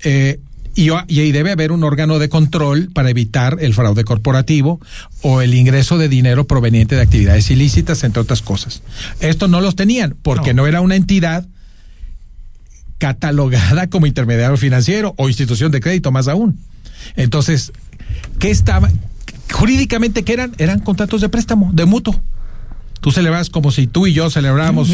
Eh, 0.04 0.40
y, 0.76 0.90
y 0.90 1.20
ahí 1.20 1.32
debe 1.32 1.52
haber 1.52 1.72
un 1.72 1.84
órgano 1.84 2.18
de 2.18 2.30
control 2.30 2.90
para 2.94 3.10
evitar 3.12 3.58
el 3.62 3.74
fraude 3.76 4.04
corporativo 4.04 4.82
o 5.22 5.42
el 5.42 5.54
ingreso 5.54 5.98
de 6.00 6.10
dinero 6.10 6.46
proveniente 6.48 6.96
de 6.96 7.02
actividades 7.02 7.50
ilícitas, 7.52 8.04
entre 8.04 8.22
otras 8.22 8.42
cosas. 8.42 8.82
Esto 9.20 9.48
no 9.48 9.62
los 9.62 9.76
tenían 9.76 10.16
porque 10.24 10.54
no, 10.56 10.66
era 10.66 10.82
una 10.82 10.96
entidad 10.96 11.46
catalogada 12.98 13.88
como 13.88 14.08
intermediario 14.08 14.58
financiero 14.58 15.14
o 15.18 15.28
institución 15.28 15.72
de 15.72 15.80
crédito, 15.82 16.12
más 16.12 16.28
aún. 16.28 16.60
Entonces, 17.16 17.72
¿qué 18.40 18.50
estaba? 18.50 18.90
Jurídicamente, 19.54 20.24
¿qué 20.24 20.34
eran? 20.34 20.54
Eran 20.58 20.80
contratos 20.80 21.22
de 21.22 21.30
préstamo, 21.30 21.72
de 21.74 21.86
mutuo. 21.86 22.20
Tú 23.02 23.12
celebras 23.12 23.50
como 23.50 23.72
si 23.72 23.88
tú 23.88 24.08
y 24.08 24.14
yo 24.14 24.30
celebramos, 24.30 24.90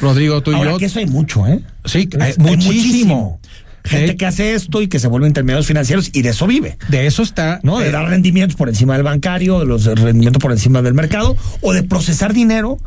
Rodrigo, 0.00 0.42
tú 0.42 0.50
y 0.50 0.54
Ahora 0.54 0.72
yo. 0.72 0.78
que 0.78 0.86
eso 0.86 0.98
hay 0.98 1.06
mucho, 1.06 1.46
¿eh? 1.46 1.60
Sí, 1.84 2.08
Hay 2.18 2.32
hay 2.32 2.34
muchísimo. 2.38 3.38
Gente 3.84 4.16
que 4.16 4.26
hace 4.26 4.54
esto 4.54 4.82
y 4.82 4.88
que 4.88 4.98
se 4.98 5.08
vuelve 5.08 5.26
intermediarios 5.26 5.66
financieros 5.66 6.10
y 6.12 6.22
de 6.22 6.30
eso 6.30 6.46
vive. 6.46 6.76
De 6.88 7.06
eso 7.06 7.22
está. 7.22 7.60
¿no? 7.62 7.78
De 7.78 7.88
eh, 7.88 7.90
dar 7.90 8.08
rendimientos 8.08 8.56
por 8.56 8.68
encima 8.68 8.94
del 8.94 9.02
bancario, 9.02 9.58
de 9.58 9.66
los 9.66 9.84
rendimientos 9.84 10.40
por 10.40 10.52
encima 10.52 10.82
del 10.82 10.94
mercado, 10.94 11.36
o 11.60 11.72
de 11.72 11.82
procesar 11.82 12.34
dinero 12.34 12.78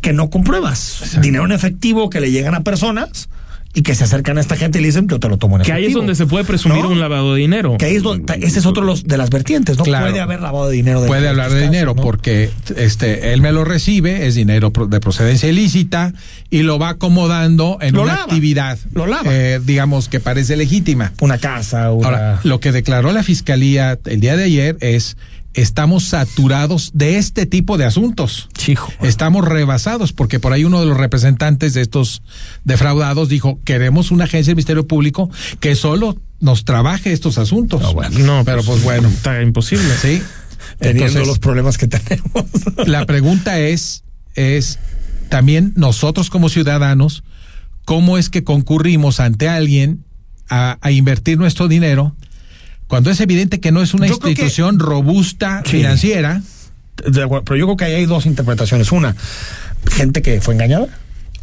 que 0.00 0.12
no 0.12 0.30
compruebas. 0.30 1.18
Dinero 1.20 1.44
en 1.44 1.52
efectivo 1.52 2.08
que 2.08 2.20
le 2.20 2.30
llegan 2.30 2.54
a 2.54 2.62
personas 2.62 3.28
y 3.74 3.82
que 3.82 3.94
se 3.94 4.04
acercan 4.04 4.38
a 4.38 4.40
esta 4.40 4.56
gente 4.56 4.78
y 4.78 4.80
le 4.82 4.88
dicen, 4.88 5.06
yo 5.08 5.20
te 5.20 5.28
lo 5.28 5.36
tomo 5.36 5.56
en 5.56 5.62
Que 5.62 5.70
efectivo. 5.70 5.76
ahí 5.86 5.92
es 5.92 5.94
donde 5.94 6.14
se 6.14 6.26
puede 6.26 6.44
presumir 6.44 6.82
¿No? 6.82 6.88
un 6.88 7.00
lavado 7.00 7.34
de 7.34 7.40
dinero. 7.42 7.76
Que 7.78 7.84
ahí 7.86 7.96
es 7.96 8.02
donde, 8.02 8.34
ese 8.42 8.58
es 8.60 8.66
otro 8.66 8.82
de 8.82 8.86
los- 8.86 9.04
de 9.04 9.16
las 9.18 9.30
vertientes, 9.30 9.76
¿no? 9.76 9.84
Claro. 9.84 10.06
Puede 10.06 10.20
haber 10.20 10.40
lavado 10.40 10.68
de 10.68 10.76
dinero. 10.76 11.00
dentro 11.00 11.08
puede 11.10 11.22
de 11.22 11.28
hablar 11.28 11.50
de 11.50 11.56
casos, 11.60 11.70
dinero 11.70 11.94
¿no? 11.94 12.02
porque 12.02 12.50
este 12.76 13.32
él 13.34 13.40
me 13.42 13.52
lo 13.52 13.64
recibe 13.64 14.26
es 14.26 14.34
dinero 14.34 14.72
de 14.88 15.00
procedencia 15.00 15.48
ilícita 15.48 16.12
y 16.50 16.62
lo 16.62 16.78
va 16.78 16.88
acomodando 16.90 17.78
en 17.80 17.94
Lo 17.94 18.02
una 18.02 18.12
lava, 18.12 18.24
actividad 18.24 18.78
lo 18.94 19.06
lava. 19.06 19.30
eh, 19.34 19.60
digamos 19.64 20.08
que 20.08 20.18
parece 20.18 20.56
legítima 20.56 21.12
Una 21.20 21.38
casa, 21.38 21.92
una... 21.92 22.06
ahora 22.08 22.40
lo 22.44 22.60
que 22.60 22.72
declaró 22.72 23.12
la 23.12 23.22
fiscalía 23.22 23.98
el 24.06 24.20
día 24.20 24.36
de 24.36 24.44
ayer 24.44 24.76
es 24.80 25.16
estamos 25.60 26.04
saturados 26.04 26.90
de 26.94 27.18
este 27.18 27.46
tipo 27.46 27.78
de 27.78 27.84
asuntos 27.84 28.48
Chijo. 28.56 28.92
estamos 29.02 29.44
rebasados 29.44 30.12
porque 30.12 30.38
por 30.38 30.52
ahí 30.52 30.64
uno 30.64 30.80
de 30.80 30.86
los 30.86 30.96
representantes 30.96 31.74
de 31.74 31.80
estos 31.80 32.22
defraudados 32.64 33.28
dijo 33.28 33.58
queremos 33.64 34.10
una 34.10 34.24
agencia 34.24 34.50
del 34.50 34.56
Ministerio 34.56 34.86
Público 34.86 35.30
que 35.60 35.74
solo 35.74 36.16
nos 36.40 36.64
trabaje 36.64 37.12
estos 37.12 37.38
asuntos 37.38 37.82
No, 38.18 38.44
pero 38.44 38.62
pues 38.62 38.82
bueno 38.82 39.08
Está 39.08 39.42
imposible. 39.42 39.88
sí 40.00 40.22
Teniendo 40.78 41.06
Entonces, 41.06 41.28
los 41.28 41.38
problemas 41.38 41.78
que 41.78 41.88
tenemos. 41.88 42.44
la 42.86 43.06
pregunta 43.06 43.58
es, 43.58 44.04
es 44.34 44.78
también 45.28 45.72
nosotros 45.76 46.30
como 46.30 46.48
ciudadanos, 46.48 47.24
¿cómo 47.84 48.18
es 48.18 48.28
que 48.28 48.44
concurrimos 48.44 49.18
ante 49.20 49.48
alguien 49.48 50.04
a, 50.48 50.78
a 50.80 50.90
invertir 50.90 51.38
nuestro 51.38 51.68
dinero 51.68 52.14
cuando 52.88 53.10
es 53.10 53.20
evidente 53.20 53.60
que 53.60 53.70
no 53.70 53.82
es 53.82 53.94
una 53.94 54.06
Yo 54.08 54.18
creo 54.18 54.34
que- 54.34 54.42
institución 54.42 54.78
robusta 54.80 55.62
Sí. 55.64 55.72
financiera? 55.76 56.42
Pero 56.96 57.56
yo 57.56 57.66
creo 57.66 57.76
que 57.76 57.84
ahí 57.84 57.94
hay 57.94 58.06
dos 58.06 58.26
interpretaciones. 58.26 58.90
Una, 58.90 59.14
gente 59.92 60.20
que 60.22 60.40
fue 60.40 60.54
engañada. 60.54 60.88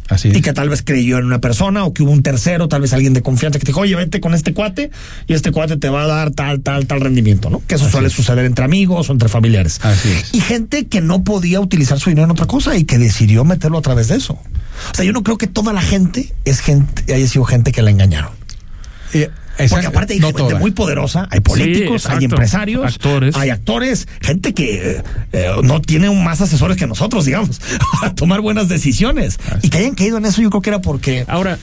Así 0.08 0.28
y 0.28 0.40
que 0.40 0.52
tal 0.52 0.68
vez 0.68 0.82
creyó 0.84 1.18
en 1.18 1.24
una 1.24 1.40
persona 1.40 1.84
o 1.84 1.92
que 1.92 2.04
hubo 2.04 2.12
un 2.12 2.22
tercero, 2.22 2.68
tal 2.68 2.80
vez 2.80 2.92
alguien 2.92 3.12
de 3.12 3.22
confianza 3.22 3.58
que 3.58 3.64
te 3.64 3.70
dijo, 3.70 3.80
oye, 3.80 3.96
vete 3.96 4.20
con 4.20 4.34
este 4.34 4.52
cuate 4.54 4.92
y 5.26 5.32
este 5.32 5.50
cuate 5.50 5.78
te 5.78 5.88
va 5.88 6.04
a 6.04 6.06
dar 6.06 6.30
tal, 6.30 6.60
tal, 6.60 6.86
tal 6.86 7.00
rendimiento, 7.00 7.50
¿no? 7.50 7.60
Que 7.66 7.74
eso 7.74 7.90
suele 7.90 8.08
suceder 8.08 8.44
entre 8.44 8.64
amigos 8.64 9.08
o 9.08 9.12
entre 9.12 9.28
familiares. 9.28 9.80
Así 9.82 10.10
es. 10.12 10.32
Y 10.32 10.40
gente 10.40 10.86
que 10.86 11.00
no 11.00 11.24
podía 11.24 11.58
utilizar 11.60 11.98
su 11.98 12.10
dinero 12.10 12.26
en 12.26 12.30
otra 12.30 12.46
cosa 12.46 12.76
y 12.76 12.84
que 12.84 12.98
decidió 12.98 13.44
meterlo 13.44 13.78
a 13.78 13.82
través 13.82 14.06
de 14.06 14.14
eso. 14.16 14.34
O 14.34 14.94
sea, 14.94 15.04
yo 15.04 15.12
no 15.12 15.24
creo 15.24 15.38
que 15.38 15.48
toda 15.48 15.72
la 15.72 15.82
gente 15.82 16.32
es 16.44 16.60
gente, 16.60 17.12
haya 17.12 17.26
sido 17.26 17.44
gente 17.44 17.72
que 17.72 17.82
la 17.82 17.90
engañaron. 17.90 18.30
Eh, 19.12 19.28
Porque 19.70 19.86
aparte 19.86 20.12
hay 20.14 20.20
no 20.20 20.28
gente 20.28 20.42
toda. 20.42 20.58
muy 20.58 20.70
poderosa, 20.70 21.28
hay 21.30 21.40
políticos, 21.40 22.02
Sí, 22.02 22.08
hay 22.10 22.24
empresarios, 22.24 22.84
Actores. 22.94 23.36
hay 23.36 23.50
actores, 23.50 24.06
gente 24.20 24.52
que 24.54 24.90
eh, 24.98 25.02
eh, 25.32 25.50
no 25.62 25.80
tiene 25.80 26.10
más 26.10 26.40
asesores 26.40 26.76
que 26.76 26.86
nosotros, 26.86 27.24
digamos, 27.24 27.60
para 28.00 28.14
tomar 28.14 28.40
buenas 28.40 28.68
decisiones. 28.68 29.38
Y 29.62 29.70
que 29.70 29.78
hayan 29.78 29.94
caído 29.94 30.18
en 30.18 30.26
eso, 30.26 30.42
yo 30.42 30.50
creo 30.50 30.62
que 30.62 30.70
era 30.70 30.80
porque. 30.80 31.24
Ahora, 31.28 31.58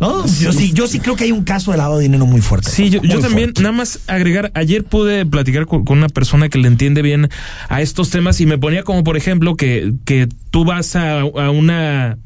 No, 0.00 0.26
yo 0.26 0.52
sí, 0.52 0.72
yo 0.72 0.86
sí 0.86 0.98
creo 0.98 1.14
que 1.16 1.24
hay 1.24 1.32
un 1.32 1.44
caso 1.44 1.70
de 1.70 1.76
lavado 1.78 1.98
de 1.98 2.04
dinero 2.04 2.26
muy 2.26 2.40
fuerte. 2.40 2.68
Sí, 2.70 2.90
yo, 2.90 3.00
también, 3.20 3.48
fuerte. 3.50 3.62
nada 3.62 3.72
más 3.72 4.00
agregar, 4.08 4.50
ayer 4.54 4.82
pude 4.84 5.24
platicar 5.24 5.66
con, 5.66 5.84
con 5.84 5.98
una 5.98 6.08
persona 6.08 6.48
que 6.48 6.58
le 6.58 6.66
entiende 6.68 7.00
bien 7.02 7.28
a 7.68 7.80
estos 7.80 8.10
temas 8.10 8.40
y 8.40 8.46
me 8.46 8.58
ponía 8.58 8.82
como, 8.82 9.04
por 9.04 9.16
ejemplo, 9.16 9.54
que, 9.54 9.92
que 10.04 10.28
tú 10.50 10.64
vas 10.64 10.96
a, 10.96 11.20
a 11.20 11.50
una, 11.50 12.18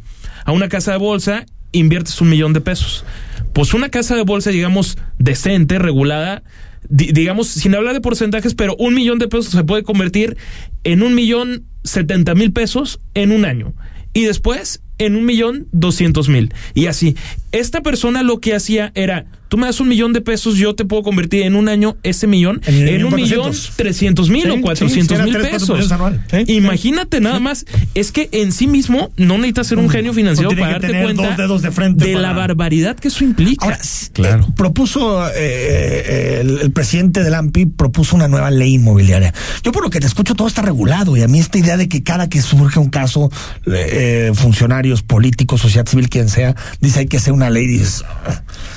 a 0.44 0.52
una 0.52 0.68
casa 0.68 0.92
de 0.92 0.98
bolsa, 0.98 1.44
inviertes 1.72 2.20
un 2.22 2.30
millón 2.30 2.52
de 2.54 2.60
pesos. 2.62 3.04
Pues 3.52 3.74
una 3.74 3.88
casa 3.88 4.14
de 4.16 4.22
bolsa, 4.22 4.50
digamos, 4.50 4.98
decente, 5.18 5.78
regulada, 5.78 6.42
di- 6.88 7.12
digamos, 7.12 7.48
sin 7.48 7.74
hablar 7.74 7.94
de 7.94 8.00
porcentajes, 8.00 8.54
pero 8.54 8.76
un 8.78 8.94
millón 8.94 9.18
de 9.18 9.28
pesos 9.28 9.52
se 9.52 9.64
puede 9.64 9.82
convertir 9.82 10.36
en 10.84 11.02
un 11.02 11.14
millón 11.14 11.64
setenta 11.84 12.34
mil 12.34 12.52
pesos 12.52 13.00
en 13.14 13.32
un 13.32 13.44
año. 13.44 13.74
Y 14.12 14.24
después 14.24 14.82
en 14.98 15.16
un 15.16 15.24
millón 15.24 15.68
doscientos 15.72 16.28
mil. 16.28 16.52
Y 16.74 16.86
así. 16.86 17.16
Esta 17.52 17.82
persona 17.82 18.22
lo 18.22 18.40
que 18.40 18.54
hacía 18.54 18.90
era, 18.94 19.26
tú 19.48 19.56
me 19.58 19.66
das 19.66 19.80
un 19.80 19.88
millón 19.88 20.12
de 20.12 20.20
pesos, 20.20 20.56
yo 20.56 20.74
te 20.74 20.84
puedo 20.84 21.02
convertir 21.02 21.42
en 21.42 21.56
un 21.56 21.68
año 21.68 21.96
ese 22.02 22.26
millón 22.26 22.60
En 22.66 22.88
en, 22.88 23.04
un 23.04 23.14
millón 23.14 23.40
400. 23.40 23.76
trescientos 23.76 24.30
mil 24.30 24.42
Sí, 24.42 24.48
o 24.50 24.60
cuatrocientos 24.60 25.16
sí, 25.18 25.24
mil 25.24 25.36
pesos. 25.38 25.68
millones 25.68 25.92
anual. 25.92 26.24
Sí, 26.30 26.36
sí. 26.46 26.52
Imagínate 26.54 27.20
nada 27.20 27.40
más. 27.40 27.64
Es 27.94 28.12
que 28.12 28.28
en 28.32 28.52
sí 28.52 28.66
mismo 28.66 29.10
no 29.16 29.34
necesitas 29.36 29.66
ser 29.68 29.78
un 29.78 29.88
genio 29.90 30.12
financiero 30.12 30.50
No 30.50 30.56
para 30.58 30.72
darte 30.78 31.02
cuenta 31.02 31.22
dos 31.28 31.36
dedos 31.36 31.62
de 31.62 31.70
frente 31.70 32.12
la 32.14 32.20
para- 32.28 32.32
barbaridad 32.34 32.96
que 32.96 33.08
eso 33.08 33.24
implica. 33.24 33.64
Ahora, 33.64 33.76
s- 33.80 34.10
Claro. 34.12 34.44
eh, 34.48 34.52
propuso 34.56 35.26
eh, 35.28 35.32
eh, 35.36 36.38
el, 36.42 36.58
el 36.60 36.70
presidente 36.72 37.22
del 37.22 37.34
AMPI 37.34 37.66
propuso 37.66 38.16
una 38.16 38.28
nueva 38.28 38.50
ley 38.50 38.74
inmobiliaria. 38.74 39.32
Yo 39.62 39.72
por 39.72 39.82
lo 39.82 39.90
que 39.90 40.00
te 40.00 40.06
escucho 40.06 40.34
todo 40.34 40.48
está 40.48 40.62
regulado 40.62 41.16
y 41.16 41.22
a 41.22 41.28
mí 41.28 41.38
esta 41.38 41.58
idea 41.58 41.76
de 41.76 41.88
que 41.88 42.02
cada 42.02 42.28
que 42.28 42.42
surge 42.42 42.78
un 42.78 42.90
caso, 42.90 43.30
eh, 43.66 44.28
eh, 44.30 44.32
funcionarios 44.34 45.02
políticos, 45.02 45.60
sociedad 45.60 45.86
civil, 45.86 46.08
quien 46.08 46.28
sea, 46.28 46.54
dice 46.80 47.00
hay 47.00 47.06
que 47.06 47.16
hacer 47.16 47.32
una 47.32 47.50
ley, 47.50 47.66
dices, 47.66 48.04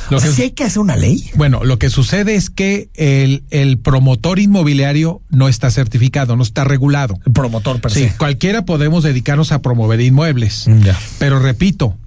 Lo 0.10 0.18
o 0.18 0.20
sea, 0.20 0.32
que- 0.36 0.42
hay 0.44 0.52
que 0.52 0.61
hacer 0.66 0.80
una 0.80 0.96
ley. 0.96 1.30
Bueno, 1.36 1.64
lo 1.64 1.80
que 1.80 1.90
sucede 1.90 2.36
es 2.36 2.50
que 2.50 2.90
el, 2.96 3.44
el 3.50 3.78
promotor 3.78 4.40
inmobiliario 4.40 5.22
no 5.30 5.48
está 5.48 5.72
certificado, 5.72 6.36
no 6.36 6.44
está 6.44 6.64
regulado. 6.64 7.20
El 7.26 7.34
promotor 7.34 7.82
per 7.82 7.92
Sí, 7.92 8.10
cualquiera 8.18 8.66
podemos 8.66 9.04
dedicarnos 9.04 9.52
a 9.52 9.62
promover 9.62 10.02
inmuebles. 10.02 10.68
Mm, 10.68 10.82
ya. 10.82 11.00
Pero 11.20 11.40
repito, 11.40 11.98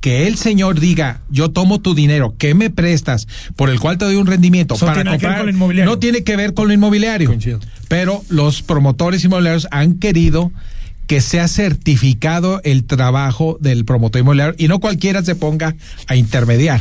que 0.00 0.26
el 0.26 0.36
señor 0.36 0.80
diga, 0.80 1.20
yo 1.30 1.50
tomo 1.50 1.80
tu 1.80 1.94
dinero, 1.94 2.34
¿qué 2.38 2.54
me 2.54 2.70
prestas? 2.70 3.28
Por 3.54 3.68
el 3.68 3.78
cual 3.78 3.98
te 3.98 4.06
doy 4.06 4.16
un 4.16 4.26
rendimiento 4.26 4.76
para 4.76 5.04
que 5.04 5.10
comprar. 5.10 5.54
No 5.84 5.98
tiene 5.98 6.24
que 6.24 6.36
ver 6.36 6.54
con 6.54 6.68
lo 6.68 6.74
inmobiliario. 6.74 7.28
Coincido. 7.28 7.60
Pero 7.88 8.22
los 8.28 8.62
promotores 8.62 9.24
inmobiliarios 9.24 9.68
han 9.70 9.94
querido 9.94 10.52
que 11.06 11.20
sea 11.20 11.48
certificado 11.48 12.60
el 12.64 12.84
trabajo 12.84 13.58
del 13.60 13.84
promotor 13.84 14.20
inmobiliario 14.20 14.54
y 14.58 14.68
no 14.68 14.78
cualquiera 14.78 15.22
se 15.22 15.34
ponga 15.34 15.74
a 16.06 16.16
intermediar. 16.16 16.80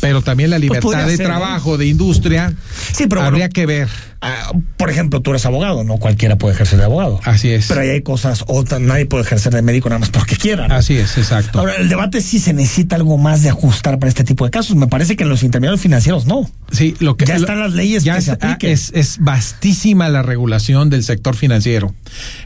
Pero 0.00 0.22
también 0.22 0.50
la 0.50 0.58
libertad 0.58 0.82
podría 0.82 1.06
de 1.06 1.16
ser, 1.16 1.26
trabajo, 1.26 1.76
de 1.76 1.86
industria, 1.86 2.54
Sí, 2.92 3.06
pero 3.06 3.22
habría 3.22 3.44
bueno, 3.48 3.52
que 3.52 3.66
ver. 3.66 3.88
ah, 4.20 4.52
por 4.76 4.88
ejemplo, 4.90 5.20
tú 5.20 5.30
eres 5.30 5.44
abogado, 5.46 5.84
no 5.84 5.98
cualquiera 5.98 6.36
puede 6.36 6.54
ejercer 6.54 6.78
de 6.78 6.84
abogado. 6.86 7.20
Así 7.24 7.50
es. 7.50 7.66
Pero 7.68 7.80
ahí 7.82 7.88
hay 7.90 8.02
cosas, 8.02 8.44
o 8.46 8.64
tan- 8.64 8.86
nadie 8.86 9.06
puede 9.06 9.24
ejercer 9.24 9.52
de 9.52 9.62
médico 9.62 9.88
nada 9.88 9.98
más 9.98 10.10
porque 10.10 10.36
quiera. 10.36 10.68
¿no? 10.68 10.74
Así 10.74 10.96
es, 10.96 11.18
exacto. 11.18 11.58
Ahora, 11.58 11.74
el 11.76 11.88
debate 11.88 12.18
es 12.18 12.24
si 12.24 12.38
se 12.38 12.52
necesita 12.52 12.96
algo 12.96 13.18
más 13.18 13.42
de 13.42 13.50
ajustar 13.50 13.98
para 13.98 14.08
este 14.08 14.24
tipo 14.24 14.44
de 14.44 14.50
casos. 14.50 14.76
Me 14.76 14.86
parece 14.86 15.16
que 15.16 15.24
en 15.24 15.28
los 15.28 15.42
intermediarios 15.42 15.80
financieros 15.82 16.26
no. 16.26 16.48
Sí, 16.72 16.94
lo 17.00 17.16
que 17.16 17.26
Ya 17.26 17.34
lo- 17.34 17.40
están 17.40 17.60
las 17.60 17.72
leyes 17.72 18.04
ya 18.04 18.16
que 18.16 18.22
se 18.22 18.30
ah, 18.30 18.34
apliquen. 18.34 18.70
es, 18.70 18.92
es 18.94 19.18
vastísima 19.20 20.08
la 20.08 20.22
regulación 20.22 20.88
del 20.90 21.04
sector 21.04 21.36
financiero. 21.36 21.94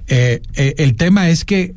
Eh, 0.09 0.41
eh, 0.55 0.75
el 0.79 0.97
tema 0.97 1.29
es 1.29 1.45
que 1.45 1.75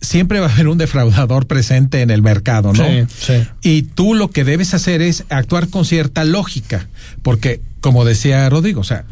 siempre 0.00 0.40
va 0.40 0.46
a 0.46 0.52
haber 0.52 0.68
un 0.68 0.78
defraudador 0.78 1.46
presente 1.46 2.00
en 2.02 2.10
el 2.10 2.22
mercado, 2.22 2.72
¿no? 2.72 2.84
Sí, 2.84 3.04
sí. 3.18 3.34
Y 3.62 3.82
tú 3.82 4.14
lo 4.14 4.28
que 4.28 4.44
debes 4.44 4.72
hacer 4.74 5.02
es 5.02 5.24
actuar 5.28 5.68
con 5.68 5.84
cierta 5.84 6.24
lógica, 6.24 6.88
porque 7.22 7.60
como 7.80 8.04
decía 8.04 8.48
Rodrigo, 8.48 8.80
o 8.80 8.84
sea, 8.84 9.04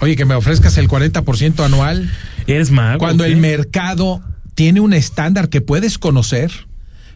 oye, 0.00 0.16
que 0.16 0.24
me 0.24 0.34
ofrezcas 0.34 0.78
el 0.78 0.88
40% 0.88 1.64
anual 1.64 2.10
Eres 2.46 2.70
mago. 2.70 2.98
cuando 2.98 3.24
¿o 3.24 3.26
el 3.26 3.36
mercado 3.36 4.22
tiene 4.54 4.80
un 4.80 4.92
estándar 4.92 5.48
que 5.48 5.60
puedes 5.60 5.98
conocer, 5.98 6.50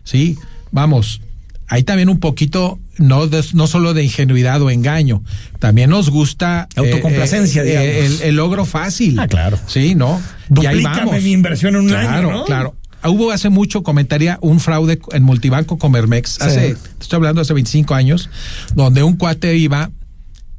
¿sí? 0.04 0.38
Vamos, 0.70 1.20
hay 1.68 1.82
también 1.82 2.08
un 2.08 2.20
poquito, 2.20 2.78
no, 2.98 3.26
de- 3.26 3.44
no 3.54 3.66
solo 3.66 3.94
de 3.94 4.04
ingenuidad 4.04 4.60
o 4.62 4.70
engaño, 4.70 5.22
también 5.58 5.90
nos 5.90 6.10
gusta... 6.10 6.68
eh, 6.76 6.80
Autocomplacencia, 6.80 7.62
eh, 7.62 7.66
digamos. 7.66 8.20
el, 8.20 8.28
el 8.28 8.36
logro 8.36 8.64
fácil. 8.64 9.18
Ah, 9.18 9.26
claro. 9.28 9.58
Sí, 9.66 9.94
¿no? 9.94 10.20
Y 10.50 10.66
ahí 10.66 10.76
Duplícame 10.76 11.06
vamos. 11.06 11.22
mi 11.22 11.32
inversión 11.32 11.74
en 11.76 11.82
un 11.82 11.88
claro, 11.88 12.28
año, 12.28 12.30
¿no? 12.38 12.44
Claro, 12.44 12.76
Hubo 13.04 13.30
hace 13.30 13.48
mucho, 13.50 13.82
comentaría, 13.82 14.38
un 14.40 14.60
fraude 14.60 14.98
en 15.12 15.22
multibanco 15.22 15.78
Comermex, 15.78 16.40
hace, 16.40 16.76
estoy 17.00 17.16
hablando 17.16 17.40
hace 17.40 17.52
25 17.52 17.94
años, 17.94 18.30
donde 18.74 19.02
un 19.02 19.16
cuate 19.16 19.56
iba 19.56 19.90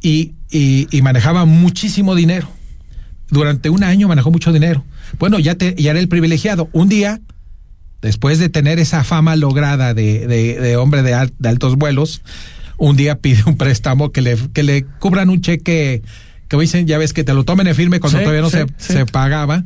y, 0.01 0.33
y, 0.51 0.87
y 0.91 1.01
manejaba 1.01 1.45
muchísimo 1.45 2.13
dinero. 2.15 2.47
Durante 3.29 3.69
un 3.71 3.83
año 3.83 4.07
manejó 4.07 4.29
mucho 4.29 4.53
dinero. 4.53 4.85
Bueno, 5.17 5.39
ya, 5.39 5.55
te, 5.55 5.73
ya 5.75 5.91
era 5.91 5.99
el 5.99 6.07
privilegiado. 6.07 6.69
Un 6.73 6.87
día, 6.89 7.19
después 8.01 8.37
de 8.37 8.49
tener 8.49 8.77
esa 8.79 9.03
fama 9.03 9.35
lograda 9.35 9.93
de, 9.95 10.27
de, 10.27 10.59
de 10.59 10.77
hombre 10.77 11.01
de, 11.01 11.13
al- 11.15 11.33
de 11.39 11.49
altos 11.49 11.75
vuelos, 11.75 12.21
un 12.77 12.95
día 12.95 13.17
pide 13.19 13.41
un 13.47 13.57
préstamo 13.57 14.11
que 14.11 14.21
le, 14.21 14.37
que 14.53 14.61
le 14.61 14.85
cubran 14.99 15.29
un 15.31 15.41
cheque, 15.41 16.03
que 16.47 16.57
dicen, 16.57 16.85
ya 16.85 16.99
ves, 16.99 17.13
que 17.13 17.23
te 17.23 17.33
lo 17.33 17.43
tomen 17.43 17.65
en 17.65 17.73
firme 17.75 17.99
cuando 17.99 18.19
Sí, 18.19 18.23
todavía 18.23 18.41
no 18.43 18.49
sí, 18.51 18.57
se, 18.57 18.65
sí. 18.87 18.93
se 18.93 19.05
pagaba, 19.07 19.63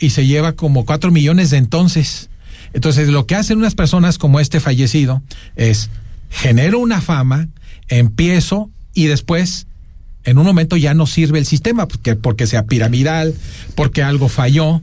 y 0.00 0.10
se 0.10 0.26
lleva 0.26 0.52
como 0.54 0.84
cuatro 0.84 1.10
millones 1.12 1.50
de 1.50 1.58
entonces. 1.58 2.28
Entonces, 2.72 3.08
lo 3.08 3.26
que 3.26 3.34
hacen 3.36 3.58
unas 3.58 3.74
personas 3.74 4.18
como 4.18 4.40
este 4.40 4.58
fallecido 4.60 5.22
es, 5.56 5.90
genero 6.30 6.78
una 6.78 7.00
fama, 7.00 7.48
empiezo 7.88 8.70
y 8.94 9.06
después 9.06 9.66
en 10.24 10.38
un 10.38 10.44
momento 10.44 10.76
ya 10.76 10.94
no 10.94 11.06
sirve 11.06 11.38
el 11.38 11.46
sistema 11.46 11.86
porque, 11.88 12.14
porque 12.16 12.46
sea 12.46 12.66
piramidal, 12.66 13.34
porque 13.74 14.02
algo 14.02 14.28
falló, 14.28 14.82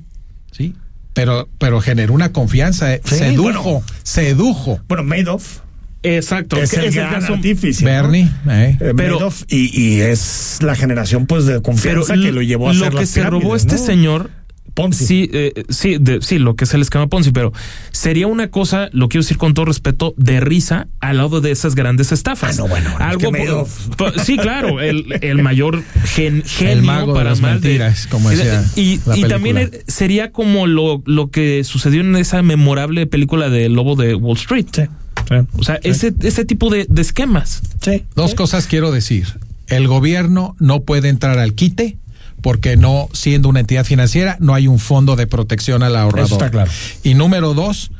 ¿sí? 0.52 0.74
Pero, 1.14 1.48
pero 1.58 1.80
generó 1.82 2.14
una 2.14 2.32
confianza, 2.32 2.94
eh, 2.94 3.02
Sí, 3.06 3.16
sedujo, 3.16 3.42
bueno. 3.64 3.84
sedujo. 4.04 4.80
Bueno, 4.88 5.04
Madoff. 5.04 5.60
Exacto. 6.04 6.58
Es 6.58 6.72
que 6.72 6.78
el 6.78 6.86
es 6.86 6.96
el 6.96 7.02
gran 7.02 7.22
caso- 7.22 7.34
artífice, 7.34 7.84
¿no? 7.84 7.90
Bernie, 7.90 8.30
eh. 8.50 8.78
Eh, 8.80 8.94
Pero- 8.96 9.16
Madoff, 9.20 9.44
y, 9.50 9.80
y 9.82 10.02
es 10.02 10.60
la 10.62 10.76
generación 10.76 11.26
pues 11.26 11.46
de 11.46 11.54
Pero 11.54 11.64
confianza 11.64 12.14
que 12.16 12.32
lo 12.32 12.42
llevó 12.42 12.70
a 12.70 12.74
lo 12.74 12.80
hacer 12.82 12.94
que 12.94 13.00
las 13.02 13.10
se 13.10 13.24
robó 13.24 13.56
este 13.56 13.76
¿no? 13.76 13.86
señor 13.86 14.32
Ponzi. 14.78 15.06
Sí, 15.06 15.30
eh, 15.34 15.64
sí, 15.70 15.98
de- 16.00 16.22
sí, 16.22 16.38
lo 16.40 16.56
que 16.56 16.66
es 16.66 16.74
el 16.76 16.82
esquema 16.84 17.08
Ponzi, 17.08 17.32
pero 17.32 17.52
sería 17.92 18.28
una 18.28 18.50
cosa, 18.50 18.90
lo 18.94 19.10
quiero 19.10 19.24
decir 19.24 19.38
con 19.38 19.54
todo 19.54 19.66
respeto, 19.66 20.14
de 20.18 20.40
risa 20.40 20.88
al 21.00 21.18
lado 21.18 21.42
de 21.42 21.52
esas 21.52 21.74
grandes 21.76 22.12
estafas. 22.12 22.58
Ah, 22.60 22.62
no, 22.62 22.68
bueno, 22.70 22.92
bueno, 22.92 23.06
Algo 23.06 23.22
es 23.22 23.32
que 23.34 23.38
por- 23.40 23.48
Madoff- 23.68 23.96
por- 23.98 24.20
sí, 24.22 24.38
claro, 24.38 24.80
el, 24.80 25.18
el 25.22 25.42
mayor 25.42 25.84
gen- 26.06 26.44
genio 26.46 26.74
El 26.74 26.82
mago 26.84 27.14
de 27.14 27.18
para 27.18 27.30
las 27.32 27.42
mal 27.42 27.60
de- 27.60 27.70
mentiras, 27.70 28.08
como 28.08 28.30
decía 28.30 28.64
y, 28.76 29.00
la 29.06 29.18
y 29.18 29.22
también 29.24 29.72
sería 29.88 30.32
como 30.32 30.68
lo, 30.68 31.02
lo 31.06 31.32
que 31.32 31.64
sucedió 31.64 32.02
en 32.02 32.16
esa 32.16 32.42
memorable 32.44 33.08
película 33.08 33.50
de 33.50 33.68
Lobo 33.70 33.96
de 33.96 34.14
Wall 34.16 34.38
Street. 34.38 34.68
Sí, 34.72 34.84
sí, 35.28 35.36
O 35.58 35.64
sea, 35.64 35.80
ese, 35.84 36.14
ese 36.22 36.46
tipo 36.46 36.70
de, 36.70 36.86
de 36.88 37.02
esquemas. 37.02 37.62
sí. 37.82 38.04
Dos 38.16 38.36
cosas 38.36 38.68
quiero 38.68 38.92
decir. 38.92 39.26
El 39.68 39.88
gobierno 39.88 40.56
no 40.60 40.82
puede 40.84 41.10
entrar 41.10 41.40
al 41.40 41.54
quite 41.54 41.98
porque 42.42 42.78
no, 42.78 43.10
siendo 43.14 43.50
una 43.50 43.60
entidad 43.60 43.84
financiera, 43.86 44.38
no 44.40 44.54
hay 44.54 44.68
un 44.68 44.80
fondo 44.80 45.16
de 45.16 45.28
protección 45.28 45.84
al 45.84 45.96
ahorrador. 45.96 46.26
Eso 46.28 46.36
está 46.36 46.52
claro. 46.52 46.72
Y 47.04 47.14
número 47.16 47.54
dos, 47.54 47.92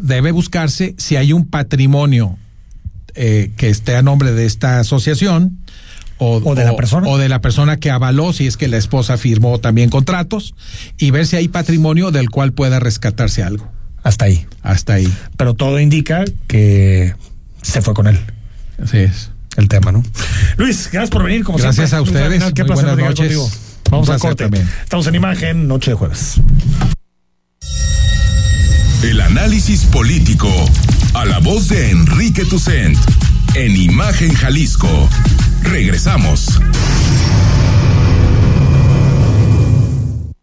debe 0.00 0.30
buscarse 0.32 0.94
si 0.98 1.16
hay 1.16 1.32
un 1.32 1.46
patrimonio 1.48 2.38
eh, 3.14 3.50
que 3.56 3.68
esté 3.68 3.96
a 3.96 4.02
nombre 4.02 4.32
de 4.32 4.46
esta 4.46 4.80
asociación. 4.80 5.58
O, 6.18 6.40
O 6.42 6.54
de 6.54 6.64
la 6.64 6.74
persona. 6.76 7.06
o 7.08 7.18
de 7.18 7.28
la 7.28 7.42
persona 7.42 7.76
que 7.76 7.90
avaló, 7.90 8.32
si 8.32 8.46
es 8.46 8.56
que 8.56 8.68
la 8.68 8.78
esposa 8.78 9.18
firmó 9.18 9.58
también 9.58 9.90
contratos, 9.90 10.54
y 10.96 11.10
ver 11.10 11.26
si 11.26 11.36
hay 11.36 11.48
patrimonio 11.48 12.10
del 12.10 12.30
cual 12.30 12.52
pueda 12.54 12.80
rescatarse 12.80 13.42
algo. 13.42 13.70
Hasta 14.02 14.24
ahí. 14.24 14.46
Hasta 14.62 14.94
ahí. 14.94 15.12
Pero 15.36 15.52
todo 15.52 15.78
indica 15.78 16.24
que 16.46 17.14
se 17.60 17.82
fue 17.82 17.92
con 17.92 18.06
él. 18.06 18.18
Así 18.82 18.96
es. 18.98 19.30
el 19.58 19.68
tema, 19.68 19.92
¿no? 19.92 20.02
Luis, 20.56 20.88
gracias 20.90 21.10
por 21.10 21.22
venir, 21.22 21.44
como 21.44 21.58
Gracias 21.58 21.90
siempre. 21.90 22.18
a 22.18 22.24
ustedes. 22.24 22.52
Qué 22.54 22.62
Muy 22.64 22.68
placer 22.72 22.86
buenas 22.94 23.04
noches. 23.10 23.36
contigo. 23.36 23.50
Vamos 23.90 24.06
placer 24.06 24.20
corte. 24.30 24.44
también. 24.44 24.68
Estamos 24.82 25.06
en 25.06 25.14
imagen, 25.14 25.68
noche 25.68 25.92
de 25.92 25.96
jueves. 25.96 26.40
El 29.02 29.20
análisis 29.20 29.84
político 29.84 30.50
a 31.14 31.24
la 31.24 31.38
voz 31.38 31.68
de 31.68 31.90
Enrique 31.90 32.44
Tucent 32.44 32.98
en 33.54 33.76
Imagen 33.76 34.34
Jalisco. 34.34 34.88
Regresamos. 35.62 36.60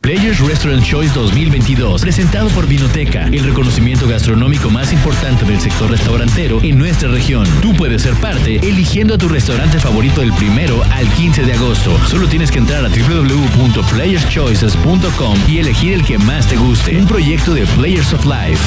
Players 0.00 0.40
Restaurant 0.40 0.82
Choice 0.82 1.12
2022, 1.12 2.00
presentado 2.00 2.48
por 2.50 2.66
Vinoteca, 2.66 3.26
el 3.26 3.44
reconocimiento 3.44 4.08
gastronómico 4.08 4.70
más 4.70 4.92
importante 4.92 5.44
del 5.44 5.60
sector 5.60 5.90
restaurantero 5.90 6.62
en 6.62 6.78
nuestra 6.78 7.10
región. 7.10 7.46
Tú 7.60 7.74
puedes 7.74 8.02
ser 8.02 8.14
parte 8.14 8.56
eligiendo 8.56 9.14
a 9.14 9.18
tu 9.18 9.28
restaurante 9.28 9.78
favorito 9.80 10.20
del 10.20 10.32
primero 10.34 10.82
al 10.92 11.08
15 11.12 11.44
de 11.44 11.52
agosto. 11.52 11.98
Solo 12.06 12.28
tienes 12.28 12.50
que 12.50 12.58
entrar 12.58 12.84
a 12.84 12.88
www.playerschoices.com 12.88 15.38
y 15.48 15.58
elegir 15.58 15.94
el 15.94 16.04
que 16.04 16.18
más 16.18 16.46
te 16.46 16.56
guste. 16.56 16.96
Un 16.96 17.06
proyecto 17.06 17.52
de 17.52 17.66
Players 17.66 18.12
of 18.12 18.24
Life. 18.24 18.62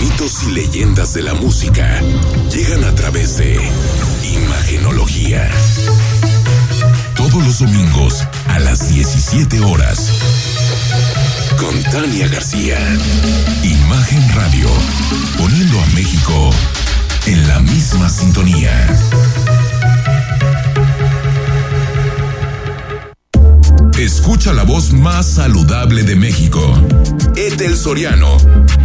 Mitos 0.00 0.42
y 0.44 0.52
leyendas 0.52 1.14
de 1.14 1.22
la 1.22 1.34
música 1.34 2.00
llegan 2.54 2.84
a 2.84 2.94
través 2.94 3.38
de 3.38 3.58
Imagenología. 4.22 5.50
Todos 7.36 7.48
los 7.48 7.58
domingos 7.58 8.26
a 8.48 8.58
las 8.60 8.88
17 8.88 9.60
horas. 9.60 10.10
Con 11.58 11.82
Tania 11.92 12.28
García. 12.28 12.78
Imagen 13.62 14.26
Radio. 14.34 14.70
Poniendo 15.36 15.78
a 15.78 15.86
México 15.88 16.50
en 17.26 17.46
la 17.46 17.58
misma 17.60 18.08
sintonía. 18.08 18.72
Escucha 23.98 24.54
la 24.54 24.62
voz 24.62 24.94
más 24.94 25.26
saludable 25.26 26.04
de 26.04 26.16
México. 26.16 26.62
Etel 27.36 27.76
Soriano. 27.76 28.38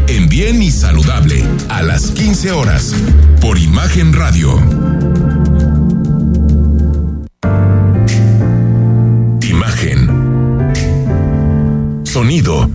En 0.07 0.27
Bien 0.27 0.61
y 0.61 0.71
Saludable. 0.71 1.45
A 1.69 1.83
las 1.83 2.11
15 2.11 2.51
horas. 2.51 2.93
Por 3.39 3.57
Imagen 3.57 4.11
Radio. 4.11 5.40
Imagen. 9.61 10.09
Sonido. 12.03 12.67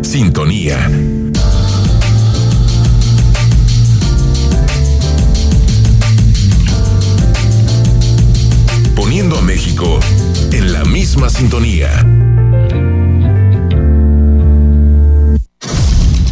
Sintonía. 0.00 0.90
Poniendo 8.96 9.36
a 9.36 9.42
México 9.42 10.00
en 10.52 10.72
la 10.72 10.82
misma 10.86 11.28
sintonía. 11.28 11.90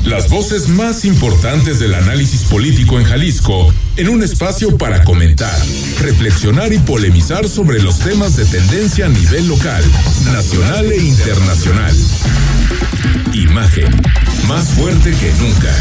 Las 0.06 0.30
voces 0.30 0.70
más 0.70 1.04
importantes 1.04 1.80
del 1.80 1.92
análisis 1.94 2.44
político 2.44 2.98
en 2.98 3.04
Jalisco 3.04 3.74
en 3.96 4.08
un 4.10 4.22
espacio 4.22 4.76
para 4.76 5.04
comentar, 5.04 5.58
reflexionar 6.00 6.72
y 6.72 6.78
polemizar 6.78 7.48
sobre 7.48 7.80
los 7.80 7.98
temas 8.00 8.36
de 8.36 8.44
tendencia 8.44 9.06
a 9.06 9.08
nivel 9.08 9.48
local, 9.48 9.82
nacional 10.32 10.92
e 10.92 10.98
internacional. 10.98 11.96
Imagen, 13.32 13.90
más 14.46 14.68
fuerte 14.68 15.12
que 15.12 15.32
nunca. 15.40 15.74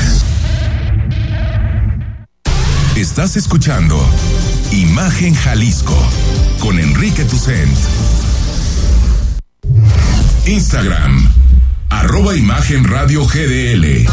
Estás 2.96 3.36
escuchando 3.36 4.00
Imagen 4.72 5.34
Jalisco 5.34 5.98
con 6.60 6.80
Enrique 6.80 7.26
Tucent. 7.26 7.78
Instagram, 10.46 11.32
arroba 11.90 12.36
Imagen 12.36 12.86
Radio 12.86 13.26
GDL. 13.26 14.08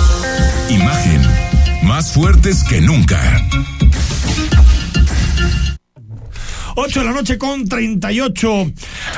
Imagen, 0.71 1.23
más 1.85 2.13
fuertes 2.13 2.65
que 2.65 2.81
nunca. 2.81 3.21
8 6.77 7.01
de 7.01 7.07
la 7.07 7.13
noche 7.13 7.39
con 7.39 7.69
38 7.69 8.73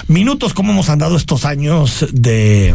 minutos. 0.09 0.55
¿Cómo 0.55 0.73
hemos 0.73 0.89
andado 0.89 1.17
estos 1.17 1.45
años 1.45 2.07
de, 2.13 2.75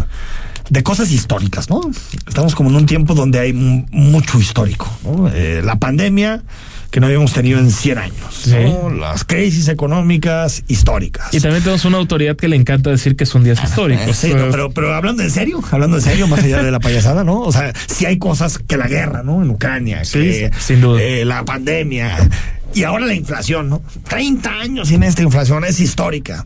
de 0.69 0.83
cosas 0.83 1.11
históricas, 1.11 1.69
no? 1.69 1.81
Estamos 2.27 2.55
como 2.55 2.69
en 2.69 2.75
un 2.75 2.85
tiempo 2.85 3.13
donde 3.15 3.39
hay 3.39 3.53
mu- 3.53 3.85
mucho 3.91 4.39
histórico, 4.39 4.87
¿no? 5.03 5.29
Eh, 5.33 5.61
la 5.63 5.77
pandemia 5.77 6.43
que 6.91 6.99
no 6.99 7.05
habíamos 7.05 7.33
tenido 7.33 7.59
en 7.59 7.69
100 7.69 7.97
años, 7.99 8.47
¿no? 8.47 8.89
Las 8.89 9.23
crisis 9.23 9.67
económicas 9.67 10.63
históricas. 10.67 11.31
Y 11.31 11.39
también 11.39 11.61
tenemos 11.61 11.85
una 11.85 11.99
autoridad 11.99 12.35
que 12.35 12.47
le 12.47 12.55
encanta 12.55 12.89
decir 12.89 13.15
que 13.15 13.27
son 13.27 13.43
días 13.43 13.63
históricos. 13.63 14.07
Eh, 14.07 14.13
sí, 14.15 14.33
no, 14.33 14.49
pero, 14.49 14.71
pero 14.71 14.95
hablando 14.95 15.21
en 15.21 15.29
serio, 15.29 15.63
hablando 15.69 15.97
en 15.97 16.01
serio, 16.03 16.27
más 16.27 16.39
allá 16.43 16.63
de 16.63 16.71
la 16.71 16.79
payasada, 16.79 17.23
¿no? 17.23 17.41
O 17.41 17.51
sea, 17.51 17.73
sí 17.87 18.07
hay 18.07 18.17
cosas 18.17 18.57
que 18.57 18.75
la 18.75 18.87
guerra, 18.87 19.21
¿no? 19.21 19.43
En 19.43 19.51
Ucrania, 19.51 20.03
Sí, 20.03 20.17
que, 20.19 20.51
sin 20.57 20.81
duda. 20.81 20.99
eh, 20.99 21.25
la 21.25 21.45
pandemia 21.45 22.27
y 22.73 22.83
ahora 22.83 23.05
la 23.05 23.13
inflación, 23.13 23.69
¿no? 23.69 23.81
30 24.07 24.49
años 24.49 24.87
sin 24.89 25.03
esta 25.03 25.21
inflación 25.21 25.63
es 25.65 25.79
histórica. 25.79 26.45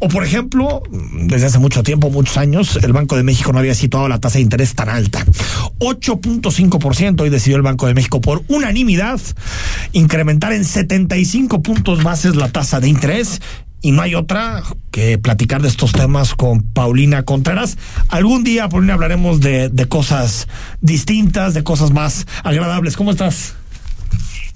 O 0.00 0.08
por 0.08 0.24
ejemplo, 0.24 0.82
desde 1.12 1.46
hace 1.46 1.58
mucho 1.58 1.82
tiempo, 1.82 2.08
muchos 2.10 2.36
años, 2.36 2.78
el 2.82 2.92
Banco 2.92 3.16
de 3.16 3.24
México 3.24 3.52
no 3.52 3.58
había 3.58 3.74
situado 3.74 4.08
la 4.08 4.20
tasa 4.20 4.38
de 4.38 4.42
interés 4.42 4.74
tan 4.74 4.88
alta. 4.88 5.24
8.5% 5.80 7.20
hoy 7.20 7.30
decidió 7.30 7.56
el 7.56 7.62
Banco 7.62 7.86
de 7.86 7.94
México 7.94 8.20
por 8.20 8.44
unanimidad 8.48 9.20
incrementar 9.92 10.52
en 10.52 10.64
75 10.64 11.62
puntos 11.62 12.04
bases 12.04 12.36
la 12.36 12.48
tasa 12.48 12.78
de 12.78 12.88
interés 12.88 13.40
y 13.80 13.92
no 13.92 14.02
hay 14.02 14.14
otra 14.14 14.62
que 14.90 15.18
platicar 15.18 15.62
de 15.62 15.68
estos 15.68 15.92
temas 15.92 16.34
con 16.34 16.62
Paulina 16.62 17.24
Contreras. 17.24 17.76
Algún 18.08 18.44
día, 18.44 18.68
Paulina, 18.68 18.94
hablaremos 18.94 19.40
de, 19.40 19.68
de 19.68 19.86
cosas 19.86 20.48
distintas, 20.80 21.54
de 21.54 21.64
cosas 21.64 21.92
más 21.92 22.26
agradables. 22.42 22.96
¿Cómo 22.96 23.10
estás? 23.10 23.54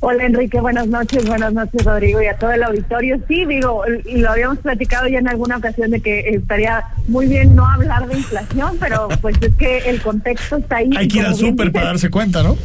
Hola 0.05 0.25
Enrique, 0.25 0.61
buenas 0.61 0.89
noches, 0.89 1.25
buenas 1.29 1.53
noches 1.53 1.85
Rodrigo 1.85 2.21
y 2.21 2.27
a 2.27 2.37
todo 2.37 2.51
el 2.51 2.65
auditorio. 2.65 3.21
Sí, 3.29 3.45
digo, 3.47 3.85
lo 4.05 4.31
habíamos 4.33 4.59
platicado 4.59 5.07
ya 5.07 5.21
en 5.21 5.29
alguna 5.29 5.59
ocasión 5.59 5.93
de 5.93 6.01
que 6.01 6.19
estaría 6.31 6.83
muy 7.07 7.29
bien 7.29 7.55
no 7.55 7.65
hablar 7.65 8.09
de 8.09 8.17
inflación, 8.17 8.79
pero 8.81 9.07
pues 9.21 9.37
es 9.41 9.55
que 9.55 9.79
el 9.89 10.03
contexto 10.03 10.57
está 10.57 10.79
ahí. 10.79 10.91
Hay 10.97 11.07
que 11.07 11.19
ir 11.19 11.27
al 11.27 11.37
súper 11.37 11.71
para 11.71 11.87
darse 11.87 12.11
cuenta, 12.11 12.43
¿no? 12.43 12.57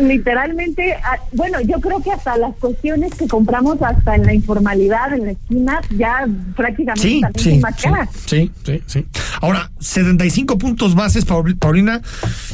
Literalmente, 0.00 0.94
ah, 1.02 1.18
bueno, 1.32 1.60
yo 1.60 1.80
creo 1.80 2.00
que 2.00 2.10
hasta 2.10 2.36
las 2.36 2.54
cuestiones 2.56 3.14
que 3.14 3.26
compramos 3.26 3.80
hasta 3.82 4.14
en 4.14 4.24
la 4.24 4.34
informalidad, 4.34 5.12
en 5.12 5.26
la 5.26 5.30
esquina, 5.32 5.80
ya 5.96 6.26
prácticamente 6.56 7.08
sí, 7.08 7.20
también 7.20 8.08
sí, 8.16 8.26
sí, 8.26 8.50
sí, 8.64 8.82
sí, 8.86 9.06
Ahora, 9.40 9.70
75 9.78 10.58
puntos 10.58 10.94
bases, 10.94 11.24
Paulina, 11.24 12.00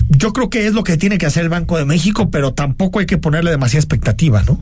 yo 0.08 0.32
creo 0.32 0.50
que 0.50 0.66
es 0.66 0.74
lo 0.74 0.84
que 0.84 0.96
tiene 0.96 1.18
que 1.18 1.26
hacer 1.26 1.44
el 1.44 1.48
Banco 1.48 1.76
de 1.78 1.84
México, 1.84 2.30
pero 2.30 2.54
tampoco 2.54 2.98
hay 2.98 3.06
que 3.06 3.18
ponerle 3.18 3.50
demasiada 3.50 3.80
expectativa, 3.80 4.42
¿no? 4.42 4.58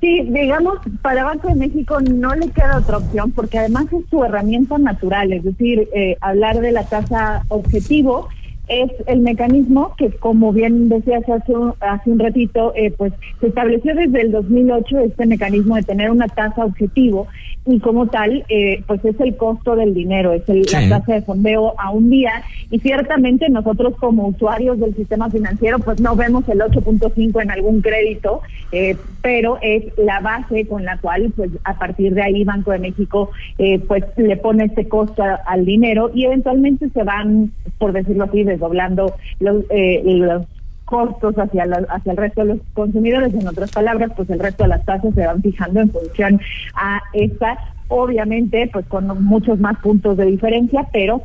Sí, 0.00 0.20
digamos, 0.30 0.80
para 1.00 1.22
Banco 1.22 1.46
de 1.48 1.54
México 1.54 2.00
no 2.00 2.34
le 2.34 2.50
queda 2.50 2.78
otra 2.78 2.96
opción 2.96 3.30
porque 3.30 3.60
además 3.60 3.86
es 3.92 4.04
su 4.10 4.24
herramienta 4.24 4.76
natural, 4.76 5.32
es 5.32 5.44
decir, 5.44 5.88
eh, 5.94 6.16
hablar 6.20 6.60
de 6.60 6.72
la 6.72 6.82
tasa 6.84 7.44
objetivo 7.46 8.28
es 8.68 8.90
el 9.06 9.20
mecanismo 9.20 9.94
que, 9.96 10.10
como 10.10 10.52
bien 10.52 10.88
decías 10.88 11.28
hace 11.28 11.52
un, 11.52 11.74
hace 11.80 12.10
un 12.10 12.18
ratito, 12.18 12.72
eh, 12.74 12.92
pues 12.96 13.12
se 13.40 13.48
estableció 13.48 13.94
desde 13.94 14.22
el 14.22 14.32
2008 14.32 14.98
este 15.00 15.26
mecanismo 15.26 15.76
de 15.76 15.82
tener 15.82 16.10
una 16.10 16.28
tasa 16.28 16.64
objetivo 16.64 17.26
y 17.64 17.78
como 17.78 18.08
tal, 18.08 18.44
eh, 18.48 18.82
pues 18.86 19.04
es 19.04 19.18
el 19.20 19.36
costo 19.36 19.76
del 19.76 19.94
dinero, 19.94 20.32
es 20.32 20.48
el, 20.48 20.62
la 20.62 20.98
tasa 20.98 21.14
de 21.14 21.22
fondeo 21.22 21.74
a 21.78 21.90
un 21.90 22.10
día. 22.10 22.42
Y 22.70 22.80
ciertamente 22.80 23.48
nosotros 23.50 23.94
como 24.00 24.26
usuarios 24.28 24.80
del 24.80 24.96
sistema 24.96 25.30
financiero 25.30 25.78
pues 25.78 26.00
no 26.00 26.16
vemos 26.16 26.48
el 26.48 26.58
8.5 26.58 27.40
en 27.40 27.50
algún 27.50 27.80
crédito, 27.80 28.42
eh, 28.72 28.96
pero 29.20 29.58
es 29.62 29.84
la 29.96 30.18
base 30.20 30.66
con 30.66 30.84
la 30.84 30.98
cual 30.98 31.32
pues 31.36 31.50
a 31.62 31.78
partir 31.78 32.14
de 32.14 32.22
ahí 32.22 32.42
Banco 32.42 32.72
de 32.72 32.80
México 32.80 33.30
eh, 33.58 33.78
pues 33.78 34.02
le 34.16 34.36
pone 34.36 34.64
este 34.64 34.88
costo 34.88 35.22
al 35.46 35.64
dinero 35.64 36.10
y 36.12 36.24
eventualmente 36.24 36.88
se 36.88 37.04
van, 37.04 37.52
por 37.78 37.92
decirlo 37.92 38.24
así, 38.24 38.42
desdoblando 38.52 39.14
los, 39.40 39.64
los 40.04 40.46
costos 40.84 41.34
hacia, 41.38 41.64
hacia 41.88 42.12
el 42.12 42.18
resto 42.18 42.42
de 42.42 42.54
los 42.54 42.58
consumidores. 42.74 43.32
En 43.34 43.48
otras 43.48 43.70
palabras, 43.70 44.12
pues 44.14 44.28
el 44.30 44.38
resto 44.38 44.64
de 44.64 44.68
las 44.68 44.84
tasas 44.84 45.14
se 45.14 45.26
van 45.26 45.40
fijando 45.42 45.80
en 45.80 45.90
función 45.90 46.40
a 46.74 47.00
esta, 47.14 47.56
obviamente, 47.88 48.68
pues 48.72 48.84
con 48.86 49.24
muchos 49.24 49.58
más 49.58 49.78
puntos 49.78 50.16
de 50.16 50.26
diferencia, 50.26 50.86
pero 50.92 51.22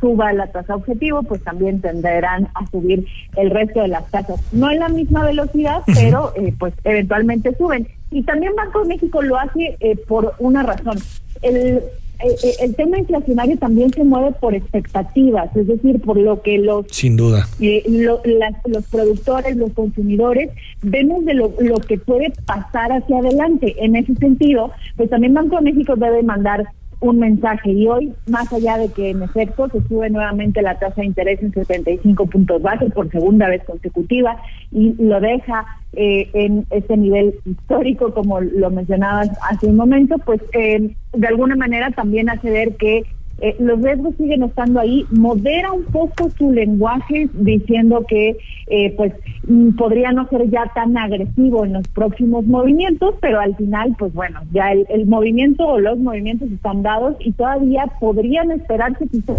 suba 0.00 0.32
la 0.32 0.46
tasa 0.46 0.76
objetivo, 0.76 1.22
pues 1.24 1.42
también 1.42 1.80
tenderán 1.80 2.48
a 2.54 2.66
subir 2.70 3.06
el 3.36 3.50
resto 3.50 3.82
de 3.82 3.88
las 3.88 4.08
tasas. 4.10 4.40
No 4.52 4.70
en 4.70 4.78
la 4.78 4.88
misma 4.88 5.24
velocidad, 5.24 5.82
pero 5.86 6.32
eh, 6.36 6.54
pues 6.58 6.72
eventualmente 6.84 7.54
suben. 7.56 7.88
Y 8.10 8.22
también 8.22 8.54
Banco 8.56 8.82
de 8.82 8.88
México 8.88 9.20
lo 9.20 9.36
hace 9.36 9.76
eh, 9.80 9.96
por 10.08 10.34
una 10.38 10.62
razón. 10.62 10.96
El 11.42 11.82
eh, 12.22 12.36
eh, 12.42 12.54
el 12.60 12.74
tema 12.74 12.98
inflacionario 12.98 13.56
también 13.58 13.90
se 13.92 14.04
mueve 14.04 14.32
por 14.40 14.54
expectativas, 14.54 15.54
es 15.56 15.66
decir, 15.66 16.00
por 16.00 16.18
lo 16.18 16.42
que 16.42 16.58
los 16.58 16.86
sin 16.90 17.16
duda 17.16 17.46
eh, 17.60 17.82
los 17.88 18.86
productores, 18.90 19.56
los 19.56 19.72
consumidores 19.72 20.50
vemos 20.82 21.24
de 21.24 21.34
lo, 21.34 21.54
lo 21.60 21.76
que 21.76 21.98
puede 21.98 22.32
pasar 22.46 22.92
hacia 22.92 23.18
adelante. 23.18 23.74
En 23.78 23.96
ese 23.96 24.14
sentido, 24.16 24.70
pues 24.96 25.10
también 25.10 25.34
Banco 25.34 25.56
de 25.56 25.62
México 25.62 25.96
debe 25.96 26.22
mandar 26.22 26.66
un 27.00 27.18
mensaje. 27.18 27.72
Y 27.72 27.88
hoy, 27.88 28.12
más 28.28 28.52
allá 28.52 28.78
de 28.78 28.88
que 28.92 29.10
en 29.10 29.22
efecto 29.22 29.68
se 29.68 29.82
sube 29.88 30.10
nuevamente 30.10 30.62
la 30.62 30.78
tasa 30.78 31.00
de 31.00 31.06
interés 31.06 31.42
en 31.42 31.52
75 31.52 32.26
puntos 32.26 32.62
base 32.62 32.90
por 32.90 33.10
segunda 33.10 33.48
vez 33.48 33.64
consecutiva 33.64 34.36
y 34.70 34.94
lo 35.02 35.20
deja 35.20 35.66
eh, 35.94 36.30
en 36.34 36.66
ese 36.70 36.96
nivel 36.96 37.34
histórico, 37.44 38.14
como 38.14 38.40
lo 38.40 38.70
mencionabas 38.70 39.30
hace 39.50 39.66
un 39.66 39.76
momento, 39.76 40.18
pues 40.18 40.40
eh, 40.52 40.94
de 41.12 41.26
alguna 41.26 41.56
manera 41.56 41.90
también 41.90 42.28
hace 42.28 42.50
ver 42.50 42.76
que 42.76 43.04
eh, 43.40 43.56
los 43.58 43.80
riesgos 43.80 44.14
siguen 44.16 44.42
estando 44.42 44.80
ahí, 44.80 45.06
modera 45.10 45.72
un 45.72 45.84
poco 45.84 46.30
su 46.36 46.52
lenguaje 46.52 47.28
diciendo 47.32 48.04
que 48.06 48.36
eh, 48.66 48.94
pues 48.96 49.14
mm, 49.46 49.70
podría 49.76 50.12
no 50.12 50.28
ser 50.28 50.50
ya 50.50 50.70
tan 50.74 50.96
agresivo 50.96 51.64
en 51.64 51.72
los 51.72 51.88
próximos 51.88 52.44
movimientos, 52.44 53.14
pero 53.20 53.40
al 53.40 53.56
final 53.56 53.96
pues 53.98 54.12
bueno, 54.12 54.40
ya 54.52 54.72
el, 54.72 55.06
movimiento 55.06 55.66
o 55.66 55.80
los 55.80 55.98
movimientos 55.98 56.50
están 56.50 56.82
dados 56.82 57.16
y 57.20 57.32
todavía 57.32 57.86
podrían 57.98 58.50
esperarse 58.50 59.08
quizás 59.08 59.36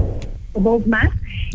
dos 0.54 0.86
más, 0.88 1.10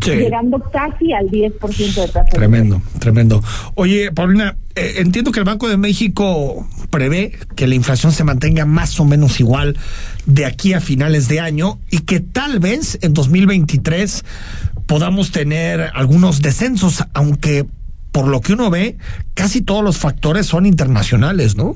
llegando 0.05 0.59
casi 0.71 1.13
al 1.13 1.27
10% 1.27 1.93
de 1.95 2.07
tasa. 2.07 2.25
Tremendo, 2.31 2.81
tremendo. 2.99 3.43
Oye, 3.75 4.11
Paulina, 4.11 4.57
eh, 4.75 4.95
entiendo 4.97 5.31
que 5.31 5.39
el 5.39 5.45
Banco 5.45 5.67
de 5.67 5.77
México 5.77 6.67
prevé 6.89 7.33
que 7.55 7.67
la 7.67 7.75
inflación 7.75 8.11
se 8.11 8.23
mantenga 8.23 8.65
más 8.65 8.99
o 8.99 9.05
menos 9.05 9.39
igual 9.39 9.77
de 10.25 10.45
aquí 10.45 10.73
a 10.73 10.81
finales 10.81 11.27
de 11.27 11.39
año 11.39 11.79
y 11.89 11.99
que 11.99 12.19
tal 12.19 12.59
vez 12.59 12.99
en 13.01 13.13
2023 13.13 14.23
podamos 14.85 15.31
tener 15.31 15.91
algunos 15.93 16.41
descensos, 16.41 17.03
aunque 17.13 17.65
por 18.11 18.27
lo 18.27 18.41
que 18.41 18.53
uno 18.53 18.69
ve, 18.69 18.97
casi 19.33 19.61
todos 19.61 19.83
los 19.83 19.97
factores 19.97 20.47
son 20.47 20.65
internacionales, 20.65 21.55
¿no? 21.55 21.75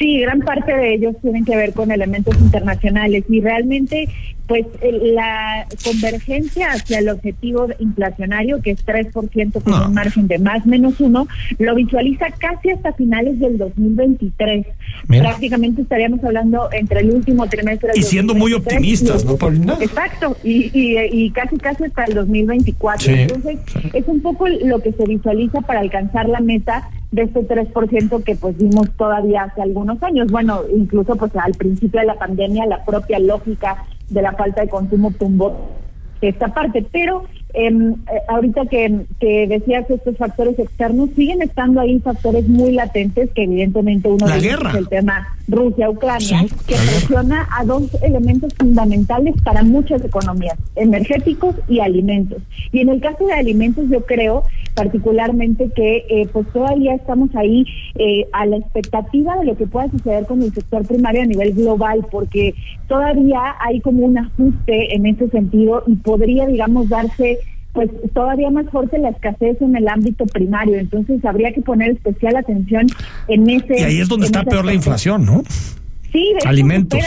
Sí, 0.00 0.18
gran 0.20 0.40
parte 0.40 0.74
de 0.74 0.94
ellos 0.94 1.14
tienen 1.20 1.44
que 1.44 1.54
ver 1.54 1.74
con 1.74 1.90
elementos 1.90 2.34
internacionales 2.40 3.22
y 3.28 3.40
realmente 3.42 4.08
pues 4.50 4.66
la 4.82 5.64
convergencia 5.84 6.72
hacia 6.72 6.98
el 6.98 7.08
objetivo 7.08 7.68
inflacionario, 7.78 8.60
que 8.60 8.72
es 8.72 8.84
3% 8.84 9.62
con 9.62 9.72
un 9.72 9.94
margen 9.94 10.26
de 10.26 10.40
más 10.40 10.66
menos 10.66 10.98
uno, 10.98 11.28
lo 11.58 11.74
visualiza 11.76 12.26
casi 12.36 12.70
hasta 12.70 12.92
finales 12.94 13.38
del 13.38 13.58
2023. 13.58 14.66
Prácticamente 15.06 15.82
estaríamos 15.82 16.24
hablando 16.24 16.68
entre 16.72 17.00
el 17.00 17.12
último 17.12 17.46
trimestre 17.46 17.90
del 17.90 18.00
Y 18.00 18.02
siendo 18.02 18.34
muy 18.34 18.52
optimistas, 18.54 19.24
¿no, 19.24 19.36
Paulina? 19.36 19.76
Exacto, 19.80 20.36
y, 20.42 20.70
y, 20.74 21.30
casi 21.30 21.56
casi 21.58 21.84
hasta 21.84 22.06
el 22.06 22.14
2024. 22.14 23.12
Entonces, 23.12 23.58
es 23.92 24.08
un 24.08 24.20
poco 24.20 24.48
lo 24.48 24.80
que 24.80 24.90
se 24.92 25.04
visualiza 25.04 25.60
para 25.60 25.78
alcanzar 25.78 26.28
la 26.28 26.40
meta 26.40 26.88
de 27.12 27.22
este 27.22 27.40
3% 27.40 28.22
que 28.22 28.36
pues 28.36 28.56
vimos 28.56 28.88
todavía 28.96 29.42
hace 29.42 29.62
algunos 29.62 29.89
años. 30.02 30.30
Bueno, 30.30 30.62
incluso 30.74 31.16
pues 31.16 31.34
al 31.36 31.52
principio 31.52 32.00
de 32.00 32.06
la 32.06 32.14
pandemia 32.14 32.66
la 32.66 32.84
propia 32.84 33.18
lógica 33.18 33.84
de 34.08 34.22
la 34.22 34.32
falta 34.32 34.62
de 34.62 34.68
consumo 34.68 35.12
tumbó 35.12 35.70
esta 36.20 36.48
parte, 36.48 36.84
pero 36.92 37.24
em, 37.54 37.92
eh, 37.92 37.96
ahorita 38.28 38.66
que, 38.66 39.06
que 39.18 39.46
decías 39.46 39.88
estos 39.88 40.16
factores 40.16 40.58
externos, 40.58 41.10
siguen 41.16 41.42
estando 41.42 41.80
ahí 41.80 41.98
factores 42.00 42.46
muy 42.46 42.72
latentes 42.72 43.30
que 43.32 43.44
evidentemente 43.44 44.08
uno 44.08 44.26
de 44.26 44.36
ellos 44.36 44.60
es 44.68 44.74
el 44.74 44.88
tema 44.88 45.26
Rusia-Ucrania, 45.48 46.46
que 46.66 46.74
presiona 46.74 47.48
a 47.56 47.64
dos 47.64 47.90
elementos 48.02 48.52
fundamentales 48.54 49.34
para 49.42 49.62
muchas 49.62 50.04
economías, 50.04 50.58
energéticos 50.76 51.56
y 51.68 51.80
alimentos. 51.80 52.42
Y 52.70 52.80
en 52.80 52.90
el 52.90 53.00
caso 53.00 53.26
de 53.26 53.32
alimentos 53.32 53.88
yo 53.88 54.04
creo 54.04 54.44
particularmente 54.80 55.70
que 55.76 56.06
eh, 56.08 56.26
pues 56.32 56.46
todavía 56.54 56.94
estamos 56.94 57.28
ahí 57.36 57.66
eh, 57.96 58.26
a 58.32 58.46
la 58.46 58.56
expectativa 58.56 59.36
de 59.36 59.44
lo 59.44 59.54
que 59.54 59.66
pueda 59.66 59.90
suceder 59.90 60.24
con 60.24 60.40
el 60.40 60.54
sector 60.54 60.86
primario 60.86 61.20
a 61.20 61.26
nivel 61.26 61.52
global, 61.52 62.06
porque 62.10 62.54
todavía 62.88 63.56
hay 63.60 63.80
como 63.82 64.06
un 64.06 64.16
ajuste 64.16 64.94
en 64.94 65.04
ese 65.04 65.28
sentido 65.28 65.82
y 65.86 65.96
podría, 65.96 66.46
digamos, 66.46 66.88
darse 66.88 67.40
pues 67.74 67.90
todavía 68.14 68.50
más 68.50 68.70
fuerte 68.70 68.98
la 68.98 69.10
escasez 69.10 69.60
en 69.60 69.76
el 69.76 69.86
ámbito 69.86 70.24
primario, 70.24 70.78
entonces 70.78 71.22
habría 71.26 71.52
que 71.52 71.60
poner 71.60 71.90
especial 71.90 72.36
atención 72.36 72.86
en 73.28 73.50
ese... 73.50 73.80
Y 73.80 73.82
ahí 73.82 74.00
es 74.00 74.08
donde 74.08 74.26
está 74.26 74.42
peor 74.44 74.64
la 74.64 74.72
inflación, 74.72 75.26
¿no? 75.26 75.42
Sí, 76.10 76.32
de 76.42 76.48
alimentos. 76.48 76.98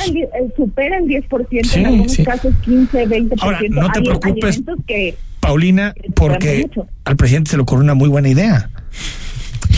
Supera 0.55 0.99
el, 0.99 1.05
10%, 1.05 1.75
en 1.75 1.85
algunos 1.85 2.17
casos 2.17 2.53
15, 2.63 3.07
20%. 3.07 3.37
Ahora, 3.41 3.59
no 3.67 3.91
te 3.91 4.01
preocupes. 4.01 4.63
Que, 4.87 5.15
Paulina, 5.43 5.93
porque 6.15 6.69
al 7.03 7.17
presidente 7.17 7.51
se 7.51 7.57
le 7.57 7.63
ocurrió 7.63 7.83
una 7.83 7.93
muy 7.93 8.09
buena 8.09 8.29
idea. 8.29 8.69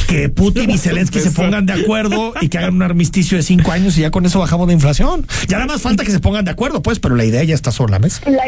Que 0.08 0.30
Putin 0.30 0.70
y 0.70 0.78
Zelensky 0.78 1.20
se 1.20 1.32
pongan 1.32 1.66
de 1.66 1.74
acuerdo 1.74 2.34
y 2.40 2.50
que 2.50 2.60
hagan 2.60 2.76
un 2.76 2.84
armisticio 2.84 3.38
de 3.38 3.44
cinco 3.44 3.72
años 3.72 3.98
y 3.98 4.02
ya 4.02 4.12
con 4.12 4.26
eso 4.26 4.40
bajamos 4.40 4.68
la 4.68 4.74
inflación. 4.74 5.26
Ya 5.48 5.58
nada 5.58 5.74
más 5.74 5.82
falta 5.82 6.04
que 6.04 6.12
se 6.12 6.20
pongan 6.20 6.46
de 6.46 6.52
acuerdo, 6.52 6.84
pues, 6.84 7.00
pero 7.00 7.16
la 7.16 7.26
idea 7.26 7.44
ya 7.44 7.56
está 7.56 7.72
sobre 7.72 7.94
la 7.94 8.00
mesa. 8.00 8.22
La 8.30 8.44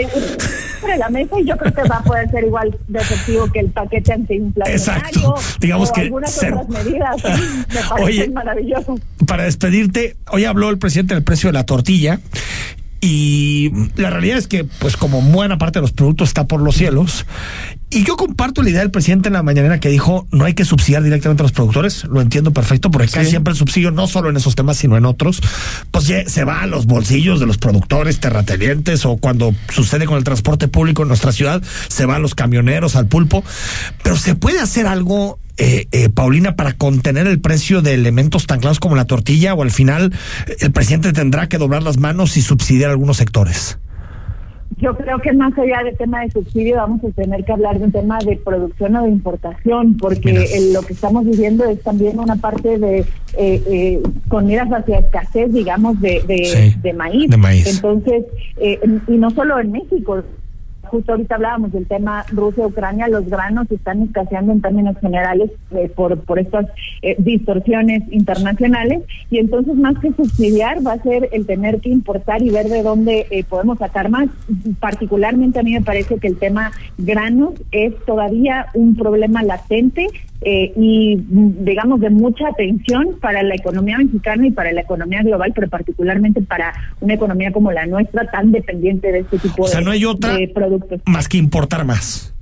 sobre 0.80 0.98
la 0.98 1.10
mesa 1.10 1.40
y 1.40 1.46
yo 1.46 1.58
creo 1.58 1.74
que 1.74 1.82
va 1.90 1.98
a 1.98 2.04
poder 2.04 2.30
ser 2.30 2.44
igual 2.44 2.78
de 2.88 3.00
efectivo 3.00 3.52
que 3.52 3.60
el 3.62 3.72
paquete 3.72 4.14
antiinflacionario. 4.14 4.78
Exacto. 4.78 5.36
Digamos 5.60 5.92
que 5.92 6.02
algunas 6.02 6.38
otras 6.38 6.70
medidas. 6.70 7.16
Me 7.24 7.82
parece 7.90 8.04
Oye, 8.04 8.30
maravilloso. 8.30 9.00
Para 9.26 9.44
despedirte, 9.46 10.16
hoy 10.30 10.46
habló 10.46 10.70
el 10.70 10.78
presidente 10.78 11.16
del 11.16 11.24
precio 11.24 11.50
de 11.50 11.54
la 11.54 11.66
tortilla 11.66 12.20
y 13.00 13.72
la 13.96 14.10
realidad 14.10 14.38
es 14.38 14.48
que, 14.48 14.64
pues 14.64 14.98
como 14.98 15.22
buena 15.22 15.58
parte 15.58 15.80
de 15.80 15.82
los 15.82 15.92
productos 15.92 16.30
está 16.30 16.48
por 16.48 16.62
los 16.62 16.76
cielos, 16.76 17.26
y 17.90 18.04
yo 18.04 18.18
comparto 18.18 18.64
la 18.64 18.70
idea 18.70 18.82
del 18.82 18.92
presidente 18.92 19.30
en 19.30 19.34
la 19.34 19.44
mañanera 19.44 19.80
que 19.80 19.90
dijo 19.90 20.28
no 20.32 20.46
hay 20.46 20.54
que 20.54 20.66
subsidiar 20.66 21.04
directamente 21.04 21.42
a 21.42 21.46
los 21.46 21.54
productores, 21.54 22.04
lo 22.06 22.20
entiendo 22.22 22.52
perfecto, 22.52 22.92
porque 22.92 23.08
casi 23.08 23.30
siempre 23.30 23.52
el 23.52 23.58
subsidio, 23.58 23.92
no 23.92 24.08
solo 24.08 24.30
en 24.30 24.38
esos 24.38 24.56
temas, 24.56 24.78
sino 24.78 24.98
en 24.98 25.06
otros, 25.06 25.42
pues 25.92 26.12
se 26.28 26.44
va 26.44 26.62
a 26.62 26.68
los 26.68 26.86
bolsillos 26.86 27.40
de 27.40 27.46
los 27.46 27.58
productores 27.58 28.20
terratenientes 28.20 29.06
o 29.06 29.18
cuando 29.18 29.54
sucede 29.70 30.06
con 30.06 30.18
el 30.18 30.24
transporte 30.24 30.68
público 30.68 31.04
en 31.04 31.08
nuestra 31.08 31.32
ciudad, 31.32 31.62
se 31.88 32.06
va 32.06 32.18
a 32.18 32.20
los 32.20 32.36
camioneros, 32.36 32.96
al 32.96 33.08
pulpo, 33.08 33.44
pero 34.04 34.18
se 34.18 34.36
puede 34.36 34.60
hacer 34.60 34.86
algo 34.86 35.40
eh, 35.60 35.88
eh, 35.92 36.10
Paulina, 36.10 36.56
para 36.56 36.74
contener 36.74 37.26
el 37.26 37.40
precio 37.40 37.82
de 37.82 37.96
elementos 37.96 38.46
tan 38.46 38.60
claros 38.60 38.80
como 38.80 38.96
la 38.96 39.06
tortilla 39.06 39.56
o 39.56 39.64
al 39.64 39.72
final 39.72 40.14
el 40.60 40.72
presidente 40.72 41.14
tendrá 41.14 41.50
que 41.50 41.58
doblar 41.58 41.82
las 41.82 41.98
manos 41.98 42.38
y 42.38 42.44
subsidiar 42.44 42.92
algunos 42.92 43.18
sectores? 43.18 43.80
Yo 44.80 44.96
creo 44.96 45.20
que 45.20 45.34
más 45.34 45.58
allá 45.58 45.82
del 45.84 45.98
tema 45.98 46.22
de 46.22 46.30
subsidio 46.30 46.76
vamos 46.76 47.04
a 47.04 47.10
tener 47.10 47.44
que 47.44 47.52
hablar 47.52 47.80
de 47.80 47.86
un 47.86 47.92
tema 47.92 48.20
de 48.20 48.38
producción 48.38 48.96
o 48.96 49.04
de 49.04 49.10
importación, 49.10 49.98
porque 49.98 50.34
lo 50.72 50.82
que 50.84 50.94
estamos 50.94 51.26
viviendo 51.26 51.66
es 51.66 51.82
también 51.82 52.20
una 52.20 52.36
parte 52.36 52.78
de 52.78 53.00
eh, 53.00 53.06
eh, 53.38 54.04
con 54.28 54.46
miras 54.46 54.70
hacia 54.70 55.00
escasez, 55.00 55.52
digamos, 55.52 56.00
de, 56.00 56.22
de, 56.28 56.94
maíz. 56.94 57.30
de 57.30 57.38
maíz. 57.38 57.76
Entonces, 57.76 58.26
eh, 58.58 58.80
y 59.08 59.14
no 59.14 59.32
solo 59.32 59.60
en 59.60 59.72
México, 59.72 60.24
justo 60.88 61.12
ahorita 61.12 61.36
hablábamos 61.36 61.72
del 61.72 61.88
tema 61.88 62.26
Rusia-Ucrania, 62.32 63.08
los 63.08 63.26
granos 63.28 63.70
están 63.72 64.02
escaseando 64.04 64.52
en 64.52 64.62
términos 64.62 64.98
generales 65.00 65.52
eh, 65.72 65.90
por, 65.94 66.20
por 66.22 66.40
estas 66.40 66.68
eh, 67.02 67.16
distorsiones 67.20 68.04
internacionales 68.12 69.04
y 69.30 69.40
entonces 69.40 69.76
más 69.76 69.98
que 70.00 70.14
subsidiar 70.14 70.86
va 70.86 70.94
a 70.94 71.04
ser 71.04 71.30
el 71.32 71.46
tener 71.46 71.80
que 71.80 71.90
importar 71.90 72.42
y 72.42 72.50
ver 72.50 72.68
de 72.68 72.84
dónde 72.84 73.28
eh, 73.30 73.44
podemos 73.44 73.78
sacar 73.78 74.10
más. 74.10 74.28
Particularmente 74.80 75.60
a 75.60 75.64
mí 75.64 75.74
me 75.74 75.82
parece 75.82 76.18
que 76.18 76.28
el 76.28 76.38
tema 76.38 76.72
granos 76.98 77.54
es 77.72 77.94
todavía 78.06 78.68
un 78.74 78.96
problema 78.96 79.44
latente 79.44 80.08
eh, 80.42 80.72
y 80.76 81.18
digamos 81.30 82.00
de 82.00 82.10
mucha 82.10 82.48
atención 82.48 83.18
para 83.20 83.42
la 83.44 83.56
economía 83.56 83.98
mexicana 83.98 84.48
y 84.48 84.52
para 84.52 84.72
la 84.72 84.82
economía 84.82 85.24
global, 85.24 85.52
pero 85.56 85.68
particularmente 85.68 86.42
para 86.42 86.74
una 87.02 87.16
economía 87.16 87.52
como 87.52 87.72
la 87.72 87.86
nuestra 87.86 88.30
tan 88.30 88.52
dependiente 88.52 89.12
de 89.12 89.20
este 89.20 89.40
tipo 89.40 89.64
o 89.64 89.68
sea, 89.68 89.80
de, 89.80 89.86
no 89.86 89.92
hay 89.92 90.06
otra 90.06 90.36
de 90.36 90.48
productos. 90.48 91.02
Más 91.06 91.28
que 91.28 91.38
importar 91.38 91.86
más. 91.86 92.34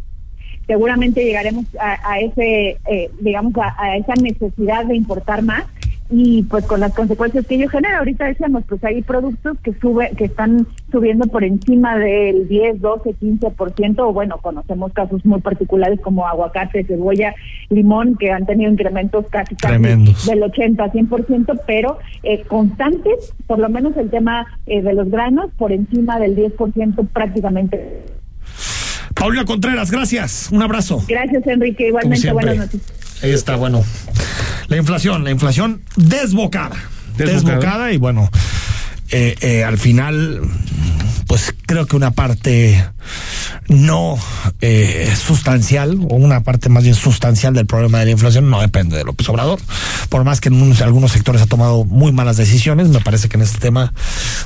Seguramente 0.67 1.23
llegaremos 1.23 1.65
a, 1.79 2.11
a 2.11 2.19
ese, 2.19 2.77
eh, 2.89 3.11
digamos, 3.21 3.53
a, 3.57 3.75
a 3.81 3.97
esa 3.97 4.13
necesidad 4.15 4.85
de 4.85 4.95
importar 4.95 5.43
más 5.43 5.63
y 6.09 6.43
pues 6.43 6.65
con 6.65 6.79
las 6.79 6.93
consecuencias 6.93 7.45
que 7.47 7.55
ello 7.55 7.69
genera. 7.69 7.99
Ahorita 7.99 8.25
decíamos, 8.25 8.63
pues 8.67 8.83
hay 8.83 9.01
productos 9.01 9.57
que 9.63 9.73
sube, 9.73 10.11
que 10.15 10.25
están 10.25 10.67
subiendo 10.91 11.27
por 11.27 11.43
encima 11.43 11.97
del 11.97 12.47
10, 12.47 12.81
12, 12.81 13.15
15%, 13.19 13.99
o 13.99 14.13
bueno, 14.13 14.37
conocemos 14.41 14.93
casos 14.93 15.25
muy 15.25 15.41
particulares 15.41 15.99
como 16.01 16.27
aguacate, 16.27 16.83
cebolla, 16.83 17.33
limón, 17.69 18.17
que 18.17 18.31
han 18.31 18.45
tenido 18.45 18.71
incrementos 18.71 19.25
casi, 19.29 19.55
casi 19.55 19.77
del 19.77 20.43
80, 20.43 20.91
100%, 20.91 21.61
pero 21.65 21.97
eh, 22.23 22.43
constantes, 22.43 23.33
por 23.47 23.59
lo 23.59 23.69
menos 23.69 23.97
el 23.97 24.09
tema 24.09 24.45
eh, 24.67 24.81
de 24.81 24.93
los 24.93 25.09
granos, 25.09 25.51
por 25.57 25.71
encima 25.71 26.19
del 26.19 26.35
10% 26.35 27.07
prácticamente. 27.09 28.03
Paula 29.15 29.45
Contreras, 29.45 29.89
gracias. 29.91 30.49
Un 30.51 30.61
abrazo. 30.61 31.01
Gracias, 31.07 31.47
Enrique. 31.47 31.87
Igualmente, 31.87 32.31
buenas 32.31 32.57
noches. 32.57 33.04
Ahí 33.21 33.31
está, 33.31 33.55
bueno. 33.55 33.83
La 34.67 34.77
inflación, 34.77 35.23
la 35.23 35.31
inflación 35.31 35.81
desbocada. 35.95 36.75
Desbocada, 37.17 37.91
y 37.91 37.97
bueno, 37.97 38.29
eh, 39.17 39.33
eh, 39.39 39.63
al 39.63 39.77
final, 39.77 40.41
pues 41.25 41.55
creo 41.65 41.85
que 41.85 41.95
una 41.95 42.11
parte 42.11 42.85
no 43.69 44.17
eh, 44.59 45.09
sustancial, 45.15 45.97
o 46.09 46.15
una 46.15 46.43
parte 46.43 46.67
más 46.67 46.83
bien 46.83 46.95
sustancial 46.95 47.53
del 47.53 47.65
problema 47.65 47.99
de 47.99 48.05
la 48.05 48.11
inflación 48.11 48.49
no 48.49 48.59
depende 48.59 48.97
de 48.97 49.05
López 49.05 49.29
Obrador. 49.29 49.61
Por 50.09 50.25
más 50.25 50.41
que 50.41 50.49
en 50.49 50.75
algunos 50.83 51.13
sectores 51.13 51.41
ha 51.41 51.45
tomado 51.45 51.85
muy 51.85 52.11
malas 52.11 52.35
decisiones, 52.35 52.89
me 52.89 52.99
parece 52.99 53.29
que 53.29 53.37
en 53.37 53.43
este 53.43 53.57
tema, 53.59 53.93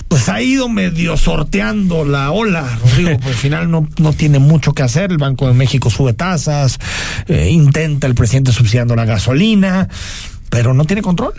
pues 0.08 0.30
ha 0.30 0.40
ido 0.40 0.70
medio 0.70 1.18
sorteando 1.18 2.06
la 2.06 2.30
ola, 2.30 2.78
Rodrigo, 2.84 3.18
pues 3.18 3.30
al 3.30 3.42
final 3.42 3.72
no, 3.72 3.90
no 3.98 4.14
tiene 4.14 4.38
mucho 4.38 4.74
que 4.74 4.84
hacer. 4.84 5.10
El 5.10 5.18
Banco 5.18 5.48
de 5.48 5.56
México 5.56 5.90
sube 5.90 6.14
tasas, 6.14 6.78
intenta 7.28 8.06
el 8.06 8.14
presidente 8.14 8.52
subsidiando 8.52 8.96
la 8.96 9.06
gasolina, 9.06 9.90
pero 10.52 10.76
no 10.76 10.86
tiene 10.86 11.02
control 11.02 11.34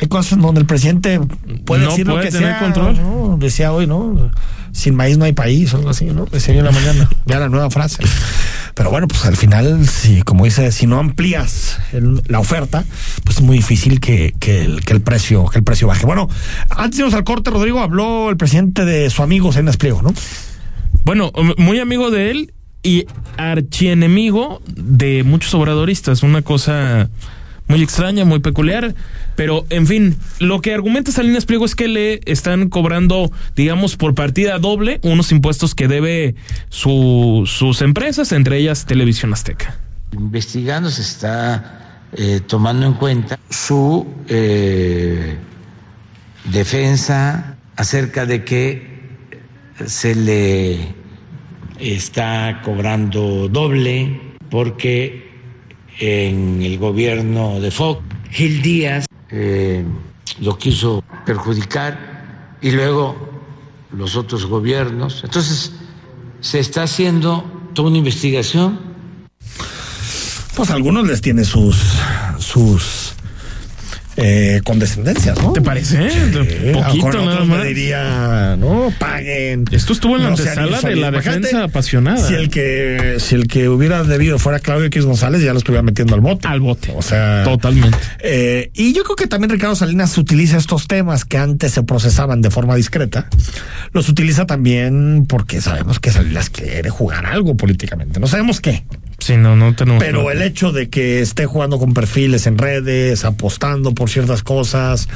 hay 0.00 0.08
cosas 0.08 0.38
donde 0.40 0.60
el 0.60 0.66
presidente 0.66 1.20
puede 1.64 1.84
no 1.84 1.90
decir 1.90 2.04
puede 2.06 2.18
lo 2.18 2.22
que 2.24 2.30
tener 2.30 2.50
sea, 2.50 2.58
control. 2.60 2.96
¿no? 2.96 3.36
Decía 3.38 3.72
hoy, 3.72 3.86
¿no? 3.86 4.30
Sin 4.72 4.94
maíz 4.94 5.16
no 5.16 5.24
hay 5.24 5.32
país, 5.32 5.72
o 5.72 5.78
algo 5.78 5.88
así, 5.88 6.04
¿no? 6.06 6.26
Decía 6.26 6.52
yo 6.54 6.60
en 6.60 6.66
la 6.66 6.72
mañana. 6.72 7.08
Ya 7.24 7.38
la 7.40 7.48
nueva 7.48 7.70
frase. 7.70 8.02
Pero 8.74 8.90
bueno, 8.90 9.08
pues 9.08 9.24
al 9.24 9.36
final, 9.36 9.86
si, 9.88 10.20
como 10.20 10.44
dice, 10.44 10.70
si 10.70 10.86
no 10.86 10.98
amplías 10.98 11.78
el- 11.94 12.22
la 12.26 12.40
oferta, 12.40 12.84
pues 13.24 13.38
es 13.38 13.42
muy 13.42 13.56
difícil 13.56 14.00
que, 14.00 14.34
que, 14.38 14.64
el, 14.64 14.84
que 14.84 14.92
el 14.92 15.00
precio, 15.00 15.46
que 15.46 15.58
el 15.58 15.64
precio 15.64 15.88
baje. 15.88 16.04
Bueno, 16.04 16.28
antes 16.68 16.98
de 16.98 17.02
irnos 17.04 17.14
al 17.14 17.24
corte, 17.24 17.50
Rodrigo, 17.50 17.80
habló 17.80 18.28
el 18.28 18.36
presidente 18.36 18.84
de 18.84 19.08
su 19.08 19.22
amigo 19.22 19.50
en 19.54 19.66
Pliego, 19.78 20.02
¿no? 20.02 20.12
Bueno, 21.04 21.32
muy 21.56 21.78
amigo 21.78 22.10
de 22.10 22.30
él 22.30 22.52
y 22.82 23.06
archienemigo 23.38 24.60
de 24.66 25.22
muchos 25.24 25.54
obradoristas. 25.54 26.22
Una 26.22 26.42
cosa 26.42 27.08
muy 27.68 27.82
extraña, 27.82 28.24
muy 28.24 28.38
peculiar. 28.40 28.94
Pero, 29.34 29.66
en 29.70 29.86
fin, 29.86 30.16
lo 30.38 30.60
que 30.60 30.72
argumenta 30.74 31.12
Salinas 31.12 31.44
Pliego 31.46 31.64
es 31.64 31.74
que 31.74 31.88
le 31.88 32.20
están 32.24 32.68
cobrando, 32.68 33.30
digamos, 33.54 33.96
por 33.96 34.14
partida 34.14 34.58
doble 34.58 35.00
unos 35.02 35.32
impuestos 35.32 35.74
que 35.74 35.88
debe 35.88 36.34
su- 36.68 37.42
sus 37.46 37.82
empresas, 37.82 38.32
entre 38.32 38.58
ellas 38.58 38.86
Televisión 38.86 39.32
Azteca. 39.32 39.78
investigando, 40.12 40.88
se 40.90 41.02
está 41.02 42.04
eh, 42.12 42.40
tomando 42.46 42.86
en 42.86 42.94
cuenta 42.94 43.38
su 43.50 44.06
eh, 44.28 45.36
defensa 46.50 47.56
acerca 47.76 48.24
de 48.26 48.44
que 48.44 48.96
se 49.84 50.14
le 50.14 50.94
está 51.78 52.62
cobrando 52.64 53.48
doble 53.48 54.20
porque 54.50 55.25
en 55.98 56.62
el 56.62 56.78
gobierno 56.78 57.60
de 57.60 57.70
Fox, 57.70 58.02
Gil 58.30 58.62
Díaz. 58.62 59.06
Eh, 59.30 59.84
lo 60.40 60.58
quiso 60.58 61.02
perjudicar 61.24 62.56
y 62.60 62.70
luego 62.70 63.16
los 63.92 64.16
otros 64.16 64.46
gobiernos. 64.46 65.22
Entonces, 65.24 65.72
se 66.40 66.60
está 66.60 66.82
haciendo 66.82 67.44
toda 67.74 67.88
una 67.88 67.98
investigación. 67.98 68.78
Pues 70.54 70.70
a 70.70 70.74
algunos 70.74 71.06
les 71.06 71.20
tiene 71.20 71.44
sus, 71.44 71.76
sus 72.38 73.05
eh, 74.16 74.60
condescendencias, 74.64 75.40
¿no? 75.42 75.52
¿Te 75.52 75.60
parece? 75.60 76.10
Sí, 76.10 76.72
Poquito 76.72 77.24
nada 77.24 77.44
más. 77.44 77.64
diría, 77.64 78.56
no, 78.58 78.92
paguen. 78.98 79.64
Esto 79.70 79.92
estuvo 79.92 80.16
en 80.16 80.22
la 80.22 80.30
No 80.30 80.36
antesala 80.36 80.80
de 80.80 80.96
la 80.96 81.10
defensa 81.10 81.38
Imagínate 81.38 81.64
apasionada. 81.64 82.26
Si 82.26 82.34
el 82.34 82.48
que, 82.48 83.16
si 83.18 83.34
el 83.34 83.46
que 83.46 83.68
hubiera 83.68 84.02
debido 84.04 84.38
fuera 84.38 84.58
Claudio 84.58 84.86
X 84.86 85.04
González, 85.04 85.42
ya 85.42 85.52
lo 85.52 85.58
estuviera 85.58 85.82
metiendo 85.82 86.14
al 86.14 86.20
bote. 86.20 86.48
Al 86.48 86.60
bote. 86.60 86.92
O 86.96 87.02
sea. 87.02 87.44
Totalmente. 87.44 87.98
Eh, 88.20 88.70
y 88.74 88.92
yo 88.92 89.04
creo 89.04 89.16
que 89.16 89.26
también 89.26 89.50
Ricardo 89.50 89.76
Salinas 89.76 90.16
utiliza 90.16 90.56
estos 90.56 90.88
temas 90.88 91.24
que 91.24 91.38
antes 91.38 91.72
se 91.72 91.82
procesaban 91.82 92.40
de 92.42 92.50
forma 92.50 92.74
discreta, 92.74 93.28
los 93.92 94.08
utiliza 94.08 94.46
también 94.46 95.26
porque 95.28 95.60
sabemos 95.60 96.00
que 96.00 96.10
Salinas 96.10 96.50
quiere 96.50 96.90
jugar 96.90 97.26
algo 97.26 97.56
políticamente. 97.56 98.20
No 98.20 98.26
sabemos 98.26 98.60
qué. 98.60 98.84
Sí, 99.26 99.36
no, 99.36 99.56
no 99.56 99.74
tenemos. 99.74 100.04
Pero 100.04 100.30
el 100.30 100.40
hecho 100.40 100.70
de 100.70 100.88
que 100.88 101.20
esté 101.20 101.46
jugando 101.46 101.80
con 101.80 101.94
perfiles 101.94 102.46
en 102.46 102.58
redes, 102.58 103.24
apostando 103.24 103.92
por 103.92 104.08
ciertas 104.08 104.44
cosas, 104.44 105.08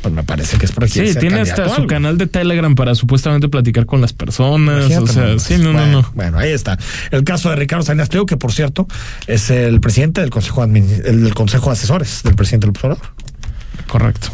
pues 0.00 0.14
me 0.14 0.22
parece 0.22 0.56
que 0.56 0.64
es 0.64 0.72
quiere 0.72 1.12
Sí, 1.12 1.18
tiene 1.18 1.40
hasta 1.40 1.68
su 1.68 1.86
canal 1.86 2.16
de 2.16 2.26
Telegram 2.26 2.74
para 2.74 2.94
supuestamente 2.94 3.50
platicar 3.50 3.84
con 3.84 4.00
las 4.00 4.14
personas. 4.14 4.86
Imagínate 4.86 5.10
o 5.10 5.12
sea, 5.12 5.24
nomás. 5.26 5.42
sí, 5.42 5.58
no, 5.58 5.72
bueno, 5.72 5.86
no, 5.86 6.02
no. 6.02 6.12
Bueno, 6.14 6.38
ahí 6.38 6.50
está. 6.50 6.78
El 7.10 7.24
caso 7.24 7.50
de 7.50 7.56
Ricardo 7.56 7.84
Salinas 7.84 8.08
Pliego, 8.08 8.24
que 8.24 8.38
por 8.38 8.54
cierto 8.54 8.88
es 9.26 9.50
el 9.50 9.82
presidente 9.82 10.22
del 10.22 10.30
Consejo, 10.30 10.64
el 10.64 10.72
del 11.24 11.34
consejo 11.34 11.66
de 11.66 11.72
Asesores 11.72 12.22
del 12.22 12.36
presidente 12.36 12.68
López 12.68 12.84
Obrador. 12.84 13.06
Correcto. 13.86 14.28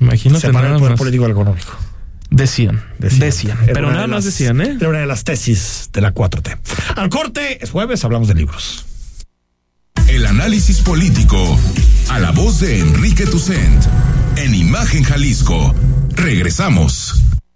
Imagínate 0.00 0.48
Separar 0.48 0.72
el 0.72 0.78
poder 0.78 0.90
más. 0.90 0.98
político 0.98 1.22
y 1.22 1.26
el 1.26 1.32
económico. 1.32 1.72
Decían, 2.34 2.82
decían. 2.98 3.58
Pero 3.66 3.88
nada 3.90 4.02
de 4.02 4.08
más 4.08 4.24
las- 4.24 4.24
decían, 4.24 4.60
¿eh? 4.60 4.76
Era 4.80 4.88
una 4.88 4.98
de 5.00 5.06
las 5.06 5.22
tesis 5.24 5.90
de 5.92 6.00
la 6.00 6.12
4T. 6.14 6.56
Al 6.96 7.08
corte, 7.10 7.62
es 7.62 7.70
jueves, 7.70 8.04
hablamos 8.04 8.28
de 8.28 8.34
libros. 8.34 8.86
El 10.08 10.26
análisis 10.26 10.80
político. 10.80 11.58
A 12.08 12.18
la 12.18 12.30
voz 12.30 12.60
de 12.60 12.78
Enrique 12.80 13.26
Tucent. 13.26 13.84
En 14.36 14.54
Imagen 14.54 15.02
Jalisco. 15.04 15.74
Regresamos. 16.14 17.22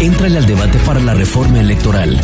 Entrale 0.00 0.38
al 0.38 0.46
debate 0.46 0.78
para 0.86 1.00
la 1.00 1.14
reforma 1.14 1.60
electoral 1.60 2.20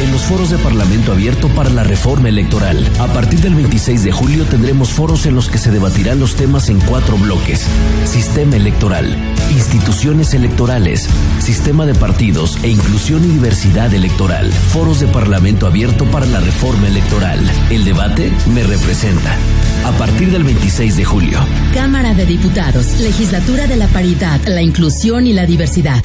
en 0.00 0.12
los 0.12 0.22
foros 0.22 0.50
de 0.50 0.58
Parlamento 0.58 1.12
Abierto 1.12 1.48
para 1.48 1.70
la 1.70 1.82
Reforma 1.82 2.28
Electoral. 2.28 2.86
A 2.98 3.06
partir 3.06 3.40
del 3.40 3.54
26 3.54 4.04
de 4.04 4.12
julio 4.12 4.44
tendremos 4.44 4.90
foros 4.90 5.26
en 5.26 5.34
los 5.34 5.48
que 5.48 5.58
se 5.58 5.70
debatirán 5.70 6.20
los 6.20 6.36
temas 6.36 6.68
en 6.68 6.80
cuatro 6.80 7.16
bloques. 7.16 7.66
Sistema 8.04 8.56
electoral, 8.56 9.16
instituciones 9.50 10.34
electorales, 10.34 11.08
sistema 11.38 11.86
de 11.86 11.94
partidos 11.94 12.58
e 12.62 12.68
inclusión 12.68 13.24
y 13.24 13.28
diversidad 13.28 13.92
electoral. 13.94 14.52
Foros 14.52 15.00
de 15.00 15.06
Parlamento 15.06 15.66
Abierto 15.66 16.04
para 16.06 16.26
la 16.26 16.40
Reforma 16.40 16.88
Electoral. 16.88 17.40
El 17.70 17.84
debate 17.84 18.32
me 18.52 18.62
representa. 18.62 19.36
A 19.84 19.92
partir 19.92 20.30
del 20.30 20.44
26 20.44 20.96
de 20.96 21.04
julio. 21.04 21.38
Cámara 21.72 22.12
de 22.12 22.26
Diputados, 22.26 23.00
Legislatura 23.00 23.66
de 23.66 23.76
la 23.76 23.86
Paridad, 23.88 24.40
la 24.46 24.62
Inclusión 24.62 25.26
y 25.26 25.32
la 25.32 25.46
Diversidad. 25.46 26.04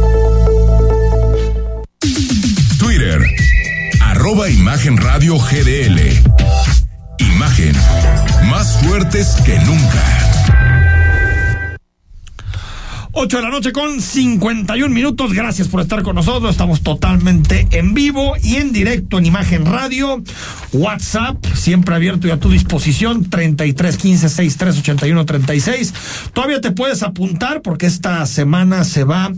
Arroba 4.21 4.47
Imagen 4.51 4.97
Radio 4.97 5.35
GDL. 5.35 5.99
Imagen, 7.17 7.73
más 8.51 8.77
fuertes 8.83 9.35
que 9.43 9.57
nunca. 9.61 10.21
8 13.13 13.37
de 13.37 13.43
la 13.43 13.49
noche 13.49 13.71
con 13.71 13.99
51 13.99 14.93
minutos. 14.93 15.33
Gracias 15.33 15.67
por 15.67 15.81
estar 15.81 16.03
con 16.03 16.15
nosotros. 16.15 16.51
Estamos 16.51 16.81
totalmente 16.81 17.67
en 17.71 17.93
vivo 17.93 18.35
y 18.43 18.57
en 18.57 18.71
directo 18.71 19.17
en 19.17 19.25
Imagen 19.25 19.65
Radio. 19.65 20.23
WhatsApp, 20.71 21.43
siempre 21.55 21.95
abierto 21.95 22.27
y 22.27 22.31
a 22.31 22.39
tu 22.39 22.49
disposición. 22.49 23.29
33 23.29 23.97
15 23.97 24.29
63 24.29 24.79
81 24.79 25.25
36. 25.25 25.93
Todavía 26.31 26.61
te 26.61 26.71
puedes 26.71 27.03
apuntar 27.03 27.61
porque 27.61 27.87
esta 27.87 28.25
semana 28.27 28.83
se 28.83 29.03
va 29.03 29.31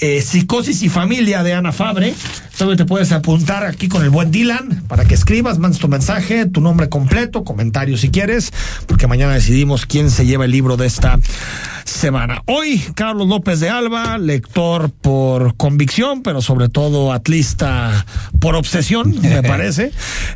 eh, 0.00 0.22
Psicosis 0.22 0.82
y 0.82 0.88
Familia 0.88 1.42
de 1.42 1.54
Ana 1.54 1.72
Fabre. 1.72 2.14
Todavía 2.56 2.76
te 2.76 2.84
puedes 2.84 3.12
apuntar 3.12 3.64
aquí 3.64 3.88
con 3.88 4.02
el 4.02 4.10
buen 4.10 4.30
Dylan 4.30 4.84
para 4.88 5.04
que 5.04 5.14
escribas, 5.14 5.58
mandes 5.58 5.80
tu 5.80 5.88
mensaje, 5.88 6.46
tu 6.46 6.60
nombre 6.60 6.88
completo, 6.88 7.44
comentarios 7.44 8.00
si 8.00 8.10
quieres, 8.10 8.52
porque 8.86 9.06
mañana 9.06 9.34
decidimos 9.34 9.86
quién 9.86 10.10
se 10.10 10.26
lleva 10.26 10.44
el 10.44 10.50
libro 10.50 10.76
de 10.76 10.86
esta 10.86 11.18
semana. 11.88 12.42
Hoy, 12.46 12.82
Carlos 12.94 13.28
López 13.28 13.60
de 13.60 13.70
Alba, 13.70 14.18
lector 14.18 14.90
por 14.90 15.56
convicción, 15.56 16.22
pero 16.22 16.42
sobre 16.42 16.68
todo 16.68 17.12
atlista 17.12 18.06
por 18.40 18.54
obsesión, 18.54 19.20
me 19.20 19.42
parece, 19.44 19.92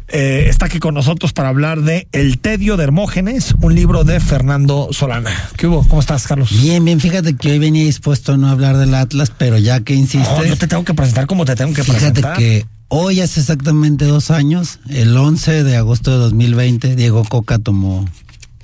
eh, 0.08 0.46
está 0.48 0.66
aquí 0.66 0.78
con 0.78 0.94
nosotros 0.94 1.32
para 1.32 1.48
hablar 1.48 1.82
de 1.82 2.08
El 2.12 2.38
Tedio 2.38 2.76
de 2.76 2.84
Hermógenes, 2.84 3.54
un 3.60 3.74
libro 3.74 4.04
de 4.04 4.20
Fernando 4.20 4.88
Solana. 4.92 5.30
¿Qué 5.56 5.66
hubo? 5.66 5.86
¿Cómo 5.86 6.00
estás, 6.00 6.26
Carlos? 6.26 6.50
Bien, 6.62 6.84
bien, 6.84 7.00
fíjate 7.00 7.36
que 7.36 7.52
hoy 7.52 7.58
venía 7.58 7.84
dispuesto 7.84 8.32
a 8.32 8.36
no 8.36 8.48
hablar 8.48 8.76
del 8.76 8.94
Atlas, 8.94 9.32
pero 9.36 9.58
ya 9.58 9.80
que 9.80 9.94
insistes... 9.94 10.36
No, 10.36 10.44
yo 10.44 10.56
te 10.56 10.66
tengo 10.66 10.84
que 10.84 10.94
presentar 10.94 11.26
como 11.26 11.44
te 11.44 11.54
tengo 11.54 11.74
que 11.74 11.84
presentar. 11.84 12.36
Fíjate 12.36 12.38
que 12.38 12.66
hoy 12.88 13.20
hace 13.20 13.40
exactamente 13.40 14.04
dos 14.04 14.30
años, 14.30 14.80
el 14.88 15.16
11 15.16 15.64
de 15.64 15.76
agosto 15.76 16.10
de 16.10 16.16
2020, 16.18 16.96
Diego 16.96 17.24
Coca 17.24 17.58
tomó 17.58 18.06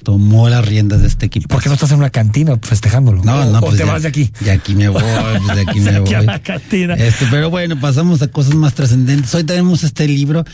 tomó 0.08 0.48
las 0.48 0.66
riendas 0.66 1.02
de 1.02 1.06
este 1.06 1.26
equipo. 1.26 1.48
¿Por 1.48 1.62
qué 1.62 1.68
no 1.68 1.74
estás 1.74 1.90
en 1.92 1.98
una 1.98 2.08
cantina 2.08 2.58
festejándolo? 2.62 3.22
No, 3.24 3.44
no, 3.44 3.58
o 3.58 3.60
pues 3.60 3.72
te 3.76 3.84
ya, 3.84 3.92
vas 3.92 4.00
de 4.04 4.08
aquí. 4.08 4.30
De 4.40 4.50
aquí 4.50 4.74
me 4.74 4.88
voy, 4.88 5.02
pues 5.02 5.54
de 5.54 5.70
aquí 5.70 5.80
me 5.82 6.00
voy. 6.00 6.14
a 6.14 6.22
la 6.22 6.38
cantina. 6.38 6.94
Este, 6.94 7.26
pero 7.30 7.50
bueno, 7.50 7.78
pasamos 7.78 8.22
a 8.22 8.28
cosas 8.28 8.54
más 8.54 8.72
trascendentes. 8.72 9.34
Hoy 9.34 9.44
tenemos 9.44 9.84
este 9.84 10.08
libro 10.08 10.46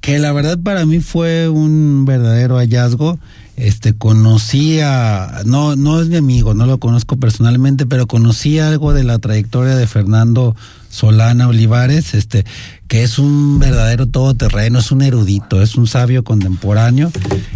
que 0.00 0.20
la 0.20 0.30
verdad 0.30 0.60
para 0.62 0.86
mí 0.86 1.00
fue 1.00 1.48
un 1.48 2.04
verdadero 2.04 2.58
hallazgo. 2.58 3.18
Este, 3.56 3.94
conocí 3.94 4.78
a, 4.78 5.42
no, 5.44 5.74
no 5.74 6.00
es 6.00 6.06
mi 6.06 6.14
amigo, 6.14 6.54
no 6.54 6.66
lo 6.66 6.78
conozco 6.78 7.16
personalmente, 7.16 7.86
pero 7.86 8.06
conocí 8.06 8.60
algo 8.60 8.92
de 8.92 9.02
la 9.02 9.18
trayectoria 9.18 9.74
de 9.74 9.88
Fernando 9.88 10.54
Solana 10.90 11.48
Olivares, 11.48 12.14
este, 12.14 12.44
que 12.88 13.04
es 13.04 13.18
un 13.20 13.60
verdadero 13.60 14.06
todoterreno, 14.06 14.80
es 14.80 14.90
un 14.90 15.02
erudito, 15.02 15.62
es 15.62 15.76
un 15.76 15.86
sabio 15.86 16.24
contemporáneo, 16.24 17.12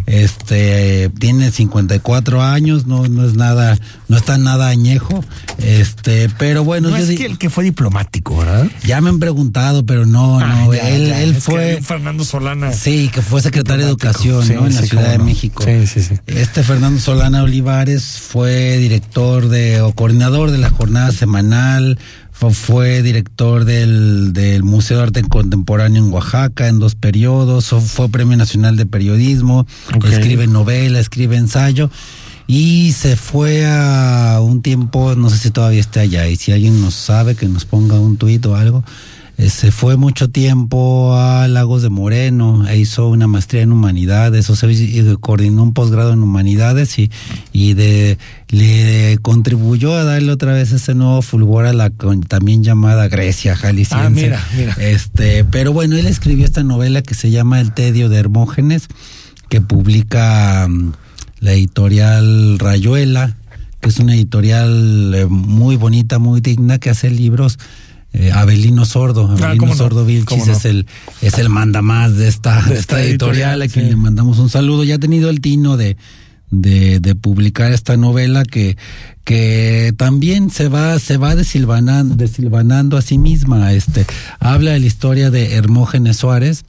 este, 0.07 1.11
tiene 1.18 1.51
54 1.51 2.43
años, 2.43 2.87
no, 2.87 3.09
no 3.09 3.26
es 3.26 3.35
nada, 3.35 3.76
no 4.09 4.16
está 4.16 4.39
nada 4.39 4.68
añejo, 4.68 5.24
este, 5.59 6.30
pero 6.39 6.62
bueno. 6.62 6.91
No 6.91 6.99
yo 6.99 7.05
es 7.05 7.18
que 7.18 7.26
el 7.26 7.37
que 7.37 7.51
fue 7.51 7.64
diplomático, 7.64 8.37
¿verdad? 8.39 8.68
Ya 8.85 9.01
me 9.01 9.09
han 9.09 9.18
preguntado, 9.18 9.85
pero 9.85 10.07
no, 10.07 10.39
Ah, 10.39 10.47
no, 10.66 10.72
ya, 10.74 10.89
él, 10.91 11.09
ya, 11.09 11.20
él 11.22 11.35
fue. 11.35 11.80
Fernando 11.82 12.24
Solana. 12.24 12.72
Sí, 12.72 13.11
que 13.12 13.20
fue 13.20 13.43
secretario 13.43 13.85
de. 13.87 13.91
Educación, 13.91 14.45
Sí, 14.47 14.53
¿no? 14.55 14.66
En 14.66 14.74
la 14.74 14.82
Ciudad 14.82 15.11
de 15.11 15.18
no. 15.18 15.24
México. 15.24 15.64
Sí, 15.64 15.87
sí, 15.87 16.03
sí. 16.03 16.14
Este 16.26 16.62
Fernando 16.62 17.01
Solana 17.01 17.43
Olivares 17.43 18.05
fue 18.20 18.76
director 18.78 19.49
de, 19.49 19.80
o 19.80 19.93
coordinador 19.93 20.51
de 20.51 20.59
la 20.59 20.70
jornada 20.70 21.11
semanal, 21.12 21.99
fue, 22.35 22.53
fue 22.53 23.03
director 23.03 23.64
del, 23.64 24.32
del 24.32 24.64
Museo 24.64 24.97
de 24.97 25.03
Arte 25.05 25.22
Contemporáneo 25.22 26.05
en 26.05 26.12
Oaxaca 26.12 26.66
en 26.66 26.80
dos 26.80 26.97
periodos, 26.97 27.66
fue 27.66 28.09
Premio 28.09 28.37
Nacional 28.37 28.76
de 28.76 28.87
Periodismo, 28.87 29.68
escribe 30.11 30.49
novela, 30.49 30.99
escribe 30.99 31.37
ensayo. 31.37 31.91
Y 32.47 32.93
se 32.93 33.16
fue 33.16 33.64
a 33.66 34.41
un 34.43 34.62
tiempo, 34.62 35.14
no 35.14 35.30
sé 35.30 35.39
si 35.39 35.51
todavía 35.51 35.80
está 35.80 36.01
allá, 36.01 36.28
y 36.28 36.37
si 36.37 36.51
alguien 36.53 36.82
nos 36.82 36.95
sabe 36.95 37.37
que 37.37 37.47
nos 37.47 37.64
ponga 37.64 37.99
un 38.01 38.18
tuit 38.18 38.45
o 38.47 38.57
algo, 38.57 38.85
eh, 39.37 39.51
se 39.51 39.70
fue 39.72 39.97
mucho 39.97 40.30
tiempo 40.30 41.14
a 41.16 41.49
Lagos 41.49 41.82
de 41.82 41.91
Moreno, 41.91 42.68
e 42.68 42.78
hizo 42.78 43.09
una 43.09 43.26
maestría 43.26 43.62
en 43.62 43.72
humanidades, 43.72 44.49
o 44.51 44.57
sea, 44.57 44.70
y- 44.70 45.16
coordinó 45.20 45.62
un 45.62 45.72
posgrado 45.74 46.12
en 46.12 46.22
humanidades 46.22 46.99
y, 46.99 47.11
y 47.53 47.74
de, 47.74 48.18
le 48.49 49.18
contribuyó 49.22 49.95
a 49.95 50.05
darle 50.05 50.30
otra 50.32 50.53
vez 50.53 50.70
ese 50.72 50.95
nuevo 50.95 51.20
fulgor 51.22 51.66
a 51.66 51.72
la 51.72 51.91
también 52.28 52.62
llamada 52.62 53.09
Grecia 53.09 53.57
jalisciense. 53.57 54.07
Ah, 54.07 54.11
mira, 54.11 54.45
mira. 54.57 54.76
Este, 54.78 55.45
pero 55.45 55.72
bueno, 55.72 55.97
él 55.97 56.07
escribió 56.07 56.45
esta 56.45 56.62
novela 56.62 57.03
que 57.03 57.14
se 57.14 57.30
llama 57.30 57.61
El 57.61 57.72
Tedio 57.72 58.09
de 58.09 58.18
Hermógenes, 58.18 58.89
que 59.49 59.61
publica 59.61 60.66
mm, 60.68 60.93
la 61.41 61.53
editorial 61.53 62.59
Rayuela, 62.59 63.37
que 63.80 63.89
es 63.91 63.99
una 63.99 64.14
editorial 64.14 65.12
eh, 65.14 65.26
muy 65.26 65.76
bonita, 65.76 66.18
muy 66.18 66.41
digna, 66.41 66.78
que 66.78 66.91
hace 66.91 67.11
libros. 67.11 67.59
Eh, 68.14 68.30
Abelino 68.32 68.84
Sordo, 68.84 69.26
Abelino 69.26 69.46
Ah, 69.46 69.54
cómo 69.58 69.72
no, 69.72 69.78
Sordo 69.78 70.04
Vilchis 70.04 70.46
no. 70.46 70.52
es 70.52 70.64
el 70.64 70.86
es 71.20 71.36
el 71.38 71.48
mandamás 71.48 72.16
de 72.16 72.28
esta, 72.28 72.62
De 72.68 72.76
esta 72.78 73.02
editorial, 73.02 73.60
editorial, 73.60 73.62
a 73.62 73.68
quien 73.68 73.84
sí. 73.86 73.90
le 73.90 73.96
mandamos 73.96 74.38
un 74.38 74.48
saludo. 74.48 74.84
Ya 74.84 74.94
ha 74.94 74.98
tenido 74.98 75.30
el 75.30 75.40
tino 75.40 75.76
de, 75.76 75.96
de, 76.50 77.00
de 77.00 77.14
publicar 77.16 77.72
esta 77.72 77.96
novela 77.96 78.44
que, 78.44 78.76
que 79.24 79.92
también 79.96 80.50
se 80.50 80.68
va, 80.68 80.98
se 81.00 81.16
va 81.16 81.34
desilvanando, 81.34 82.14
desilvanando 82.14 82.96
a 82.96 83.02
sí 83.02 83.18
misma. 83.18 83.72
Este, 83.72 84.06
habla 84.38 84.72
de 84.72 84.80
la 84.80 84.86
historia 84.86 85.30
de 85.30 85.54
Hermógenes 85.54 86.18
Suárez, 86.18 86.64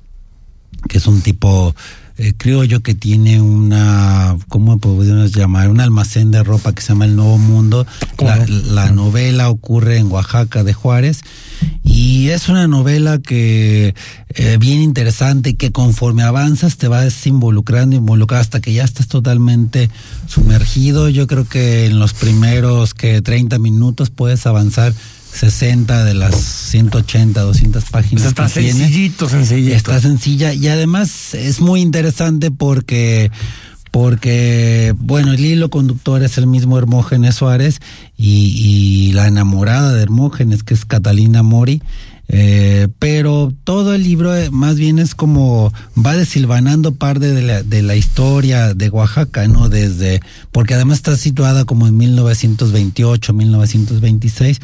que 0.90 0.98
es 0.98 1.06
un 1.06 1.22
tipo 1.22 1.76
eh, 2.18 2.34
creo 2.38 2.64
yo 2.64 2.82
que 2.82 2.96
tiene 2.96 3.42
una, 3.42 4.38
¿cómo 4.48 4.78
podemos 4.78 5.34
llamar? 5.34 5.70
Un 5.70 5.82
almacén 5.82 6.32
de 6.32 6.44
ropa 6.44 6.74
que 6.74 6.82
se 6.82 6.90
llama 6.90 7.06
El 7.06 7.16
Nuevo 7.16 7.38
Mundo. 7.38 7.86
La, 8.20 8.46
la 8.48 8.92
novela 8.92 9.50
ocurre 9.50 9.98
en 9.98 10.12
Oaxaca 10.12 10.64
de 10.64 10.74
Juárez 10.74 11.22
y 11.84 12.30
es 12.30 12.50
una 12.50 12.68
novela 12.68 13.20
que 13.20 13.94
eh, 14.30 14.58
bien 14.60 14.82
interesante 14.82 15.56
que 15.56 15.72
conforme 15.72 16.24
avanzas 16.24 16.78
te 16.78 16.88
vas 16.88 17.26
involucrando, 17.28 17.96
involucrando 17.96 18.42
hasta 18.42 18.60
que 18.60 18.74
ya 18.74 18.84
estás 18.84 19.08
totalmente 19.08 19.90
sumergido. 20.28 21.10
Yo 21.10 21.28
creo 21.28 21.48
que 21.48 21.86
en 21.86 22.00
los 22.00 22.14
primeros 22.14 22.94
que 22.94 23.22
30 23.22 23.60
minutos 23.60 24.10
puedes 24.10 24.46
avanzar 24.46 24.94
60 25.36 26.06
de 26.06 26.14
las 26.14 26.36
180, 26.36 27.42
200 27.42 27.84
páginas. 27.86 28.26
Está 28.26 28.48
que 28.48 28.62
tiene. 28.62 28.80
sencillito, 28.80 29.30
sencillito. 29.30 29.76
Está 29.76 30.00
sencilla 30.00 30.54
y 30.54 30.68
además 30.68 31.34
es 31.34 31.62
muy 31.62 31.82
interesante 31.82 32.52
porque 32.52 33.32
porque, 33.92 34.94
bueno, 34.98 35.32
el 35.32 35.46
hilo 35.46 35.70
conductor 35.70 36.22
es 36.22 36.38
el 36.38 36.48
mismo 36.48 36.78
Hermógenes 36.78 37.36
Suárez 37.36 37.80
y, 38.18 39.08
y 39.08 39.14
la 39.14 39.28
enamorada 39.28 39.94
de 39.94 40.04
Hermógenes, 40.04 40.64
que 40.64 40.74
es 40.74 40.84
Catalina 40.84 41.44
Mori, 41.44 41.82
eh, 42.28 42.88
pero 43.00 43.54
todo 43.64 43.94
el 43.94 44.04
libro 44.04 44.36
eh, 44.36 44.50
más 44.50 44.78
bien 44.78 45.00
es 45.00 45.14
como 45.16 45.72
va 45.98 46.16
desilvanando 46.16 46.94
parte 46.94 47.32
de 47.32 47.42
la, 47.42 47.64
de 47.64 47.82
la 47.82 47.96
historia 47.96 48.74
de 48.74 48.90
Oaxaca, 48.90 49.48
¿no? 49.48 49.70
Desde, 49.70 50.22
porque 50.52 50.74
además 50.74 50.98
está 50.98 51.16
situada 51.16 51.66
como 51.66 51.88
en 51.88 51.98
1928, 51.98 53.34
1926, 53.34 54.60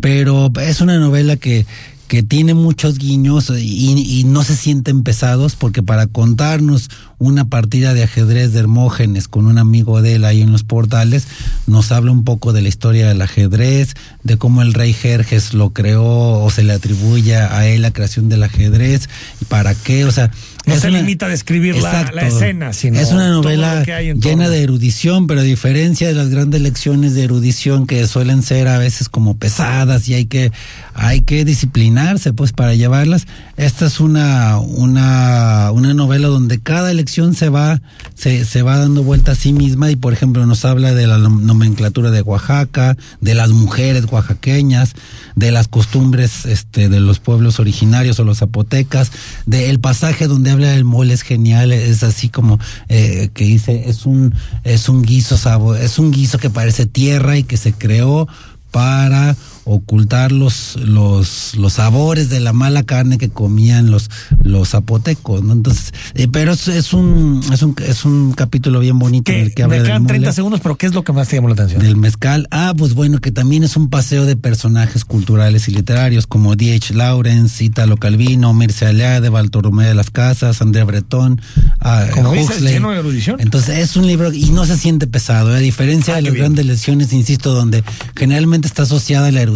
pero 0.00 0.52
es 0.60 0.80
una 0.80 0.98
novela 0.98 1.36
que, 1.36 1.66
que 2.08 2.22
tiene 2.22 2.54
muchos 2.54 2.98
guiños 2.98 3.50
y, 3.50 4.24
no 4.26 4.42
se 4.42 4.56
sienten 4.56 5.02
pesados 5.02 5.56
porque 5.56 5.82
para 5.82 6.06
contarnos 6.06 6.90
una 7.18 7.46
partida 7.46 7.94
de 7.94 8.02
ajedrez 8.02 8.52
de 8.52 8.60
Hermógenes 8.60 9.28
con 9.28 9.46
un 9.46 9.58
amigo 9.58 10.02
de 10.02 10.14
él 10.14 10.24
ahí 10.24 10.42
en 10.42 10.52
los 10.52 10.64
portales 10.64 11.26
nos 11.66 11.92
habla 11.92 12.12
un 12.12 12.24
poco 12.24 12.52
de 12.52 12.62
la 12.62 12.68
historia 12.68 13.08
del 13.08 13.22
ajedrez, 13.22 13.94
de 14.22 14.36
cómo 14.36 14.62
el 14.62 14.74
rey 14.74 14.92
Jerjes 14.92 15.54
lo 15.54 15.70
creó 15.70 16.42
o 16.42 16.50
se 16.50 16.64
le 16.64 16.72
atribuye 16.72 17.36
a 17.36 17.66
él 17.66 17.82
la 17.82 17.92
creación 17.92 18.28
del 18.28 18.42
ajedrez 18.42 19.08
para 19.48 19.74
qué, 19.74 20.04
o 20.04 20.10
sea, 20.10 20.30
no 20.66 20.74
es 20.74 20.80
se 20.80 20.88
una- 20.88 20.98
limita 20.98 21.26
a 21.26 21.28
describir 21.28 21.76
la, 21.76 21.90
Exacto. 21.90 22.16
la 22.16 22.26
escena, 22.26 22.72
sino 22.72 22.98
es 23.00 23.12
una 23.12 23.28
novela 23.30 23.84
llena 23.84 24.48
de 24.48 24.62
erudición, 24.62 25.26
pero 25.26 25.40
a 25.40 25.44
diferencia 25.44 26.08
de 26.08 26.14
las 26.14 26.28
grandes 26.28 26.60
lecciones 26.60 27.14
de 27.14 27.22
erudición 27.24 27.86
que 27.86 28.06
suelen 28.06 28.42
ser 28.42 28.68
a 28.68 28.78
veces 28.78 29.08
como 29.08 29.36
pesadas 29.36 30.08
y 30.08 30.14
hay 30.14 30.26
que 30.26 30.52
hay 30.94 31.20
que 31.20 31.44
disciplinarse 31.44 32.32
pues 32.32 32.52
para 32.52 32.74
llevarlas, 32.74 33.26
esta 33.56 33.86
es 33.86 34.00
una 34.00 34.58
una 34.58 35.70
una 35.72 35.94
novela 35.94 36.28
donde 36.28 36.58
cada 36.60 36.92
lección 36.92 37.34
se 37.34 37.48
va 37.48 37.80
se, 38.14 38.44
se 38.44 38.62
va 38.62 38.78
dando 38.78 39.02
vuelta 39.04 39.32
a 39.32 39.34
sí 39.34 39.52
misma 39.52 39.90
y 39.90 39.96
por 39.96 40.12
ejemplo 40.12 40.44
nos 40.46 40.64
habla 40.64 40.92
de 40.94 41.06
la 41.06 41.18
nom- 41.18 41.40
nomenclatura 41.42 42.10
de 42.10 42.22
Oaxaca, 42.22 42.96
de 43.20 43.34
las 43.34 43.50
mujeres 43.50 44.04
oaxaqueñas, 44.10 44.94
de 45.36 45.52
las 45.52 45.68
costumbres 45.68 46.44
este 46.46 46.88
de 46.88 46.98
los 47.00 47.18
pueblos 47.20 47.60
originarios 47.60 48.18
o 48.18 48.24
los 48.24 48.38
zapotecas, 48.38 49.12
del 49.46 49.78
pasaje 49.80 50.26
donde 50.26 50.55
habla 50.56 50.70
del 50.70 50.84
mole 50.84 51.14
es 51.14 51.22
genial, 51.22 51.72
es 51.72 52.02
así 52.02 52.28
como 52.28 52.58
eh, 52.88 53.30
que 53.34 53.44
dice 53.44 53.84
es 53.88 54.06
un 54.06 54.34
es 54.64 54.88
un 54.88 55.02
guiso 55.02 55.36
sabo, 55.36 55.74
es 55.74 55.98
un 55.98 56.10
guiso 56.10 56.38
que 56.38 56.50
parece 56.50 56.86
tierra 56.86 57.36
y 57.36 57.44
que 57.44 57.56
se 57.56 57.72
creó 57.72 58.26
para 58.70 59.36
ocultar 59.68 60.30
los, 60.32 60.76
los, 60.76 61.54
los 61.56 61.72
sabores 61.74 62.30
de 62.30 62.40
la 62.40 62.52
mala 62.52 62.84
carne 62.84 63.18
que 63.18 63.28
comían 63.28 63.90
los, 63.90 64.08
los 64.42 64.68
zapotecos, 64.70 65.42
¿no? 65.42 65.52
Entonces, 65.52 65.92
eh, 66.14 66.28
pero 66.30 66.52
es, 66.52 66.68
es 66.68 66.92
un, 66.92 67.40
es 67.52 67.62
un, 67.62 67.74
es 67.86 68.04
un 68.04 68.32
capítulo 68.32 68.78
bien 68.80 68.98
bonito 68.98 69.32
en 69.32 69.40
el 69.40 69.54
que 69.54 69.64
habla 69.64 69.74
Me 69.76 69.82
del 69.82 69.86
quedan 69.88 70.06
30 70.06 70.24
mole. 70.26 70.34
segundos, 70.34 70.60
pero 70.62 70.76
¿qué 70.76 70.86
es 70.86 70.94
lo 70.94 71.02
que 71.04 71.12
más 71.12 71.28
te 71.28 71.36
llamó 71.36 71.48
la 71.48 71.54
atención? 71.54 71.82
Del 71.82 71.96
mezcal. 71.96 72.46
Ah, 72.52 72.72
pues 72.78 72.94
bueno, 72.94 73.20
que 73.20 73.32
también 73.32 73.64
es 73.64 73.76
un 73.76 73.90
paseo 73.90 74.24
de 74.24 74.36
personajes 74.36 75.04
culturales 75.04 75.68
y 75.68 75.72
literarios 75.72 76.26
como 76.28 76.54
D.H. 76.56 76.94
Lawrence, 76.94 77.64
Italo 77.64 77.96
Calvino, 77.96 78.54
Mircea 78.54 78.90
Eliade, 78.90 79.28
Bartolomé 79.30 79.84
de 79.86 79.94
las 79.94 80.10
Casas, 80.10 80.62
Andrea 80.62 80.84
Breton, 80.84 81.40
ah, 81.80 82.06
Como 82.14 82.30
Huxley. 82.32 82.72
lleno 82.74 82.92
de 82.92 82.98
erudición. 83.00 83.40
Entonces 83.40 83.78
es 83.78 83.96
un 83.96 84.06
libro 84.06 84.32
y 84.32 84.50
no 84.50 84.64
se 84.64 84.76
siente 84.78 85.06
pesado, 85.08 85.52
¿eh? 85.52 85.56
a 85.56 85.60
diferencia 85.60 86.14
Ah, 86.14 86.16
de 86.18 86.22
las 86.22 86.32
bien. 86.34 86.44
grandes 86.44 86.66
lecciones, 86.66 87.12
insisto, 87.12 87.52
donde 87.52 87.82
generalmente 88.14 88.68
está 88.68 88.82
asociada 88.84 89.26
a 89.28 89.32
la 89.32 89.40
erudición, 89.42 89.55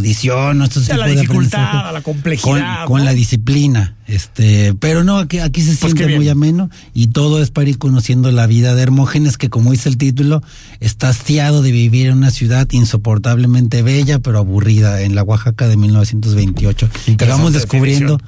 la 0.96 1.06
de 1.06 1.12
dificultad, 1.16 1.92
la 1.92 1.92
con, 1.92 2.14
complejidad. 2.14 2.84
con 2.86 2.98
¿no? 2.98 3.04
la 3.04 3.12
disciplina. 3.12 3.94
Este, 4.10 4.74
pero 4.74 5.04
no, 5.04 5.18
aquí, 5.18 5.38
aquí 5.38 5.60
se 5.60 5.76
Pues 5.76 5.92
siente 5.92 6.16
muy 6.16 6.28
ameno 6.28 6.68
y 6.94 7.08
todo 7.08 7.40
es 7.40 7.52
para 7.52 7.68
ir 7.68 7.78
conociendo 7.78 8.32
la 8.32 8.48
vida 8.48 8.74
de 8.74 8.82
Hermógenes, 8.82 9.38
que 9.38 9.50
como 9.50 9.70
dice 9.70 9.88
el 9.88 9.98
título, 9.98 10.42
está 10.80 11.10
hastiado 11.10 11.62
de 11.62 11.70
vivir 11.70 12.08
en 12.08 12.18
una 12.18 12.32
ciudad 12.32 12.66
insoportablemente 12.72 13.82
bella, 13.82 14.18
pero 14.18 14.38
aburrida, 14.38 15.02
en 15.02 15.14
la 15.14 15.22
Oaxaca 15.22 15.68
de 15.68 15.76
1928. 15.76 16.90
Y 17.06 17.14
vamos 17.24 17.52
descubriendo 17.52 18.20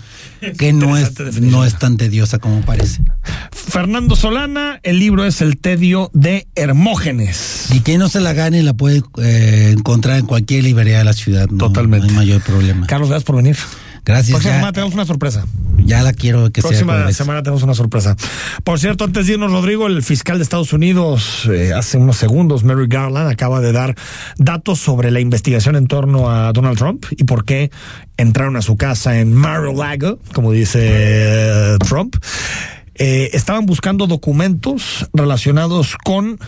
que 0.56 0.72
no 0.72 0.96
es, 0.96 1.16
definición. 1.16 1.50
no 1.50 1.64
es 1.64 1.76
tan 1.76 1.96
tediosa 1.96 2.38
como 2.38 2.60
parece. 2.60 3.02
Fernando 3.50 4.14
Solana, 4.14 4.78
el 4.84 5.00
libro 5.00 5.24
es 5.24 5.40
El 5.40 5.56
tedio 5.58 6.12
de 6.14 6.46
Hermógenes. 6.54 7.70
Y 7.72 7.80
quien 7.80 7.98
no 7.98 8.08
se 8.08 8.20
la 8.20 8.34
gane 8.34 8.62
la 8.62 8.74
puede 8.74 9.02
eh, 9.20 9.74
encontrar 9.76 10.20
en 10.20 10.26
cualquier 10.26 10.62
librería 10.62 10.98
de 10.98 11.04
la 11.04 11.12
ciudad. 11.12 11.48
No, 11.50 11.58
Totalmente. 11.58 12.06
No 12.06 12.12
hay 12.12 12.26
mayor 12.26 12.42
problema. 12.42 12.86
Carlos, 12.86 13.08
gracias 13.08 13.24
por 13.24 13.36
venir. 13.36 13.56
Gracias. 14.04 14.30
Próxima 14.30 14.52
Ya, 14.52 14.56
semana 14.58 14.72
tenemos 14.72 14.94
una 14.94 15.04
sorpresa. 15.06 15.46
ya 15.84 16.02
la 16.02 16.12
quiero 16.12 16.50
que 16.50 16.60
sea. 16.60 16.70
Próxima 16.70 17.12
semana 17.12 17.42
tenemos 17.42 17.62
una 17.62 17.74
sorpresa. 17.74 18.16
Por 18.64 18.80
cierto, 18.80 19.04
antes 19.04 19.26
de 19.26 19.34
irnos, 19.34 19.52
Rodrigo, 19.52 19.86
el 19.86 20.02
fiscal 20.02 20.38
de 20.38 20.42
Estados 20.42 20.72
Unidos, 20.72 21.48
eh, 21.50 21.72
hace 21.72 21.98
unos 21.98 22.16
segundos, 22.16 22.64
Mary 22.64 22.86
Garland, 22.88 23.30
acaba 23.30 23.60
de 23.60 23.72
dar 23.72 23.94
datos 24.38 24.80
sobre 24.80 25.10
la 25.12 25.20
investigación 25.20 25.76
en 25.76 25.86
torno 25.86 26.30
a 26.30 26.52
Donald 26.52 26.78
Trump 26.78 27.04
y 27.10 27.24
por 27.24 27.44
qué 27.44 27.70
entraron 28.16 28.56
a 28.56 28.62
su 28.62 28.76
casa 28.76 29.18
en 29.20 29.32
Mar-a-Lago, 29.34 30.18
como 30.34 30.50
dice 30.52 30.80
eh, 30.82 31.76
Trump. 31.88 32.16
Eh, 32.94 33.30
estaban 33.32 33.66
buscando 33.66 34.06
documentos 34.06 35.08
relacionados 35.14 35.96
con, 36.04 36.38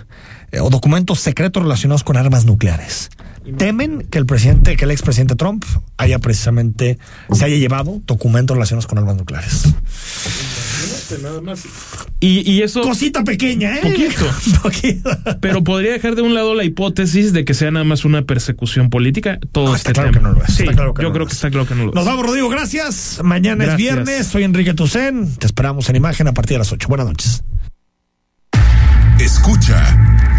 o 0.61 0.71
documentos 0.71 1.21
secretos 1.21 1.63
relacionados 1.63 2.05
con 2.05 2.17
armas 2.17 2.45
nucleares. 2.45 3.11
Temen 3.59 4.07
que 4.11 4.19
el 4.19 4.27
presidente, 4.27 4.77
que 4.77 4.85
el 4.85 4.91
expresidente 4.91 5.37
Trump 5.37 5.65
haya 5.99 6.19
precisamente, 6.19 6.99
se 7.33 7.45
haya 7.45 7.57
llevado 7.57 8.01
documentos 8.07 8.57
relacionados 8.57 8.87
con 8.87 8.99
armas 8.99 9.17
nucleares. 9.17 9.65
Y, 12.21 12.51
y 12.51 12.63
eso. 12.63 12.81
Cosita 12.83 13.23
pequeña, 13.25 13.77
¿eh? 13.77 13.81
Poquito. 13.83 14.27
Poquito. 14.63 15.11
Pero 15.41 15.63
podría 15.63 15.93
dejar 15.93 16.15
de 16.17 16.23
un 16.23 16.35
lado 16.35 16.55
la 16.55 16.65
hipótesis 16.65 17.33
de 17.33 17.45
que 17.45 17.53
sea 17.55 17.71
nada 17.71 17.85
más 17.85 18.05
una 18.05 18.23
persecución 18.23 18.89
política. 18.91 19.39
Todo 19.53 19.67
No, 19.67 19.77
este 19.77 19.91
está 19.91 20.03
claro 20.03 20.13
tema. 20.13 20.29
que 20.31 20.35
no 20.35 20.41
lo 20.41 20.45
es, 20.47 20.55
Sí, 20.55 20.63
está 20.63 20.75
claro 20.75 20.95
que 20.95 21.03
yo 21.03 21.09
no 21.09 21.15
creo 21.15 21.27
que 21.27 21.33
es. 21.33 21.37
está 21.39 21.51
claro 21.51 21.67
que 21.67 21.75
no 21.75 21.83
lo 21.85 21.89
es. 21.91 21.95
Nos 21.95 22.05
vamos, 22.07 22.27
Rodrigo. 22.27 22.49
Gracias. 22.49 23.21
Mañana 23.23 23.65
Gracias. 23.67 23.73
es 23.73 23.77
viernes. 23.79 24.27
Soy 24.27 24.45
Enrique 24.45 24.73
Tucen. 24.75 25.35
Te 25.37 25.47
esperamos 25.47 25.89
en 25.91 25.97
imagen 25.97 26.27
a 26.29 26.33
partir 26.33 26.55
de 26.55 26.61
las 26.61 26.73
8. 26.73 26.89
Buenas 26.89 27.07
noches. 27.07 27.45
Escucha 29.19 30.39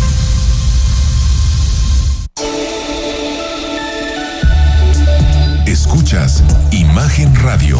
Escuchas 5.93 6.41
Imagen 6.71 7.35
Radio. 7.43 7.77